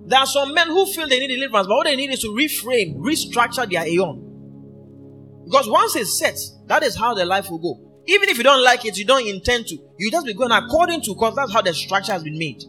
There 0.07 0.19
are 0.19 0.27
some 0.27 0.53
men 0.53 0.69
who 0.69 0.87
feel 0.87 1.09
they 1.09 1.21
need 1.21 1.29
deliverance, 1.29 1.67
but 1.69 1.77
what 1.77 1.85
they 1.87 1.97
need 1.97 2.11
is 2.11 2.21
to 2.21 2.29
reframe, 2.29 2.97
restructure 2.97 3.71
their 3.71 3.87
aeon. 3.87 5.43
Because 5.45 5.69
once 5.69 5.95
it's 5.95 6.19
set, 6.19 6.37
that 6.67 6.83
is 6.83 6.97
how 6.97 7.15
their 7.15 7.27
life 7.27 7.49
will 7.51 7.59
go. 7.59 7.94
Even 8.07 8.29
if 8.29 8.37
you 8.37 8.45
don't 8.45 8.63
like 8.63 8.85
it, 8.85 8.99
you 8.99 9.05
don't 9.05 9.27
intend 9.27 9.67
to. 9.69 9.79
You 9.99 10.11
just 10.11 10.27
be 10.27 10.35
going 10.35 10.51
according 10.51 11.03
to 11.03 11.15
because 11.15 11.35
that's 11.35 11.53
how 11.53 11.63
the 11.63 11.73
structure 11.73 12.13
has 12.13 12.23
been 12.23 12.39
made. 12.39 12.63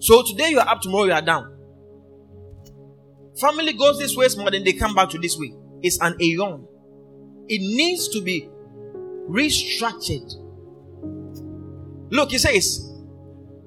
So 0.00 0.22
today 0.22 0.50
you 0.50 0.58
are 0.60 0.68
up, 0.68 0.82
tomorrow 0.82 1.04
you 1.04 1.12
are 1.12 1.22
down. 1.22 1.50
Family 3.40 3.72
goes 3.72 3.98
this 3.98 4.16
way, 4.16 4.28
more 4.36 4.50
than 4.50 4.62
they 4.64 4.74
come 4.74 4.94
back 4.94 5.08
to 5.10 5.18
this 5.18 5.36
way. 5.38 5.54
It's 5.82 5.98
an 6.00 6.16
aeon. 6.20 6.66
It 7.48 7.60
needs 7.60 8.08
to 8.08 8.20
be 8.22 8.48
restructured. 9.28 10.34
Look, 12.10 12.30
he 12.30 12.38
says, 12.38 12.92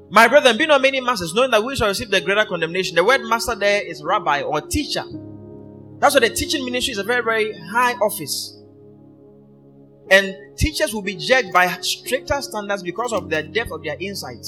My 0.09 0.27
brethren, 0.27 0.57
be 0.57 0.67
not 0.67 0.81
many 0.81 1.01
masters, 1.01 1.33
knowing 1.33 1.51
that 1.51 1.63
we 1.63 1.75
shall 1.75 1.87
receive 1.87 2.09
the 2.09 2.21
greater 2.21 2.45
condemnation. 2.45 2.95
The 2.95 3.03
word 3.03 3.23
master 3.23 3.55
there 3.55 3.81
is 3.85 4.03
rabbi 4.03 4.41
or 4.41 4.61
teacher. 4.61 5.03
That's 5.99 6.13
why 6.13 6.21
the 6.21 6.29
teaching 6.29 6.63
ministry 6.63 6.93
is 6.93 6.99
a 6.99 7.03
very, 7.03 7.23
very 7.23 7.53
high 7.71 7.93
office. 7.93 8.56
And 10.09 10.35
teachers 10.57 10.93
will 10.93 11.01
be 11.01 11.15
judged 11.15 11.51
by 11.51 11.67
stricter 11.81 12.41
standards 12.41 12.83
because 12.83 13.11
of 13.13 13.29
the 13.29 13.43
depth 13.43 13.71
of 13.71 13.83
their 13.83 13.97
insight. 13.99 14.45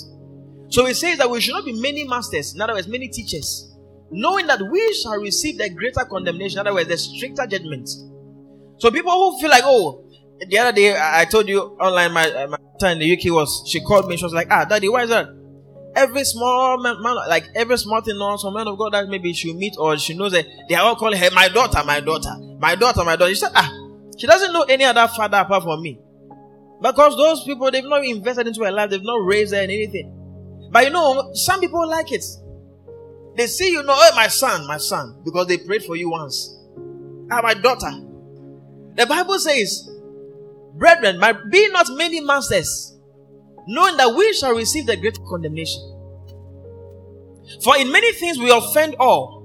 So 0.70 0.86
it 0.86 0.96
says 0.96 1.18
that 1.18 1.30
we 1.30 1.42
should 1.42 1.54
not 1.54 1.66
be 1.66 1.74
many 1.74 2.04
masters, 2.08 2.54
in 2.54 2.62
other 2.62 2.74
words, 2.74 2.88
many 2.88 3.08
teachers, 3.10 3.76
knowing 4.12 4.48
that 4.48 4.62
we 4.62 4.94
shall 4.94 5.18
receive 5.20 5.58
the 5.58 5.70
greater 5.70 6.06
condemnation, 6.06 6.60
in 6.60 6.68
other 6.68 6.76
words, 6.76 6.88
the 6.88 6.98
stricter 6.98 7.46
judgment. 7.48 7.90
So 8.78 8.92
people 8.92 9.12
who 9.12 9.40
feel 9.40 9.50
like, 9.50 9.64
oh, 9.66 10.06
the 10.48 10.58
other 10.60 10.72
day 10.72 10.96
I 10.98 11.26
told 11.26 11.50
you 11.50 11.60
online, 11.60 12.14
my, 12.14 12.30
uh, 12.30 12.48
my 12.48 12.58
in 12.92 13.00
the 13.00 13.12
UK 13.14 13.34
was, 13.34 13.64
she 13.68 13.82
called 13.82 14.08
me, 14.08 14.16
she 14.16 14.24
was 14.24 14.34
like, 14.34 14.48
ah, 14.50 14.64
daddy, 14.64 14.88
why 14.88 15.04
is 15.04 15.10
that? 15.10 15.28
Every 15.96 16.24
small 16.24 16.82
man, 16.82 17.02
man 17.02 17.16
like 17.28 17.50
every 17.56 17.78
small 17.78 18.00
thing 18.02 18.16
on 18.16 18.38
some 18.38 18.54
man 18.54 18.68
of 18.68 18.78
God 18.78 18.94
that 18.94 19.10
maybe 19.10 19.34
she'll 19.34 19.58
meet 19.58 19.74
or 19.78 19.98
she 19.98 20.16
knows 20.16 20.32
that 20.32 20.46
they 20.70 20.76
are 20.76 20.84
all 20.86 20.96
calling 20.96 21.20
her 21.20 21.30
my 21.34 21.50
daughter, 21.50 21.84
my 21.84 22.00
daughter, 22.00 22.30
my 22.60 22.76
daughter, 22.76 23.04
my 23.04 23.16
daughter. 23.16 23.32
She 23.34 23.40
said, 23.40 23.52
ah, 23.56 23.89
she 24.20 24.28
doesn't 24.28 24.52
know 24.52 24.64
any 24.64 24.84
other 24.84 25.08
father 25.08 25.38
apart 25.38 25.64
from 25.64 25.82
me. 25.82 25.98
Because 26.82 27.16
those 27.16 27.44
people, 27.46 27.72
they've 27.72 27.84
not 27.84 28.04
invested 28.06 28.48
into 28.48 28.64
her 28.64 28.72
life, 28.72 28.90
they've 28.90 29.02
not 29.02 29.26
raised 29.26 29.54
her 29.54 29.62
in 29.62 29.70
anything. 29.70 30.70
But 30.72 30.84
you 30.84 30.90
know, 30.92 31.32
some 31.34 31.62
people 31.62 31.88
like 31.88 32.12
it. 32.12 32.24
They 33.38 33.48
see 33.48 33.72
you 33.72 33.82
know, 33.84 33.96
oh, 33.96 34.12
my 34.16 34.28
son, 34.28 34.68
my 34.68 34.78
son, 34.78 35.22
because 35.24 35.48
they 35.48 35.58
prayed 35.58 35.84
for 35.84 35.96
you 35.96 36.10
once. 36.10 36.58
Ah, 37.32 37.42
my 37.42 37.54
daughter. 37.54 37.92
The 38.96 39.06
Bible 39.06 39.40
says, 39.40 39.90
Brethren, 40.74 41.18
my, 41.20 41.34
be 41.50 41.70
not 41.70 41.88
many 41.92 42.20
masters, 42.20 42.98
knowing 43.68 43.96
that 43.98 44.14
we 44.14 44.34
shall 44.34 44.54
receive 44.54 44.86
the 44.86 44.98
great 44.98 45.18
condemnation. 45.30 45.82
For 47.64 47.78
in 47.78 47.92
many 47.92 48.12
things 48.14 48.38
we 48.38 48.52
offend 48.52 48.96
all. 49.00 49.40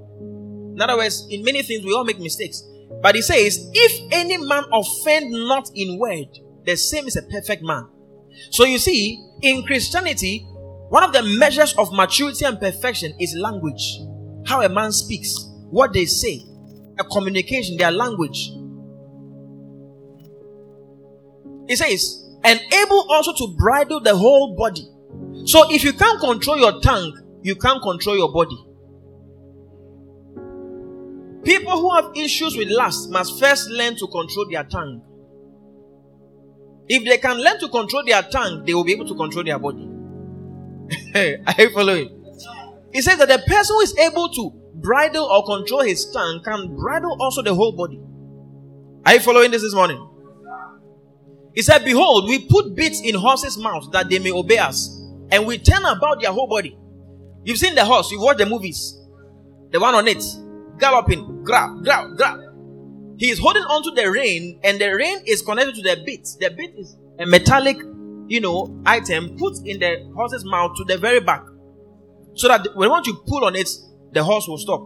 In 0.75 0.81
other 0.81 0.97
words, 0.97 1.27
in 1.31 1.45
many 1.45 1.62
things 1.62 1.85
we 1.85 1.93
all 1.93 2.05
make 2.05 2.18
mistakes. 2.18 2.64
But 3.05 3.16
he 3.16 3.20
says, 3.20 3.68
if 3.74 4.12
any 4.12 4.38
man 4.38 4.64
offend 4.72 5.30
not 5.30 5.68
in 5.74 5.98
word, 5.98 6.38
the 6.64 6.74
same 6.74 7.07
is 7.07 7.16
a 7.16 7.22
perfect 7.22 7.62
man. 7.62 7.86
So 8.48 8.64
you 8.64 8.78
see, 8.78 9.22
in 9.42 9.62
Christianity, 9.64 10.46
one 10.88 11.05
of 11.05 11.12
the 11.12 11.22
measures 11.38 11.74
of 11.76 11.92
maturity 11.92 12.46
and 12.46 12.59
perfection 12.59 13.12
is 13.20 13.36
language. 13.36 13.98
How 14.46 14.62
a 14.62 14.70
man 14.70 14.90
speaks, 14.90 15.50
what 15.68 15.92
they 15.92 16.07
say, 16.07 16.46
a 16.98 17.05
communication, 17.05 17.76
their 17.76 17.90
language. 17.90 18.38
He 21.68 21.76
says, 21.76 22.26
and 22.42 22.59
able 22.72 23.07
also 23.11 23.34
to 23.34 23.55
bridle 23.59 24.00
the 24.00 24.16
whole 24.16 24.57
body. 24.57 24.88
So 25.44 25.70
if 25.70 25.84
you 25.84 25.92
can't 25.92 26.20
control 26.20 26.57
your 26.57 26.80
tongue, 26.80 27.12
you 27.42 27.55
can't 27.57 27.82
control 27.82 28.16
your 28.16 28.32
body. 28.32 28.57
People 31.45 31.72
who 31.72 31.95
have 31.95 32.11
issues 32.16 32.57
with 32.57 32.68
lust 32.68 33.11
must 33.11 33.38
first 33.38 33.68
learn 33.70 33.97
to 33.97 34.07
control 34.07 34.47
their 34.51 34.64
tongue. 34.64 35.03
If 36.88 37.05
they 37.05 37.18
can 37.18 37.38
learn 37.38 37.59
to 37.61 37.68
control 37.68 38.05
their 38.05 38.22
tongue, 38.22 38.64
they 38.64 38.74
will 38.74 38.84
be 38.84 38.92
able 38.92 39.07
to 39.07 39.14
control 39.14 39.45
their 39.45 39.59
body. 39.59 39.88
Are 41.14 41.55
you 41.59 41.70
following? 41.70 42.24
He 42.92 43.03
says 43.03 43.18
that 43.18 43.28
the 43.28 43.42
person 43.47 43.74
who 43.74 43.80
is 43.80 43.99
able 43.99 44.28
to 44.30 44.51
bridle 44.74 45.24
or 45.24 45.45
control 45.45 45.82
his 45.82 46.11
tongue 46.11 46.42
can 46.45 46.76
bridle 46.76 47.16
also 47.20 47.42
the 47.42 47.55
whole 47.55 47.72
body. 47.72 48.01
Are 49.07 49.14
you 49.14 49.20
following 49.20 49.51
this 49.51 49.62
this 49.62 49.74
morning? 49.74 50.09
He 51.55 51.62
said, 51.62 51.84
Behold, 51.84 52.28
we 52.28 52.47
put 52.47 52.74
bits 52.74 53.01
in 53.01 53.14
horses' 53.14 53.57
mouths 53.57 53.88
that 53.90 54.09
they 54.09 54.18
may 54.18 54.32
obey 54.32 54.59
us, 54.59 55.01
and 55.30 55.47
we 55.47 55.59
turn 55.59 55.84
about 55.84 56.20
their 56.20 56.32
whole 56.32 56.49
body. 56.49 56.76
You've 57.45 57.59
seen 57.59 57.74
the 57.74 57.84
horse, 57.84 58.11
you've 58.11 58.22
watched 58.22 58.38
the 58.38 58.47
movies. 58.47 58.99
The 59.70 59.80
one 59.80 59.95
on 59.95 60.09
it, 60.09 60.22
galloping, 60.79 61.43
grab, 61.45 61.83
grab, 61.83 62.16
grab. 62.16 62.41
He 63.16 63.31
is 63.31 63.39
holding 63.39 63.62
onto 63.62 63.91
the 63.93 64.11
rein, 64.11 64.61
and 64.64 64.81
the 64.81 64.95
rein 64.95 65.22
is 65.27 65.43
connected 65.43 65.77
to 65.77 65.83
the 65.83 66.03
bit. 66.05 66.29
The 66.41 66.51
bit 66.51 66.75
is 66.77 66.97
a 67.18 67.27
metallic, 67.27 67.77
you 68.27 68.41
know, 68.41 68.81
item 68.85 69.37
put 69.39 69.55
in 69.64 69.79
the 69.79 70.11
horse's 70.14 70.45
mouth 70.45 70.72
to 70.77 70.85
the 70.85 70.99
very 70.99 71.20
back. 71.20 71.45
So 72.35 72.49
that 72.49 72.66
when 72.75 72.91
once 72.91 73.07
you 73.07 73.22
pull 73.27 73.45
on 73.45 73.55
it, 73.55 73.68
the 74.12 74.25
horse 74.25 74.49
will 74.49 74.59
stop. 74.59 74.83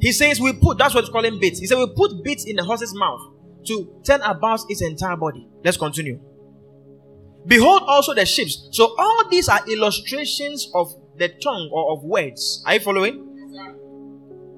He 0.00 0.12
says 0.12 0.40
we 0.40 0.52
put, 0.54 0.78
that's 0.78 0.94
what 0.94 1.04
it's 1.04 1.12
calling 1.12 1.38
bits. 1.40 1.58
He 1.58 1.66
said 1.66 1.76
we 1.76 1.92
put 1.94 2.22
bits 2.24 2.44
in 2.46 2.56
the 2.56 2.64
horse's 2.64 2.94
mouth 2.94 3.20
to 3.66 4.00
turn 4.06 4.22
about 4.22 4.60
its 4.68 4.80
entire 4.80 5.16
body. 5.16 5.46
Let's 5.64 5.76
continue. 5.76 6.20
Behold 7.46 7.82
also 7.86 8.14
the 8.14 8.24
ships. 8.24 8.68
So 8.72 8.94
all 8.98 9.28
these 9.28 9.48
are 9.48 9.60
illustrations 9.68 10.70
of 10.74 10.94
the 11.16 11.28
tongue 11.28 11.68
or 11.72 11.92
of 11.92 12.04
words. 12.04 12.62
Are 12.66 12.74
you 12.74 12.80
following? 12.80 13.24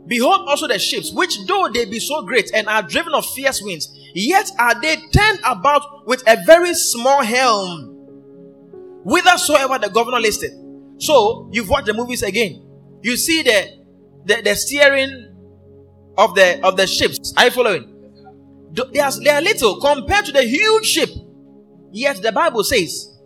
Behold 0.07 0.49
also 0.49 0.67
the 0.67 0.79
ships, 0.79 1.13
which 1.13 1.39
though 1.47 1.69
they 1.73 1.85
be 1.85 2.01
so 2.01 2.23
great 2.23 2.51
and 2.53 2.69
are 2.69 2.83
driven 2.83 3.15
of 3.15 3.25
fierce 3.27 3.63
winds, 3.63 3.89
yet 4.15 4.51
are 4.59 4.81
they 4.81 4.97
turned 4.97 5.39
about 5.45 6.07
with 6.07 6.23
a 6.27 6.37
very 6.47 6.75
small 6.75 7.23
helm, 7.23 7.95
whithersoever 9.05 9.79
the 9.79 9.89
governor 9.89 10.19
listed. 10.19 10.53
So 10.99 11.49
you've 11.53 11.69
watched 11.69 11.87
the 11.87 11.95
movies 11.95 12.23
again. 12.23 12.67
You 13.03 13.17
see 13.17 13.43
the 13.43 13.81
the, 14.27 14.43
the 14.43 14.55
steering 14.55 15.35
of 16.19 16.35
the 16.35 16.61
of 16.67 16.77
the 16.77 16.87
ships. 16.87 17.33
Are 17.37 17.45
you 17.47 17.51
following? 17.51 17.87
They 18.93 19.01
are, 19.01 19.13
they 19.13 19.31
are 19.31 19.41
little 19.41 19.81
compared 19.81 20.27
to 20.27 20.33
the 20.33 20.43
huge 20.43 20.87
ship. 20.87 21.09
Yet 21.93 22.23
the 22.23 22.31
Bible 22.31 22.63
says, 22.63 23.19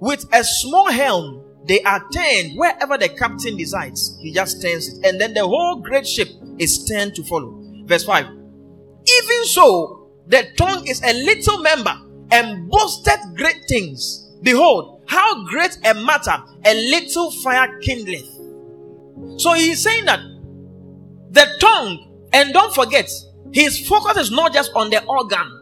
with 0.00 0.24
a 0.32 0.42
small 0.42 0.90
helm, 0.90 1.44
they 1.68 1.82
are 1.82 2.02
turned 2.12 2.56
wherever 2.56 2.96
the 2.96 3.10
captain 3.10 3.56
decides. 3.56 4.18
He 4.20 4.32
just 4.32 4.62
turns 4.62 4.88
it. 4.88 5.06
And 5.06 5.20
then 5.20 5.34
the 5.34 5.46
whole 5.46 5.76
great 5.76 6.06
ship 6.06 6.28
is 6.58 6.84
turned 6.86 7.14
to 7.16 7.22
follow. 7.22 7.62
Verse 7.84 8.04
5. 8.04 8.26
Even 8.26 9.44
so, 9.44 10.10
the 10.26 10.46
tongue 10.56 10.86
is 10.88 11.02
a 11.02 11.12
little 11.12 11.58
member 11.62 11.94
and 12.30 12.70
boasted 12.70 13.18
great 13.36 13.64
things. 13.68 14.30
Behold, 14.42 15.02
how 15.06 15.44
great 15.46 15.78
a 15.84 15.94
matter 15.94 16.42
a 16.64 16.74
little 16.90 17.30
fire 17.30 17.78
kindleth. 17.80 19.40
So 19.40 19.52
he's 19.54 19.82
saying 19.82 20.06
that 20.06 20.20
the 21.30 21.46
tongue, 21.60 22.26
and 22.32 22.52
don't 22.52 22.74
forget, 22.74 23.10
his 23.52 23.86
focus 23.86 24.16
is 24.16 24.30
not 24.30 24.52
just 24.52 24.72
on 24.74 24.90
the 24.90 25.04
organ. 25.04 25.54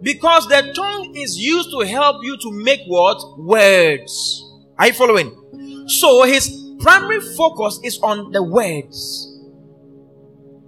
Because 0.00 0.46
the 0.46 0.72
tongue 0.76 1.16
is 1.16 1.36
used 1.36 1.70
to 1.70 1.80
help 1.80 2.22
you 2.22 2.36
to 2.36 2.52
make 2.52 2.80
what? 2.86 3.18
Words. 3.38 4.47
Are 4.78 4.86
you 4.86 4.92
following? 4.92 5.86
So 5.88 6.22
his 6.24 6.74
primary 6.80 7.20
focus 7.20 7.80
is 7.82 7.98
on 8.00 8.30
the 8.32 8.42
words. 8.42 9.34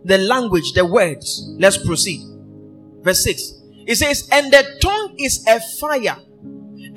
The 0.04 0.18
language, 0.18 0.72
the 0.72 0.84
words. 0.84 1.54
Let's 1.58 1.76
proceed. 1.76 2.20
Verse 3.02 3.22
6. 3.24 3.54
It 3.86 3.96
says, 3.96 4.28
And 4.32 4.52
the 4.52 4.64
tongue 4.80 5.14
is 5.18 5.44
a 5.46 5.60
fire, 5.78 6.16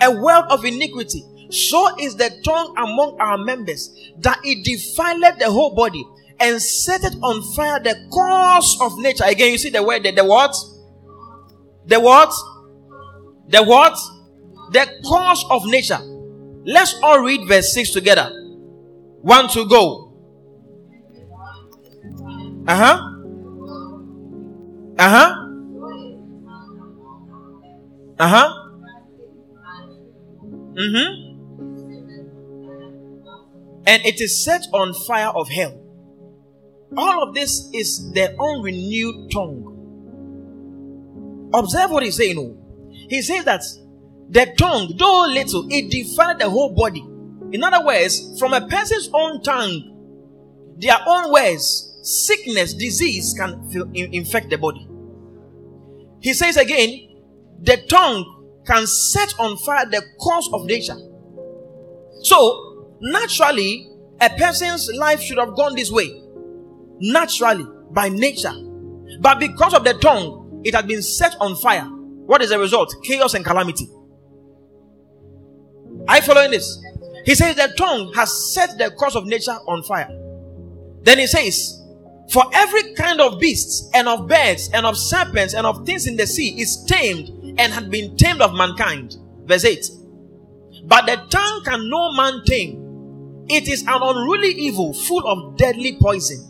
a 0.02 0.12
well 0.12 0.46
of 0.52 0.66
iniquity. 0.66 1.24
So 1.50 1.96
is 2.00 2.16
the 2.16 2.32
tongue 2.44 2.74
among 2.78 3.18
our 3.20 3.38
members, 3.38 3.94
that 4.20 4.40
it 4.44 4.64
defileth 4.64 5.38
the 5.38 5.52
whole 5.52 5.76
body 5.76 6.04
and 6.40 6.62
set 6.62 7.04
it 7.04 7.16
on 7.22 7.44
fire 7.56 7.80
the 7.80 7.96
course 8.12 8.78
of 8.82 8.98
nature. 9.00 9.24
Again, 9.26 9.52
you 9.52 9.58
see 9.58 9.70
the 9.70 9.84
word, 9.84 10.04
the, 10.04 10.12
the 10.12 10.26
what? 10.26 10.56
The 11.86 12.00
what? 12.00 12.34
The 13.50 13.64
what? 13.64 13.98
The 14.72 14.88
course 15.06 15.46
of 15.50 15.66
nature. 15.68 16.00
Let's 16.66 16.98
all 17.04 17.20
read 17.20 17.48
verse 17.48 17.74
6 17.74 17.92
together. 17.92 18.30
One 19.22 19.50
to 19.50 19.68
go. 19.68 20.14
Uh 22.68 22.76
huh. 22.76 23.10
Uh 24.98 25.10
huh. 25.10 25.36
Uh 28.20 28.28
huh. 28.28 28.60
Mm 30.76 30.92
hmm. 30.92 31.30
And 33.86 34.06
it 34.06 34.22
is 34.22 34.44
set 34.44 34.66
on 34.74 34.94
fire 34.94 35.28
of 35.30 35.50
hell. 35.50 35.78
All 36.96 37.24
of 37.24 37.34
this 37.36 37.70
is 37.74 38.12
their 38.14 38.34
own 38.40 38.62
renewed 38.64 39.30
tongue. 39.32 39.70
Observe 41.54 41.92
what 41.92 42.04
he's 42.04 42.16
saying. 42.16 42.58
He 43.10 43.22
says 43.22 43.44
that 43.46 43.64
the 44.30 44.54
tongue, 44.58 44.94
though 44.98 45.26
little, 45.28 45.68
it 45.70 45.92
defiled 45.92 46.40
the 46.40 46.50
whole 46.50 46.74
body. 46.74 47.02
In 47.52 47.64
other 47.64 47.86
words, 47.86 48.40
from 48.40 48.54
a 48.54 48.68
person's 48.68 49.10
own 49.14 49.42
tongue, 49.44 50.76
their 50.78 50.98
own 51.06 51.32
words, 51.32 52.00
sickness, 52.02 52.74
disease 52.74 53.36
can 53.38 53.70
infect 53.94 54.50
the 54.50 54.58
body. 54.58 54.88
He 56.20 56.34
says 56.34 56.58
again, 56.58 57.10
the 57.62 57.78
tongue 57.90 58.62
can 58.66 58.88
set 58.88 59.34
on 59.40 59.58
fire 59.58 59.86
the 59.86 60.02
course 60.20 60.50
of 60.54 60.66
nature. 60.66 60.98
So, 62.24 62.98
naturally, 63.02 63.90
a 64.20 64.30
person's 64.30 64.90
life 64.96 65.22
should 65.22 65.38
have 65.38 65.56
gone 65.56 65.76
this 65.76 65.92
way 65.92 66.24
naturally 67.00 67.66
by 67.92 68.10
nature. 68.10 68.54
But 69.20 69.40
because 69.40 69.74
of 69.74 69.84
the 69.84 69.94
tongue, 69.96 70.62
it 70.64 70.74
had 70.74 70.88
been 70.88 71.02
set 71.02 71.36
on 71.40 71.56
fire. 71.58 71.86
What 71.86 72.42
is 72.42 72.50
the 72.50 72.60
result? 72.60 72.94
Chaos 73.04 73.34
and 73.34 73.46
calamity. 73.46 73.88
Are 76.08 76.18
you 76.18 76.22
following 76.22 76.52
this? 76.52 76.84
He 77.26 77.36
says 77.36 77.56
the 77.56 77.74
tongue 77.78 78.12
has 78.14 78.54
set 78.54 78.78
the 78.78 78.92
course 78.92 79.16
of 79.16 79.26
nature 79.26 79.58
on 79.68 79.84
fire. 79.84 80.10
Then 81.04 81.20
he 81.20 81.28
says, 81.28 81.82
For 82.32 82.44
every 82.54 82.94
kind 82.96 83.22
of 83.22 83.40
beasts 83.40 83.90
and 83.94 84.08
of 84.08 84.28
birds 84.28 84.70
and 84.74 84.86
of 84.86 84.98
serpents 84.98 85.54
and 85.54 85.66
of 85.66 85.86
things 85.86 86.08
in 86.08 86.18
the 86.18 86.28
sea 86.28 86.60
is 86.60 86.84
tamed 86.86 87.30
and 87.58 87.72
had 87.72 87.90
been 87.90 88.18
tamed 88.18 88.42
of 88.42 88.54
mankind. 88.54 89.16
Verse 89.46 89.66
8. 89.66 89.86
But 90.86 91.06
the 91.06 91.16
tongue 91.30 91.64
can 91.64 91.90
no 91.90 92.14
man 92.14 92.42
tame. 92.46 93.46
It 93.50 93.68
is 93.68 93.82
an 93.84 94.00
unruly 94.02 94.50
evil 94.50 94.94
full 94.94 95.26
of 95.28 95.58
deadly 95.58 95.98
poison. 96.02 96.50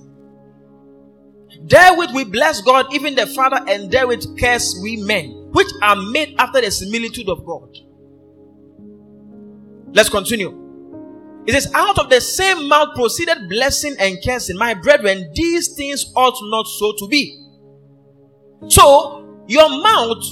Therewith 1.65 2.11
we 2.13 2.23
bless 2.23 2.61
God, 2.61 2.93
even 2.93 3.15
the 3.15 3.27
Father, 3.27 3.63
and 3.67 3.91
therewith 3.91 4.37
curse 4.39 4.77
we 4.81 4.97
men, 4.97 5.49
which 5.51 5.67
are 5.81 5.95
made 5.95 6.35
after 6.39 6.61
the 6.61 6.71
similitude 6.71 7.29
of 7.29 7.45
God. 7.45 7.69
Let's 9.93 10.09
continue. 10.09 10.59
It 11.45 11.53
says, 11.53 11.71
Out 11.73 11.99
of 11.99 12.09
the 12.09 12.19
same 12.21 12.67
mouth 12.67 12.89
proceeded 12.95 13.49
blessing 13.49 13.95
and 13.99 14.17
cursing. 14.25 14.57
My 14.57 14.73
brethren, 14.73 15.31
these 15.35 15.75
things 15.75 16.11
ought 16.15 16.37
not 16.49 16.65
so 16.67 16.93
to 16.99 17.07
be. 17.07 17.39
So, 18.69 19.43
your 19.47 19.69
mouth, 19.69 20.23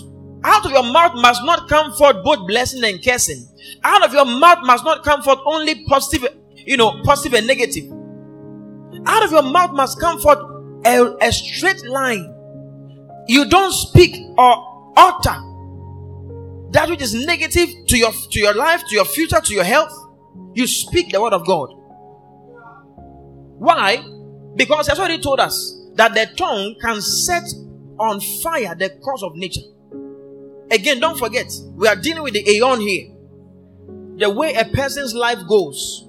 out 0.43 0.66
of 0.66 0.72
your 0.72 0.84
mouth 0.84 1.14
must 1.16 1.43
not 1.43 1.68
come 1.68 1.93
forth 1.93 2.24
both 2.24 2.47
blessing 2.47 2.84
and 2.84 3.03
cursing. 3.03 3.47
Out 3.84 4.03
of 4.05 4.14
your 4.14 4.26
mouth 4.26 4.59
must 4.64 4.84
not 4.84 5.03
come 5.03 5.22
forth 5.22 5.39
only 5.45 5.86
positive, 5.86 6.30
you 6.55 6.78
know, 6.78 7.01
positive 7.03 7.38
and 7.38 7.45
negative. 7.45 7.91
Out 9.05 9.24
of 9.24 9.32
your 9.32 9.43
mouth 9.43 9.72
must 9.74 9.99
come 9.99 10.20
forth 10.20 10.39
a, 10.86 11.16
a 11.22 11.32
straight 11.32 11.86
line. 11.86 12.34
You 13.28 13.49
don't 13.49 13.72
speak 13.72 14.16
or 14.38 14.93
utter 14.97 15.51
that 16.72 16.89
which 16.89 17.01
is 17.01 17.13
negative 17.13 17.69
to 17.88 17.97
your 17.97 18.11
to 18.11 18.39
your 18.39 18.53
life, 18.53 18.84
to 18.88 18.95
your 18.95 19.05
future, 19.05 19.39
to 19.39 19.53
your 19.53 19.63
health. 19.63 19.91
You 20.53 20.67
speak 20.67 21.11
the 21.11 21.22
word 21.22 21.34
of 21.34 21.45
God. 21.45 21.69
Why? 23.59 24.03
Because 24.55 24.88
that's 24.88 24.99
what 24.99 25.11
he 25.11 25.19
told 25.19 25.39
us 25.39 25.78
that 25.95 26.13
the 26.13 26.26
tongue 26.36 26.76
can 26.82 27.01
set 27.01 27.43
on 27.99 28.19
fire 28.41 28.76
the 28.76 28.89
cause 29.03 29.24
of 29.24 29.36
nature. 29.36 29.61
Again, 30.72 30.99
don't 30.99 31.19
forget, 31.19 31.51
we 31.74 31.88
are 31.88 31.95
dealing 31.95 32.24
with 32.24 32.34
the 32.34 32.49
aeon 32.49 32.80
here. 32.80 33.11
The 34.17 34.30
way 34.30 34.53
a 34.53 34.65
person's 34.65 35.13
life 35.13 35.39
goes. 35.47 36.07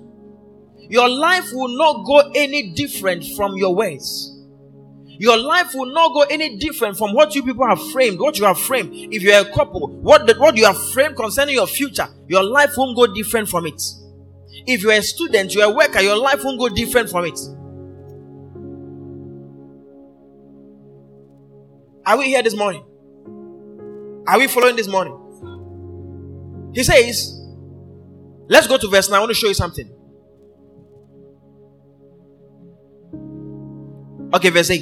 Your 0.78 1.08
life 1.08 1.48
will 1.52 1.76
not 1.76 2.04
go 2.06 2.30
any 2.34 2.72
different 2.72 3.24
from 3.36 3.56
your 3.56 3.74
words. 3.74 4.31
Your 5.18 5.36
life 5.36 5.74
will 5.74 5.92
not 5.92 6.12
go 6.14 6.22
any 6.22 6.56
different 6.56 6.96
from 6.96 7.14
what 7.14 7.34
you 7.34 7.42
people 7.42 7.66
have 7.66 7.80
framed, 7.92 8.18
what 8.18 8.38
you 8.38 8.44
have 8.44 8.58
framed. 8.58 8.90
If 8.92 9.22
you're 9.22 9.40
a 9.40 9.52
couple, 9.52 9.88
what, 9.88 10.26
the, 10.26 10.34
what 10.34 10.56
you 10.56 10.64
have 10.64 10.78
framed 10.92 11.16
concerning 11.16 11.54
your 11.54 11.66
future, 11.66 12.08
your 12.28 12.42
life 12.42 12.72
won't 12.76 12.96
go 12.96 13.06
different 13.12 13.48
from 13.48 13.66
it. 13.66 13.80
If 14.66 14.82
you're 14.82 14.92
a 14.92 15.02
student, 15.02 15.54
you're 15.54 15.66
a 15.66 15.70
worker, 15.70 16.00
your 16.00 16.16
life 16.16 16.44
won't 16.44 16.58
go 16.58 16.68
different 16.68 17.10
from 17.10 17.26
it. 17.26 17.38
Are 22.04 22.18
we 22.18 22.26
here 22.26 22.42
this 22.42 22.56
morning? 22.56 22.84
Are 24.26 24.38
we 24.38 24.48
following 24.48 24.76
this 24.76 24.88
morning? 24.88 25.18
He 26.74 26.82
says, 26.82 27.38
let's 28.48 28.66
go 28.66 28.78
to 28.78 28.88
verse 28.88 29.10
9. 29.10 29.16
I 29.16 29.20
want 29.20 29.30
to 29.30 29.34
show 29.34 29.48
you 29.48 29.54
something. 29.54 29.90
Okay, 34.34 34.50
verse 34.50 34.70
8. 34.70 34.80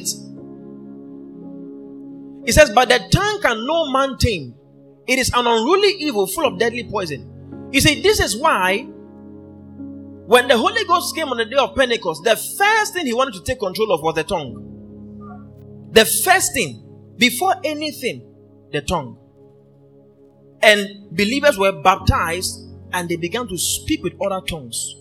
He 2.47 2.53
says, 2.53 2.71
But 2.71 2.89
the 2.89 2.99
tongue 3.11 3.41
can 3.43 3.67
no 3.67 3.91
man 3.91 4.17
tame. 4.19 4.55
It 5.07 5.19
is 5.19 5.31
an 5.35 5.47
unruly 5.47 5.95
evil 5.99 6.27
full 6.27 6.47
of 6.47 6.59
deadly 6.59 6.85
poison. 6.85 7.69
You 7.73 7.81
see, 7.81 8.01
this 8.01 8.21
is 8.21 8.37
why 8.37 8.87
when 10.31 10.47
the 10.47 10.57
Holy 10.57 10.85
Ghost 10.85 11.17
came 11.17 11.29
on 11.29 11.39
the 11.39 11.45
day 11.45 11.57
of 11.57 11.75
Pentecost, 11.75 12.23
the 12.23 12.37
first 12.37 12.95
thing 12.95 13.05
he 13.05 13.13
wanted 13.13 13.35
to 13.35 13.43
take 13.43 13.59
control 13.59 13.93
of 13.93 14.03
was 14.03 14.15
the 14.15 14.23
tongue. 14.23 15.89
The 15.91 16.05
first 16.05 16.55
thing, 16.55 16.85
before 17.17 17.57
anything, 17.65 18.33
the 18.71 18.81
tongue. 18.81 19.19
And 20.63 21.11
believers 21.11 21.59
were 21.59 21.73
baptized 21.83 22.61
and 22.93 23.09
they 23.09 23.17
began 23.17 23.49
to 23.49 23.59
speak 23.59 24.05
with 24.05 24.13
other 24.23 24.41
tongues. 24.47 24.95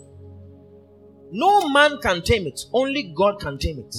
No 1.32 1.70
man 1.70 2.00
can 2.02 2.24
tame 2.24 2.48
it, 2.48 2.62
only 2.74 3.14
God 3.16 3.40
can 3.40 3.60
tame 3.60 3.78
it. 3.78 3.96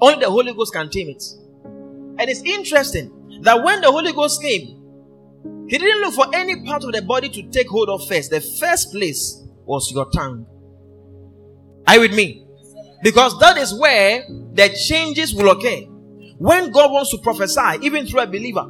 Only 0.00 0.24
the 0.24 0.30
Holy 0.30 0.52
Ghost 0.54 0.72
can 0.72 0.88
tame 0.90 1.08
it. 1.10 1.22
And 2.18 2.28
it's 2.28 2.42
interesting 2.42 3.40
that 3.42 3.62
when 3.62 3.80
the 3.80 3.90
Holy 3.90 4.12
Ghost 4.12 4.42
came, 4.42 4.76
he 5.68 5.78
didn't 5.78 6.00
look 6.00 6.14
for 6.14 6.26
any 6.34 6.64
part 6.64 6.84
of 6.84 6.92
the 6.92 7.02
body 7.02 7.28
to 7.28 7.42
take 7.50 7.68
hold 7.68 7.88
of 7.88 8.06
first. 8.08 8.30
The 8.30 8.40
first 8.40 8.90
place 8.92 9.42
was 9.64 9.90
your 9.92 10.10
tongue. 10.10 10.46
Are 11.86 11.94
you 11.94 12.00
with 12.00 12.14
me? 12.14 12.46
Because 13.02 13.38
that 13.38 13.56
is 13.56 13.72
where 13.78 14.24
the 14.54 14.68
changes 14.88 15.34
will 15.34 15.50
occur. 15.50 15.86
When 16.38 16.70
God 16.70 16.90
wants 16.90 17.10
to 17.12 17.18
prophesy, 17.18 17.78
even 17.82 18.06
through 18.06 18.20
a 18.20 18.26
believer, 18.26 18.66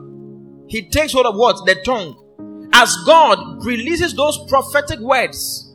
he 0.68 0.88
takes 0.88 1.12
hold 1.12 1.26
of 1.26 1.36
what? 1.36 1.64
The 1.66 1.76
tongue. 1.84 2.68
As 2.72 2.94
God 3.06 3.64
releases 3.64 4.14
those 4.14 4.38
prophetic 4.48 5.00
words, 5.00 5.74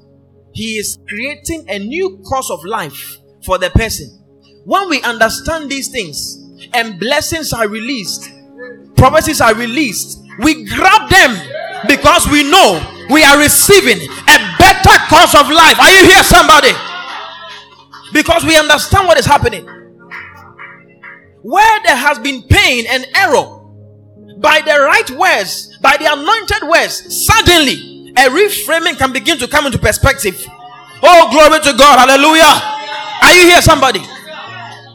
he 0.53 0.77
is 0.77 0.97
creating 1.07 1.65
a 1.69 1.79
new 1.79 2.17
course 2.19 2.49
of 2.49 2.63
life 2.63 3.17
for 3.43 3.57
the 3.57 3.69
person. 3.71 4.24
When 4.65 4.89
we 4.89 5.01
understand 5.03 5.69
these 5.69 5.89
things 5.89 6.43
and 6.73 6.99
blessings 6.99 7.53
are 7.53 7.67
released, 7.67 8.31
prophecies 8.97 9.39
are 9.39 9.53
released, 9.53 10.19
we 10.39 10.65
grab 10.65 11.07
them 11.09 11.37
because 11.87 12.27
we 12.27 12.49
know 12.49 12.81
we 13.11 13.23
are 13.23 13.37
receiving 13.37 13.97
a 14.01 14.37
better 14.57 14.97
course 15.07 15.35
of 15.35 15.49
life. 15.51 15.79
Are 15.79 15.91
you 15.91 16.05
here, 16.05 16.23
somebody? 16.23 16.71
Because 18.11 18.43
we 18.43 18.57
understand 18.57 19.07
what 19.07 19.19
is 19.19 19.25
happening. 19.25 19.65
Where 21.43 21.79
there 21.83 21.95
has 21.95 22.17
been 22.17 22.41
pain 22.49 22.85
and 22.89 23.05
error, 23.15 23.61
by 24.39 24.61
the 24.65 24.79
right 24.81 25.09
words, 25.11 25.77
by 25.77 25.95
the 25.97 26.11
anointed 26.11 26.67
words, 26.67 27.25
suddenly 27.25 28.13
a 28.17 28.29
reframing 28.29 28.97
can 28.97 29.13
begin 29.13 29.37
to 29.37 29.47
come 29.47 29.67
into 29.67 29.77
perspective. 29.77 30.43
Oh, 31.03 31.29
glory 31.29 31.59
to 31.61 31.77
God. 31.77 31.99
Hallelujah. 31.99 32.41
Are 33.21 33.33
you 33.33 33.49
here, 33.51 33.61
somebody? 33.61 34.01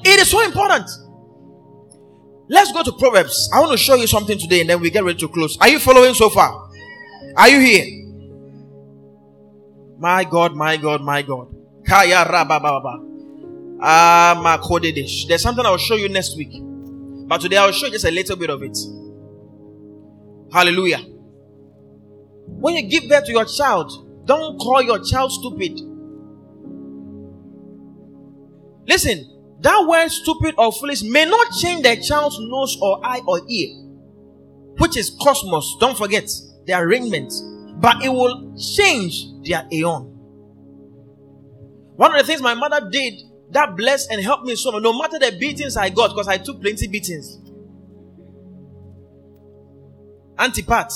It 0.05 0.21
is 0.21 0.31
so 0.31 0.43
important. 0.45 0.89
Let's 2.49 2.73
go 2.73 2.83
to 2.83 2.93
Proverbs. 2.93 3.49
I 3.55 3.61
want 3.61 3.73
to 3.73 3.79
show 3.79 3.95
you 3.95 4.07
something 4.07 4.39
today 4.39 4.61
and 4.63 4.71
then 4.71 4.81
we 4.81 4.91
get 4.91 5.05
ready 5.05 5.19
to 5.21 5.29
close. 5.29 5.57
Are 5.61 5.69
you 5.69 5.79
following 5.79 6.15
so 6.15 6.29
far? 6.31 6.69
Are 7.37 7.49
you 7.49 7.61
here? 7.61 7.87
My 9.99 10.25
God, 10.25 10.55
my 10.57 10.77
God, 10.77 11.03
my 11.03 11.23
God. 11.23 11.55
Kaya. 11.87 12.25
Ah, 13.83 14.59
There's 15.29 15.43
something 15.43 15.65
I'll 15.65 15.77
show 15.79 15.95
you 15.95 16.09
next 16.09 16.37
week. 16.37 16.53
But 17.29 17.41
today 17.41 17.59
I'll 17.59 17.73
show 17.73 17.87
you 17.87 17.93
just 17.93 18.05
a 18.05 18.11
little 18.11 18.37
bit 18.37 18.51
of 18.51 18.63
it. 18.63 18.77
Hallelujah. 20.53 20.99
When 22.47 22.75
you 22.75 22.89
give 22.89 23.09
birth 23.09 23.27
to 23.27 23.33
your 23.33 23.45
child, 23.45 24.27
don't 24.27 24.59
call 24.59 24.83
your 24.83 24.99
child 25.05 25.33
stupid. 25.33 25.81
Listen, 28.87 29.30
that 29.61 29.87
word 29.87 30.09
stupid 30.09 30.55
or 30.59 30.73
foolish 30.73 31.03
may 31.03 31.25
not 31.27 31.53
change 31.61 31.83
the 31.83 31.97
child's 31.97 32.39
nose 32.41 32.79
or 32.81 33.05
eye 33.05 33.21
or 33.27 33.41
ear, 33.49 33.69
which 34.79 34.97
is 34.97 35.17
cosmos. 35.21 35.77
Don't 35.81 35.97
forget 35.97 36.29
the 36.67 36.73
arrangement, 36.75 37.33
but 37.81 38.03
it 38.03 38.09
will 38.09 38.57
change 38.57 39.27
their 39.45 39.67
aeon. 39.73 40.07
One 41.97 42.15
of 42.15 42.19
the 42.19 42.27
things 42.27 42.41
my 42.41 42.55
mother 42.55 42.89
did 42.91 43.15
that 43.51 43.77
blessed 43.77 44.11
and 44.11 44.23
helped 44.23 44.45
me 44.45 44.57
so 44.57 44.73
much, 44.73 44.83
no 44.83 44.97
matter 44.99 45.19
the 45.19 45.37
beatings 45.39 45.77
I 45.77 45.91
got, 45.91 46.09
because 46.11 46.29
I 46.29 46.39
took 46.39 46.61
plenty 46.63 46.87
beatings. 46.87 47.39
Auntie 50.39 50.63
Pat, 50.63 50.91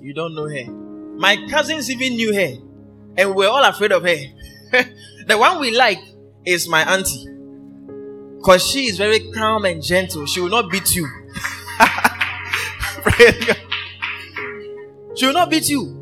you 0.00 0.12
don't 0.12 0.34
know 0.34 0.46
her. 0.46 0.70
My 1.16 1.46
cousins 1.48 1.90
even 1.90 2.16
knew 2.16 2.34
her, 2.34 2.56
and 3.16 3.34
we're 3.34 3.48
all 3.48 3.64
afraid 3.64 3.92
of 3.92 4.02
her. 4.02 4.16
the 5.26 5.38
one 5.38 5.60
we 5.60 5.74
like 5.74 6.00
is 6.44 6.68
my 6.68 6.82
auntie, 6.82 7.26
because 8.40 8.66
she 8.66 8.86
is 8.86 8.96
very 8.96 9.20
calm 9.32 9.66
and 9.66 9.82
gentle. 9.82 10.24
She 10.26 10.40
will 10.40 10.48
not 10.48 10.70
beat 10.70 10.94
you. 10.96 11.06
she 15.14 15.26
will 15.26 15.34
not 15.34 15.50
beat 15.50 15.68
you. 15.68 15.96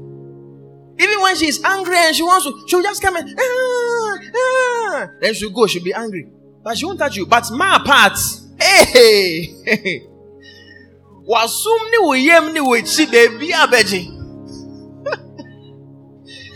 Even 1.01 1.21
when 1.21 1.35
she 1.37 1.47
is 1.49 1.63
angry 1.65 1.97
and 1.97 2.15
she 2.15 2.23
wants 2.23 2.47
to, 2.47 2.65
she'll 2.69 2.83
just 2.83 3.03
come 3.03 3.17
and 3.17 3.29
ah, 3.39 4.19
ah. 4.37 5.09
then 5.21 5.35
she'll 5.35 5.51
go. 5.51 5.67
She'll 5.67 5.83
be 5.83 5.93
angry, 5.93 6.29
but 6.63 6.79
she 6.79 6.85
won't 6.87 7.01
touch 7.01 7.17
you. 7.17 7.27
But 7.27 7.51
my 7.53 7.81
part, 7.85 8.17
hey. 8.61 10.05
wasum 11.29 11.91
ne 11.91 11.99
wo 11.99 12.15
yam 12.15 12.53
ne 12.55 12.61
wo 12.61 12.75
abegye 12.75 14.09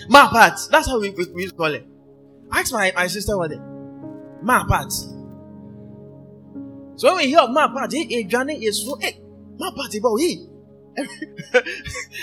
ma 0.08 0.28
part 0.30 0.58
that's 0.70 0.86
how 0.88 0.98
we, 0.98 1.10
we, 1.10 1.26
we 1.34 1.50
call 1.50 1.74
it 1.74 1.86
ask 2.50 2.72
my, 2.72 2.90
my 2.96 3.06
sister 3.06 3.36
what 3.36 3.52
it 3.52 3.60
ma 4.42 4.64
part 4.66 4.90
so 6.96 7.08
when 7.08 7.24
we 7.24 7.28
hear 7.28 7.40
of 7.40 7.50
ma 7.50 7.68
part 7.68 7.92
eh 7.94 8.04
edwane 8.10 8.50
eh, 8.52 8.68
is 8.68 8.84
so 8.84 8.96
eh 9.02 9.12
ma 9.58 9.70
party 9.72 9.98
about 9.98 10.16
he 10.16 10.46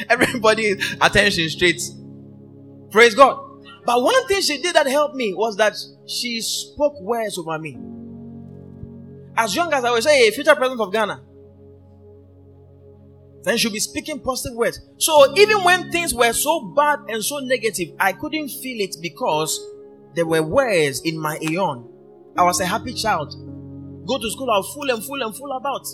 everybody 0.10 0.72
attention 1.02 1.50
straight 1.50 1.82
praise 2.92 3.16
god 3.16 3.38
but 3.86 4.02
one 4.02 4.28
thing 4.28 4.42
she 4.42 4.62
did 4.62 4.76
that 4.76 4.88
helped 4.88 5.16
me 5.16 5.34
was 5.34 5.56
that 5.58 5.76
she 6.08 6.42
spoke 6.42 7.00
words 7.02 7.38
over 7.38 7.58
me 7.58 7.78
as 9.38 9.56
young 9.56 9.72
as 9.74 9.84
i 9.84 9.92
was 9.92 10.04
say 10.06 10.28
a 10.28 10.32
future 10.32 10.56
president 10.56 10.82
of 10.82 10.92
ghana 10.92 11.22
then 13.44 13.58
she'll 13.58 13.72
be 13.72 13.80
speaking 13.80 14.20
positive 14.20 14.58
words. 14.58 14.80
So 14.98 15.36
even 15.38 15.64
when 15.64 15.92
things 15.92 16.14
were 16.14 16.34
so 16.34 16.74
bad 16.76 17.00
and 17.08 17.24
so 17.24 17.40
negative, 17.40 17.90
I 18.00 18.14
couldn't 18.14 18.50
feel 18.50 18.82
it 18.82 18.96
because 19.02 19.60
there 20.16 20.26
were 20.26 20.44
words 20.44 21.02
in 21.02 21.18
my 21.20 21.38
aeon. 21.42 21.88
I 22.38 22.44
was 22.44 22.60
a 22.60 22.66
happy 22.66 22.94
child. 22.94 23.34
Go 24.10 24.18
to 24.18 24.32
school, 24.32 24.50
I'll 24.50 24.64
full 24.64 24.90
and 24.90 25.04
full 25.04 25.22
and 25.22 25.36
full 25.36 25.52
about. 25.52 25.86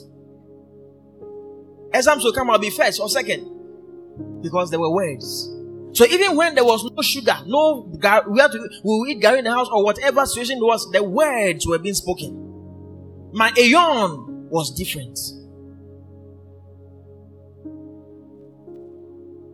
Exams 1.93 2.23
will 2.23 2.31
come, 2.31 2.49
I'll 2.49 2.57
be 2.57 2.69
first 2.69 3.01
or 3.01 3.09
second. 3.09 3.51
Because 4.41 4.71
there 4.71 4.79
were 4.79 4.89
words. 4.89 5.51
So 5.91 6.05
even 6.05 6.37
when 6.37 6.55
there 6.55 6.63
was 6.63 6.89
no 6.89 7.01
sugar, 7.01 7.35
no 7.45 7.89
we 7.91 8.39
had 8.39 8.51
to 8.51 8.69
we 8.85 9.11
eat 9.11 9.21
gari 9.21 9.39
in 9.39 9.43
the 9.43 9.51
house 9.51 9.67
or 9.69 9.83
whatever 9.83 10.25
situation 10.25 10.59
it 10.59 10.63
was, 10.63 10.89
the 10.91 11.03
words 11.03 11.67
were 11.67 11.77
being 11.77 11.95
spoken. 11.95 13.31
My 13.33 13.51
aeon 13.57 14.47
was 14.49 14.73
different. 14.73 15.19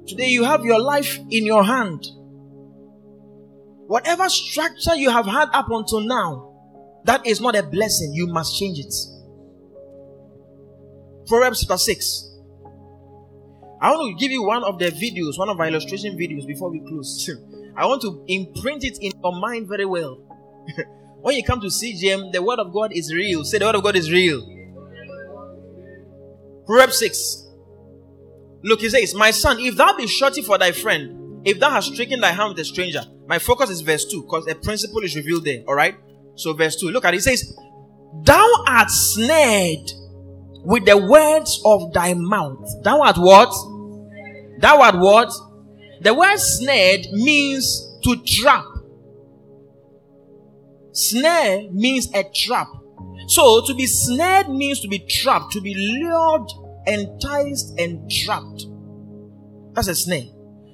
Today 0.08 0.28
you 0.28 0.44
have 0.44 0.64
your 0.64 0.80
life 0.80 1.18
in 1.32 1.48
your 1.48 1.64
hand. 1.64 2.06
Whatever 3.88 4.30
structure 4.30 4.96
you 4.96 5.10
have 5.10 5.26
had 5.26 5.50
up 5.52 5.72
until 5.72 6.02
now, 6.02 6.51
that 7.06 7.26
is 7.26 7.42
not 7.42 7.56
a 7.56 7.64
blessing, 7.64 8.14
you 8.14 8.28
must 8.28 8.58
change 8.58 8.80
it. 8.80 8.94
Proverbs 11.28 11.62
chapter 11.62 11.78
6. 11.78 12.28
I 13.82 13.90
want 13.92 14.18
to 14.18 14.24
give 14.24 14.32
you 14.32 14.44
one 14.44 14.64
of 14.64 14.78
the 14.78 14.92
videos, 14.92 15.40
one 15.40 15.50
of 15.50 15.60
our 15.60 15.68
illustration 15.68 16.16
videos 16.18 16.46
before 16.46 16.70
we 16.70 16.80
close. 16.82 17.30
I 17.76 17.86
want 17.86 18.02
to 18.04 18.24
imprint 18.28 18.84
it 18.84 19.00
in 19.02 19.12
your 19.24 19.40
mind 19.40 19.68
very 19.68 19.86
well. 19.86 20.20
when 21.22 21.36
you 21.36 21.44
come 21.44 21.60
to 21.62 21.68
CGM, 21.68 22.32
the 22.32 22.44
word 22.44 22.60
of 22.60 22.72
God 22.74 22.92
is 22.94 23.14
real. 23.14 23.44
Say 23.44 23.58
the 23.58 23.66
word 23.66 23.76
of 23.76 23.84
God 23.84 23.96
is 23.96 24.12
real. 24.12 24.46
Proverbs 26.68 27.00
6. 27.00 27.48
Look, 28.64 28.82
he 28.82 28.90
says, 28.90 29.16
My 29.16 29.32
son, 29.32 29.60
if 29.60 29.76
thou 29.76 29.98
be 29.98 30.06
surety 30.06 30.44
for 30.44 30.58
thy 30.58 30.72
friend, 30.72 31.42
if 31.44 31.60
thou 31.60 31.72
hast 31.72 31.94
stricken 31.94 32.20
thy 32.20 32.32
hand 32.32 32.50
with 32.50 32.60
a 32.60 32.66
stranger, 32.66 33.04
my 33.28 33.40
focus 33.40 33.72
is 33.72 33.82
verse 33.82 34.06
2 34.06 34.22
because 34.22 34.48
a 34.48 34.56
principle 34.56 35.02
is 35.04 35.16
revealed 35.16 35.46
there. 35.46 35.64
All 35.68 35.74
right. 35.74 35.96
So, 36.36 36.54
verse 36.54 36.76
2, 36.78 36.90
look 36.90 37.06
at 37.06 37.14
it. 37.14 37.18
It 37.18 37.24
says, 37.24 37.56
Thou 38.24 38.48
art 38.68 38.90
snared 38.90 39.92
with 40.64 40.86
the 40.86 40.98
words 40.98 41.62
of 41.66 41.94
thy 41.94 42.14
mouth. 42.14 42.84
Thou 42.84 43.02
art 43.02 43.18
what? 43.18 43.52
Thou 44.60 44.82
art 44.82 44.98
what? 44.98 45.32
The 46.02 46.14
word 46.14 46.38
snared 46.38 47.08
means 47.12 48.00
to 48.04 48.16
trap. 48.26 48.66
Snare 50.94 51.70
means 51.72 52.14
a 52.14 52.24
trap. 52.24 52.68
So, 53.28 53.66
to 53.66 53.74
be 53.74 53.86
snared 53.86 54.50
means 54.50 54.82
to 54.82 54.88
be 54.88 55.00
trapped, 55.00 55.54
to 55.54 55.62
be 55.62 55.74
lured, 55.74 56.50
enticed, 56.88 57.80
and 57.80 58.10
trapped. 58.10 58.66
That's 59.74 59.88
a 59.88 59.96
snare. 59.96 60.26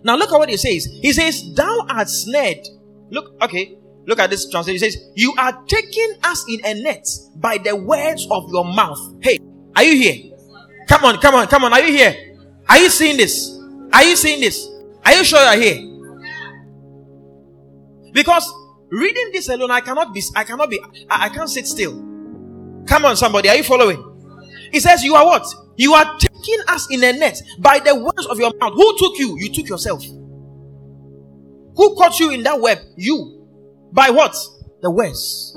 Now, 0.03 0.16
look 0.16 0.32
at 0.32 0.38
what 0.38 0.49
he 0.49 0.58
says. 0.58 0.86
He 1.01 1.14
says, 1.14 1.53
Thou 1.53 1.86
art 1.89 2.10
snared. 2.10 2.66
Look, 3.10 3.36
okay, 3.41 3.78
Look 4.08 4.20
at 4.20 4.30
this 4.30 4.49
translation. 4.49 4.88
It 4.88 4.91
says, 4.93 5.03
You 5.16 5.34
are 5.38 5.64
taking 5.68 6.14
us 6.24 6.45
in 6.47 6.62
a 6.66 6.82
net 6.82 7.05
by 7.36 7.58
the 7.58 7.76
words 7.76 8.26
of 8.32 8.49
your 8.49 8.64
mouth. 8.64 8.97
Hey, 9.22 9.38
are 9.76 9.84
you 9.84 9.95
here? 9.95 10.34
Come 10.88 11.03
on, 11.03 11.18
come 11.20 11.36
on, 11.36 11.47
come 11.47 11.66
on. 11.66 11.74
Are 11.74 11.82
you 11.82 11.91
here? 11.91 12.38
Are 12.70 12.78
you 12.78 12.89
seeing 12.89 13.18
this? 13.18 13.60
Are 13.91 14.03
you 14.03 14.16
seeing 14.16 14.39
this? 14.39 14.66
Are 15.05 15.14
you 15.14 15.24
sure 15.26 15.39
you're 15.39 15.62
here? 15.62 15.84
Because 18.14 18.51
reading 18.89 19.30
this 19.34 19.49
alone, 19.49 19.72
I 19.72 19.82
cannot 19.82 20.14
be, 20.14 20.24
I 20.36 20.45
cannot 20.45 20.70
be, 20.70 20.80
I, 21.10 21.26
I 21.26 21.30
can't 21.30 21.49
sit 21.49 21.68
still. 21.68 21.93
Come 22.88 23.03
on, 23.03 23.18
somebody, 23.18 23.49
are 23.49 23.55
you 23.58 23.64
following? 23.64 24.01
It 24.72 24.82
says, 24.82 25.03
You 25.03 25.16
are 25.16 25.26
what? 25.26 25.45
You 25.76 25.93
are 25.93 26.18
taking 26.18 26.60
us 26.70 26.88
in 26.89 27.03
a 27.03 27.12
net 27.12 27.41
by 27.60 27.80
the 27.80 27.93
words 27.93 28.26
of 28.28 28.39
your 28.39 28.53
mouth. 28.58 28.74
Who 28.74 28.97
took 28.97 29.20
you? 29.20 29.38
You 29.38 29.51
took 29.53 29.68
yourself. 29.68 30.01
Who 31.76 31.95
caught 31.95 32.20
you 32.22 32.32
in 32.32 32.43
that 32.43 32.60
web? 32.60 32.80
You. 32.95 33.36
By 33.91 34.09
what? 34.09 34.35
The 34.81 34.91
words. 34.91 35.55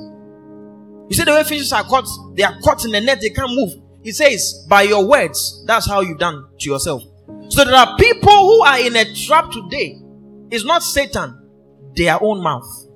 You 1.09 1.17
see 1.17 1.25
the 1.25 1.33
way 1.33 1.43
fishes 1.45 1.73
are 1.73 1.83
caught, 1.85 2.07
they 2.35 2.45
are 2.45 2.59
caught 2.63 2.85
in 2.85 2.93
the 2.93 3.01
net, 3.01 3.21
they 3.21 3.31
can't 3.31 3.51
move. 3.51 3.73
He 4.03 4.13
says, 4.13 4.65
by 4.69 4.83
your 4.83 5.07
words, 5.07 5.65
that's 5.67 5.87
how 5.87 6.01
you've 6.01 6.19
done 6.19 6.47
to 6.61 6.71
yourself. 6.71 7.03
So 7.49 7.65
there 7.65 7.75
are 7.75 7.97
people 7.99 8.33
who 8.33 8.63
are 8.63 8.79
in 8.79 8.97
a 8.97 9.15
trap 9.15 9.51
today. 9.51 10.01
It's 10.51 10.65
not 10.65 10.83
Satan, 10.83 11.37
their 11.97 12.23
own 12.23 12.43
mouth. 12.43 12.87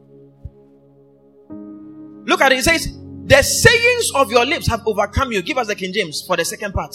Look 2.27 2.41
at 2.41 2.53
it. 2.53 2.59
It 2.59 2.65
says, 2.65 2.89
The 3.27 3.43
sayings 3.43 4.13
of 4.15 4.31
your 4.31 4.47
lips 4.47 4.67
have 4.69 4.83
overcome 4.87 5.33
you. 5.33 5.43
Give 5.43 5.59
us 5.59 5.67
the 5.67 5.75
King 5.75 5.93
James 5.93 6.25
for 6.27 6.37
the 6.37 6.45
second 6.45 6.73
part. 6.73 6.95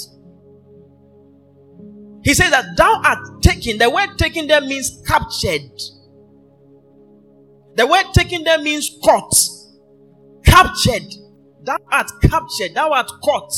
He 2.23 2.33
says 2.33 2.49
that 2.51 2.75
thou 2.75 3.01
art 3.03 3.41
taken. 3.41 3.77
The 3.77 3.89
word 3.89 4.17
taken 4.17 4.47
there 4.47 4.61
means 4.61 5.01
captured. 5.05 5.69
The 7.79 7.87
word 7.87 8.07
taken 8.13 8.43
there 8.43 8.59
means 8.59 8.91
caught, 9.01 9.33
captured. 10.43 11.13
Thou 11.63 11.77
art 11.89 12.11
captured, 12.21 12.73
thou 12.75 12.91
art 12.91 13.09
caught 13.23 13.53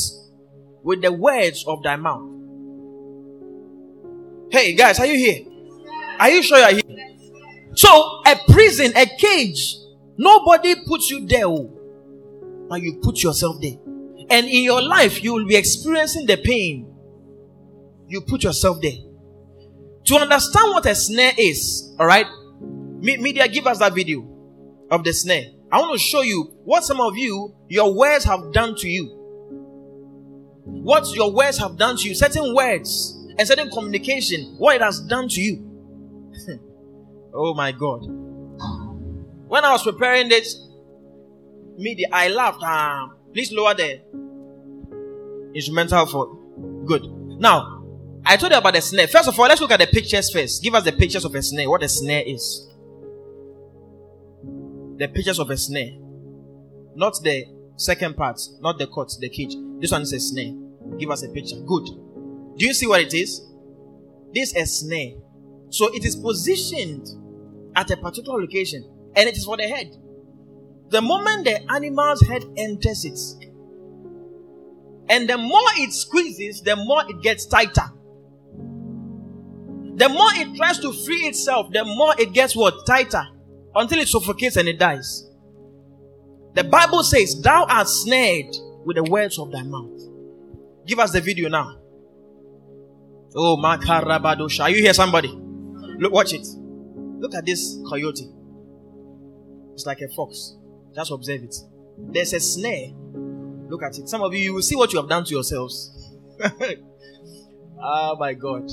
with 0.84 1.02
the 1.02 1.12
words 1.12 1.66
of 1.68 1.82
thy 1.82 1.96
mouth. 1.96 2.30
Hey 4.52 4.76
guys, 4.76 5.00
are 5.00 5.08
you 5.08 5.16
here? 5.16 5.44
Are 6.20 6.30
you 6.30 6.44
sure 6.44 6.60
you're 6.60 6.70
here? 6.70 7.16
So, 7.74 8.22
a 8.28 8.36
prison, 8.48 8.96
a 8.96 9.08
cage, 9.08 9.78
nobody 10.20 10.76
puts 10.86 11.10
you 11.10 11.26
there, 11.26 11.48
oh, 11.48 11.76
but 12.70 12.80
you 12.80 13.00
put 13.02 13.24
yourself 13.24 13.56
there. 13.60 13.80
And 14.30 14.46
in 14.46 14.64
your 14.64 14.84
life, 14.84 15.24
you 15.24 15.34
will 15.34 15.48
be 15.48 15.56
experiencing 15.56 16.28
the 16.28 16.38
pain. 16.38 16.94
You 18.08 18.22
put 18.22 18.44
yourself 18.44 18.84
there. 18.84 19.00
To 20.06 20.16
understand 20.18 20.74
what 20.74 20.86
a 20.86 20.94
snare 20.94 21.34
is, 21.40 21.96
all 22.00 22.06
right, 22.06 22.28
Media, 23.02 23.48
give 23.48 23.66
us 23.66 23.80
that 23.80 23.96
video 23.96 24.24
of 24.92 25.04
the 25.04 25.12
snare. 25.12 25.46
I 25.72 25.80
want 25.80 25.94
to 25.94 26.00
show 26.00 26.22
you 26.22 26.54
what 26.64 26.84
some 26.84 27.02
of 27.02 27.18
you, 27.18 27.56
your 27.68 27.94
words 27.94 28.26
have 28.26 28.54
done 28.54 28.76
to 28.76 28.88
you. 28.88 29.06
What 30.66 31.08
your 31.16 31.32
words 31.32 31.58
have 31.58 31.78
done 31.78 31.98
to 31.98 32.10
you. 32.10 32.14
Certain 32.14 32.54
words 32.54 33.18
and 33.40 33.48
certain 33.48 33.72
communication, 33.72 34.56
what 34.60 34.76
it 34.76 34.82
has 34.84 35.00
done 35.00 35.30
to 35.30 35.42
you. 35.42 35.68
oh 37.34 37.56
my 37.56 37.72
God. 37.72 38.02
When 39.48 39.66
I 39.66 39.72
was 39.72 39.82
preparing 39.82 40.30
this 40.30 40.60
media, 41.78 42.08
I 42.12 42.28
laughed. 42.28 42.62
Um, 42.62 43.16
please 43.34 43.52
lower 43.52 43.74
the 43.74 44.00
instrumental 45.56 46.06
for 46.06 46.38
good. 46.86 47.08
Now, 47.40 47.84
I 48.24 48.38
told 48.38 48.52
you 48.52 48.60
about 48.60 48.76
the 48.76 48.82
snare. 48.82 49.08
First 49.08 49.28
of 49.28 49.40
all, 49.40 49.48
let's 49.48 49.60
look 49.60 49.72
at 49.72 49.80
the 49.80 49.88
pictures 49.88 50.32
first. 50.32 50.62
Give 50.62 50.76
us 50.76 50.84
the 50.84 50.92
pictures 50.92 51.26
of 51.26 51.34
a 51.34 51.42
snare, 51.42 51.68
what 51.68 51.82
a 51.82 51.90
snare 51.90 52.24
is 52.24 52.71
the 55.02 55.08
pictures 55.08 55.40
of 55.40 55.50
a 55.50 55.58
snare. 55.58 55.94
Not 56.96 57.16
the 57.24 57.46
second 57.76 58.16
part, 58.16 58.40
not 58.60 58.78
the 58.78 58.86
cut, 58.86 59.12
the 59.20 59.30
cage. 59.30 59.56
This 59.80 59.92
one 59.92 60.04
is 60.04 60.14
a 60.14 60.20
snare. 60.20 60.54
Give 61.00 61.10
us 61.10 61.24
a 61.24 61.30
picture. 61.30 61.56
Good. 61.56 61.86
Do 62.56 62.68
you 62.68 62.74
see 62.76 62.86
what 62.86 63.02
it 63.02 63.12
is? 63.16 63.42
This 64.32 64.56
is 64.56 64.62
a 64.62 64.66
snare. 64.68 65.14
So 65.72 65.88
it 65.88 66.06
is 66.06 66.16
positioned 66.16 67.08
at 67.76 67.90
a 67.90 67.98
particular 67.98 68.40
location 68.40 68.88
and 69.16 69.28
it 69.28 69.36
is 69.36 69.44
for 69.44 69.58
the 69.58 69.64
head. 69.64 69.98
The 70.90 71.02
moment 71.02 71.46
the 71.46 71.72
animal's 71.72 72.22
head 72.22 72.44
enters 72.56 73.04
it, 73.04 73.50
and 75.10 75.28
the 75.28 75.38
more 75.38 75.70
it 75.78 75.94
squeezes, 75.94 76.62
the 76.62 76.76
more 76.76 77.10
it 77.10 77.24
gets 77.24 77.48
tighter. 77.48 77.90
The 79.96 80.10
more 80.10 80.30
it 80.34 80.56
tries 80.58 80.78
to 80.80 80.94
free 80.94 81.22
itself, 81.22 81.72
the 81.74 81.86
more 81.86 82.14
it 82.20 82.34
gets 82.34 82.56
what? 82.56 82.86
Tighter 82.86 83.24
until 83.76 84.00
it 84.00 84.08
suffocates 84.08 84.58
and 84.58 84.68
it 84.68 84.80
dies. 84.80 85.30
The 86.54 86.64
Bible 86.64 87.04
says, 87.04 87.42
Thou 87.42 87.66
art 87.70 87.88
snared 87.88 88.56
with 88.86 88.98
the 88.98 89.04
words 89.04 89.40
of 89.40 89.52
thy 89.52 89.64
mouth. 89.64 90.02
Give 90.86 91.00
us 91.00 91.12
the 91.12 91.22
video 91.22 91.48
now. 91.50 91.78
Oh, 93.36 93.56
Makarabadosha. 93.58 94.64
Are 94.64 94.70
you 94.70 94.78
here, 94.78 94.94
somebody? 94.94 95.30
Look, 95.30 96.12
watch 96.12 96.34
it. 96.34 96.46
Look 96.96 97.34
at 97.36 97.46
this 97.46 97.78
coyote. 97.90 98.28
It's 99.74 99.86
like 99.86 100.02
a 100.02 100.10
fox. 100.10 100.58
Just 100.94 101.12
observe 101.12 101.44
it. 101.44 101.56
There's 101.98 102.34
a 102.34 102.40
snare. 102.40 102.90
Look 103.70 103.84
at 103.84 103.98
it. 103.98 104.10
Some 104.10 104.22
of 104.22 104.34
you, 104.34 104.40
you 104.40 104.54
will 104.56 104.62
see 104.62 104.76
what 104.76 104.92
you 104.92 105.00
have 105.00 105.08
done 105.08 105.24
to 105.24 105.32
yourselves. 105.34 106.10
oh 107.82 108.16
my 108.20 108.34
God. 108.34 108.70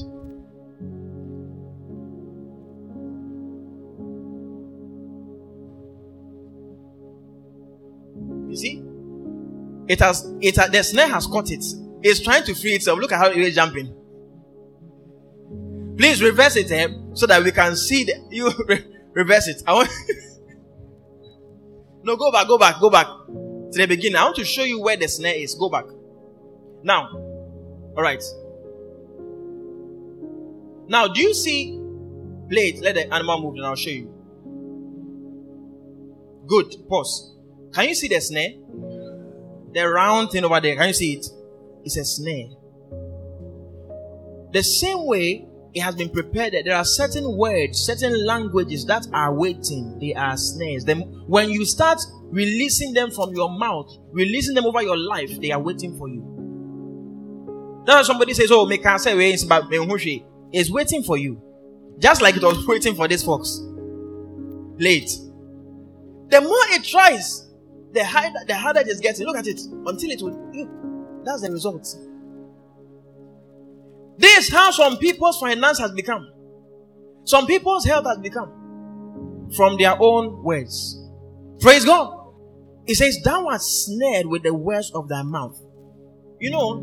It 9.88 10.00
has, 10.00 10.30
it 10.40 10.56
has, 10.56 10.70
the 10.70 10.82
snare 10.82 11.08
has 11.08 11.26
caught 11.26 11.50
it. 11.50 11.64
It's 12.02 12.20
trying 12.20 12.44
to 12.44 12.54
free 12.54 12.72
itself. 12.74 12.98
Look 12.98 13.12
at 13.12 13.18
how 13.18 13.30
it 13.30 13.38
is 13.38 13.54
jumping. 13.54 13.94
Please 15.96 16.22
reverse 16.22 16.56
it 16.56 16.70
eh, 16.70 16.88
so 17.14 17.26
that 17.26 17.42
we 17.42 17.50
can 17.50 17.74
see 17.74 18.04
the, 18.04 18.14
you 18.30 18.52
reverse 19.14 19.48
it. 19.48 19.62
I 19.66 19.72
want 19.72 19.88
No, 22.04 22.16
go 22.16 22.30
back, 22.30 22.46
go 22.46 22.56
back, 22.56 22.80
go 22.80 22.88
back 22.90 23.06
to 23.06 23.78
the 23.78 23.86
beginning. 23.86 24.16
I 24.16 24.24
want 24.24 24.36
to 24.36 24.44
show 24.44 24.62
you 24.62 24.80
where 24.80 24.96
the 24.96 25.08
snare 25.08 25.34
is. 25.34 25.54
Go 25.54 25.68
back. 25.68 25.84
Now, 26.82 27.10
all 27.12 28.02
right. 28.02 28.22
Now, 30.86 31.08
do 31.08 31.20
you 31.20 31.34
see? 31.34 31.78
Play 32.48 32.68
it. 32.68 32.80
Let 32.80 32.94
the 32.94 33.12
animal 33.12 33.42
move, 33.42 33.56
and 33.56 33.66
I'll 33.66 33.76
show 33.76 33.90
you. 33.90 34.14
Good. 36.46 36.76
Pause. 36.88 37.34
Can 37.74 37.88
you 37.88 37.94
see 37.94 38.08
the 38.08 38.20
snare? 38.20 38.52
The 39.74 39.88
round 39.88 40.30
thing 40.30 40.44
over 40.44 40.60
there. 40.60 40.76
Can 40.76 40.88
you 40.88 40.94
see 40.94 41.14
it? 41.14 41.26
It's 41.84 41.96
a 41.96 42.04
snare. 42.04 42.48
The 44.52 44.62
same 44.62 45.06
way 45.06 45.46
it 45.74 45.80
has 45.80 45.94
been 45.94 46.08
prepared 46.08 46.54
there 46.64 46.74
are 46.74 46.84
certain 46.84 47.36
words, 47.36 47.78
certain 47.78 48.24
languages 48.26 48.86
that 48.86 49.06
are 49.12 49.34
waiting. 49.34 49.98
They 49.98 50.14
are 50.14 50.36
snares. 50.36 50.84
Then 50.84 51.00
when 51.26 51.50
you 51.50 51.64
start 51.66 52.00
releasing 52.30 52.94
them 52.94 53.10
from 53.10 53.34
your 53.34 53.50
mouth, 53.50 53.90
releasing 54.10 54.54
them 54.54 54.64
over 54.64 54.82
your 54.82 54.96
life, 54.96 55.38
they 55.40 55.50
are 55.50 55.60
waiting 55.60 55.96
for 55.98 56.08
you. 56.08 56.22
Now 57.86 58.02
somebody 58.02 58.34
says, 58.34 58.50
"Oh, 58.50 58.66
me 58.66 58.78
can 58.78 58.98
say 58.98 59.12
it's 59.30 60.70
waiting 60.70 61.02
for 61.02 61.16
you," 61.18 61.40
just 61.98 62.22
like 62.22 62.36
it 62.36 62.42
was 62.42 62.66
waiting 62.66 62.94
for 62.94 63.06
this 63.08 63.22
fox. 63.22 63.60
Late. 64.78 65.10
The 66.30 66.40
more 66.40 66.66
it 66.70 66.84
tries, 66.84 67.47
the 67.92 68.04
harder, 68.04 68.38
the 68.46 68.56
harder 68.56 68.80
it 68.80 68.88
is 68.88 69.00
getting. 69.00 69.26
Look 69.26 69.36
at 69.36 69.46
it 69.46 69.60
until 69.60 70.10
it 70.10 70.22
will. 70.22 71.22
That's 71.24 71.42
the 71.42 71.50
result. 71.50 71.86
This 74.18 74.48
is 74.48 74.52
how 74.52 74.70
some 74.70 74.96
people's 74.98 75.38
finance 75.38 75.78
has 75.78 75.92
become. 75.92 76.28
Some 77.24 77.46
people's 77.46 77.84
health 77.84 78.06
has 78.06 78.18
become 78.18 79.50
from 79.56 79.76
their 79.76 79.96
own 80.00 80.42
words. 80.42 80.98
Praise 81.60 81.84
God. 81.84 82.14
It 82.86 82.96
says, 82.96 83.20
Thou 83.22 83.46
art 83.46 83.62
snared 83.62 84.26
with 84.26 84.42
the 84.42 84.54
words 84.54 84.90
of 84.94 85.08
thy 85.08 85.22
mouth. 85.22 85.60
You 86.40 86.50
know, 86.50 86.78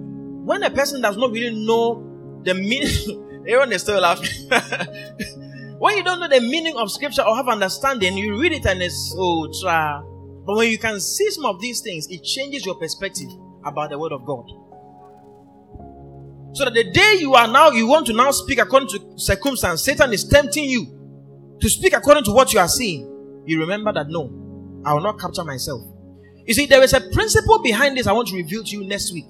when 0.46 0.64
a 0.64 0.70
person 0.70 1.02
does 1.02 1.18
not 1.18 1.32
really 1.32 1.66
know 1.66 2.42
the 2.44 2.54
meaning, 2.54 3.44
everyone 3.48 3.72
is 3.74 3.82
still 3.82 4.00
laughing. 4.00 4.50
when 5.80 5.98
you 5.98 6.04
don't 6.04 6.20
know 6.20 6.28
the 6.28 6.42
meaning 6.42 6.78
of 6.78 6.92
scripture 6.92 7.24
or 7.24 7.36
have 7.36 7.48
understanding, 7.48 8.18
you 8.18 8.40
read 8.40 8.54
it 8.54 8.66
and 8.66 8.82
it's 8.82 9.12
so 9.12 9.18
oh, 9.20 9.52
try. 9.62 10.02
But 10.46 10.58
when 10.58 10.70
you 10.70 10.78
can 10.78 11.00
see 11.00 11.30
some 11.32 11.46
of 11.46 11.60
these 11.60 11.82
things, 11.82 12.08
it 12.08 12.24
changes 12.24 12.66
your 12.66 12.76
perspective 12.76 13.30
about 13.66 13.90
the 13.90 13.98
word 13.98 14.12
of 14.12 14.26
God. 14.26 14.46
So 16.54 16.66
that 16.66 16.74
the 16.74 16.90
day 16.92 17.18
you 17.20 17.34
are 17.34 17.48
now, 17.48 17.72
you 17.72 17.88
want 17.88 18.08
to 18.08 18.14
now 18.14 18.32
speak 18.32 18.60
according 18.60 18.90
to 18.90 19.18
circumstance, 19.18 19.84
Satan 19.84 20.14
is 20.14 20.24
tempting 20.24 20.64
you 20.64 21.58
to 21.60 21.70
speak 21.70 21.94
according 21.94 22.24
to 22.26 22.32
what 22.32 22.54
you 22.54 22.60
are 22.60 22.68
seeing. 22.68 23.44
You 23.46 23.60
remember 23.60 23.92
that 23.94 24.08
no, 24.08 24.82
I 24.86 24.94
will 24.94 25.02
not 25.02 25.20
capture 25.20 25.44
myself. 25.44 25.82
You 26.46 26.54
see, 26.54 26.68
there 26.68 26.84
is 26.84 26.94
a 26.94 27.02
principle 27.12 27.62
behind 27.62 27.98
this 27.98 28.08
I 28.08 28.14
want 28.14 28.28
to 28.30 28.36
reveal 28.36 28.64
to 28.64 28.70
you 28.70 28.88
next 28.88 29.12
week. 29.12 29.26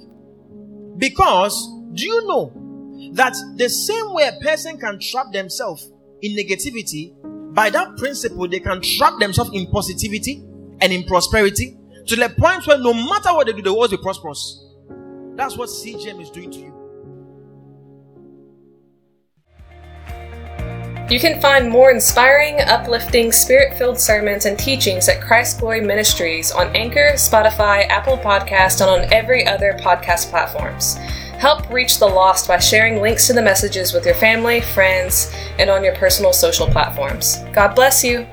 Because 0.98 1.68
do 1.94 2.06
you 2.06 2.28
know 2.28 3.12
that 3.14 3.34
the 3.56 3.70
same 3.70 4.14
way 4.14 4.28
a 4.28 4.44
person 4.44 4.78
can 4.78 5.00
trap 5.00 5.32
themselves 5.32 5.92
in 6.22 6.38
negativity, 6.38 7.16
by 7.54 7.70
that 7.70 7.96
principle, 7.98 8.48
they 8.48 8.60
can 8.60 8.82
trap 8.82 9.14
themselves 9.20 9.52
in 9.54 9.66
positivity 9.72 10.45
and 10.82 10.92
in 10.92 11.04
prosperity 11.04 11.78
to 12.08 12.16
the 12.16 12.30
point 12.38 12.66
where 12.68 12.78
no 12.78 12.94
matter 12.94 13.34
what 13.34 13.48
they 13.48 13.54
do, 13.54 13.62
they 13.62 13.70
will 13.70 13.78
always 13.78 13.92
be 13.92 13.98
prosperous. 13.98 14.64
That's 15.36 15.58
what 15.58 15.70
CGM 15.70 16.22
is 16.22 16.30
doing 16.30 16.52
to 16.52 16.60
you. 16.60 16.76
You 21.08 21.20
can 21.20 21.40
find 21.40 21.70
more 21.70 21.92
inspiring, 21.92 22.60
uplifting, 22.62 23.32
spirit 23.32 23.78
filled 23.78 24.00
sermons 24.00 24.48
and 24.48 24.58
teachings 24.58 25.08
at 25.08 25.22
Christ 25.22 25.60
Glory 25.60 25.82
Ministries 25.82 26.52
on 26.52 26.76
Anchor, 26.76 27.12
Spotify, 27.14 27.88
Apple 27.90 28.18
Podcast, 28.18 28.82
and 28.82 28.90
on 28.90 29.14
every 29.14 29.46
other 29.46 29.78
podcast 29.80 30.32
platforms. 30.32 30.96
Help 31.38 31.70
reach 31.70 32.00
the 32.00 32.08
lost 32.08 32.48
by 32.48 32.58
sharing 32.58 33.02
links 33.02 33.28
to 33.28 33.34
the 33.34 33.42
messages 33.42 33.94
with 33.94 34.04
your 34.04 34.16
family, 34.16 34.62
friends, 34.62 35.32
and 35.60 35.70
on 35.70 35.84
your 35.84 35.94
personal 35.96 36.34
social 36.34 36.66
platforms. 36.66 37.38
God 37.54 37.76
bless 37.76 38.04
you. 38.04 38.26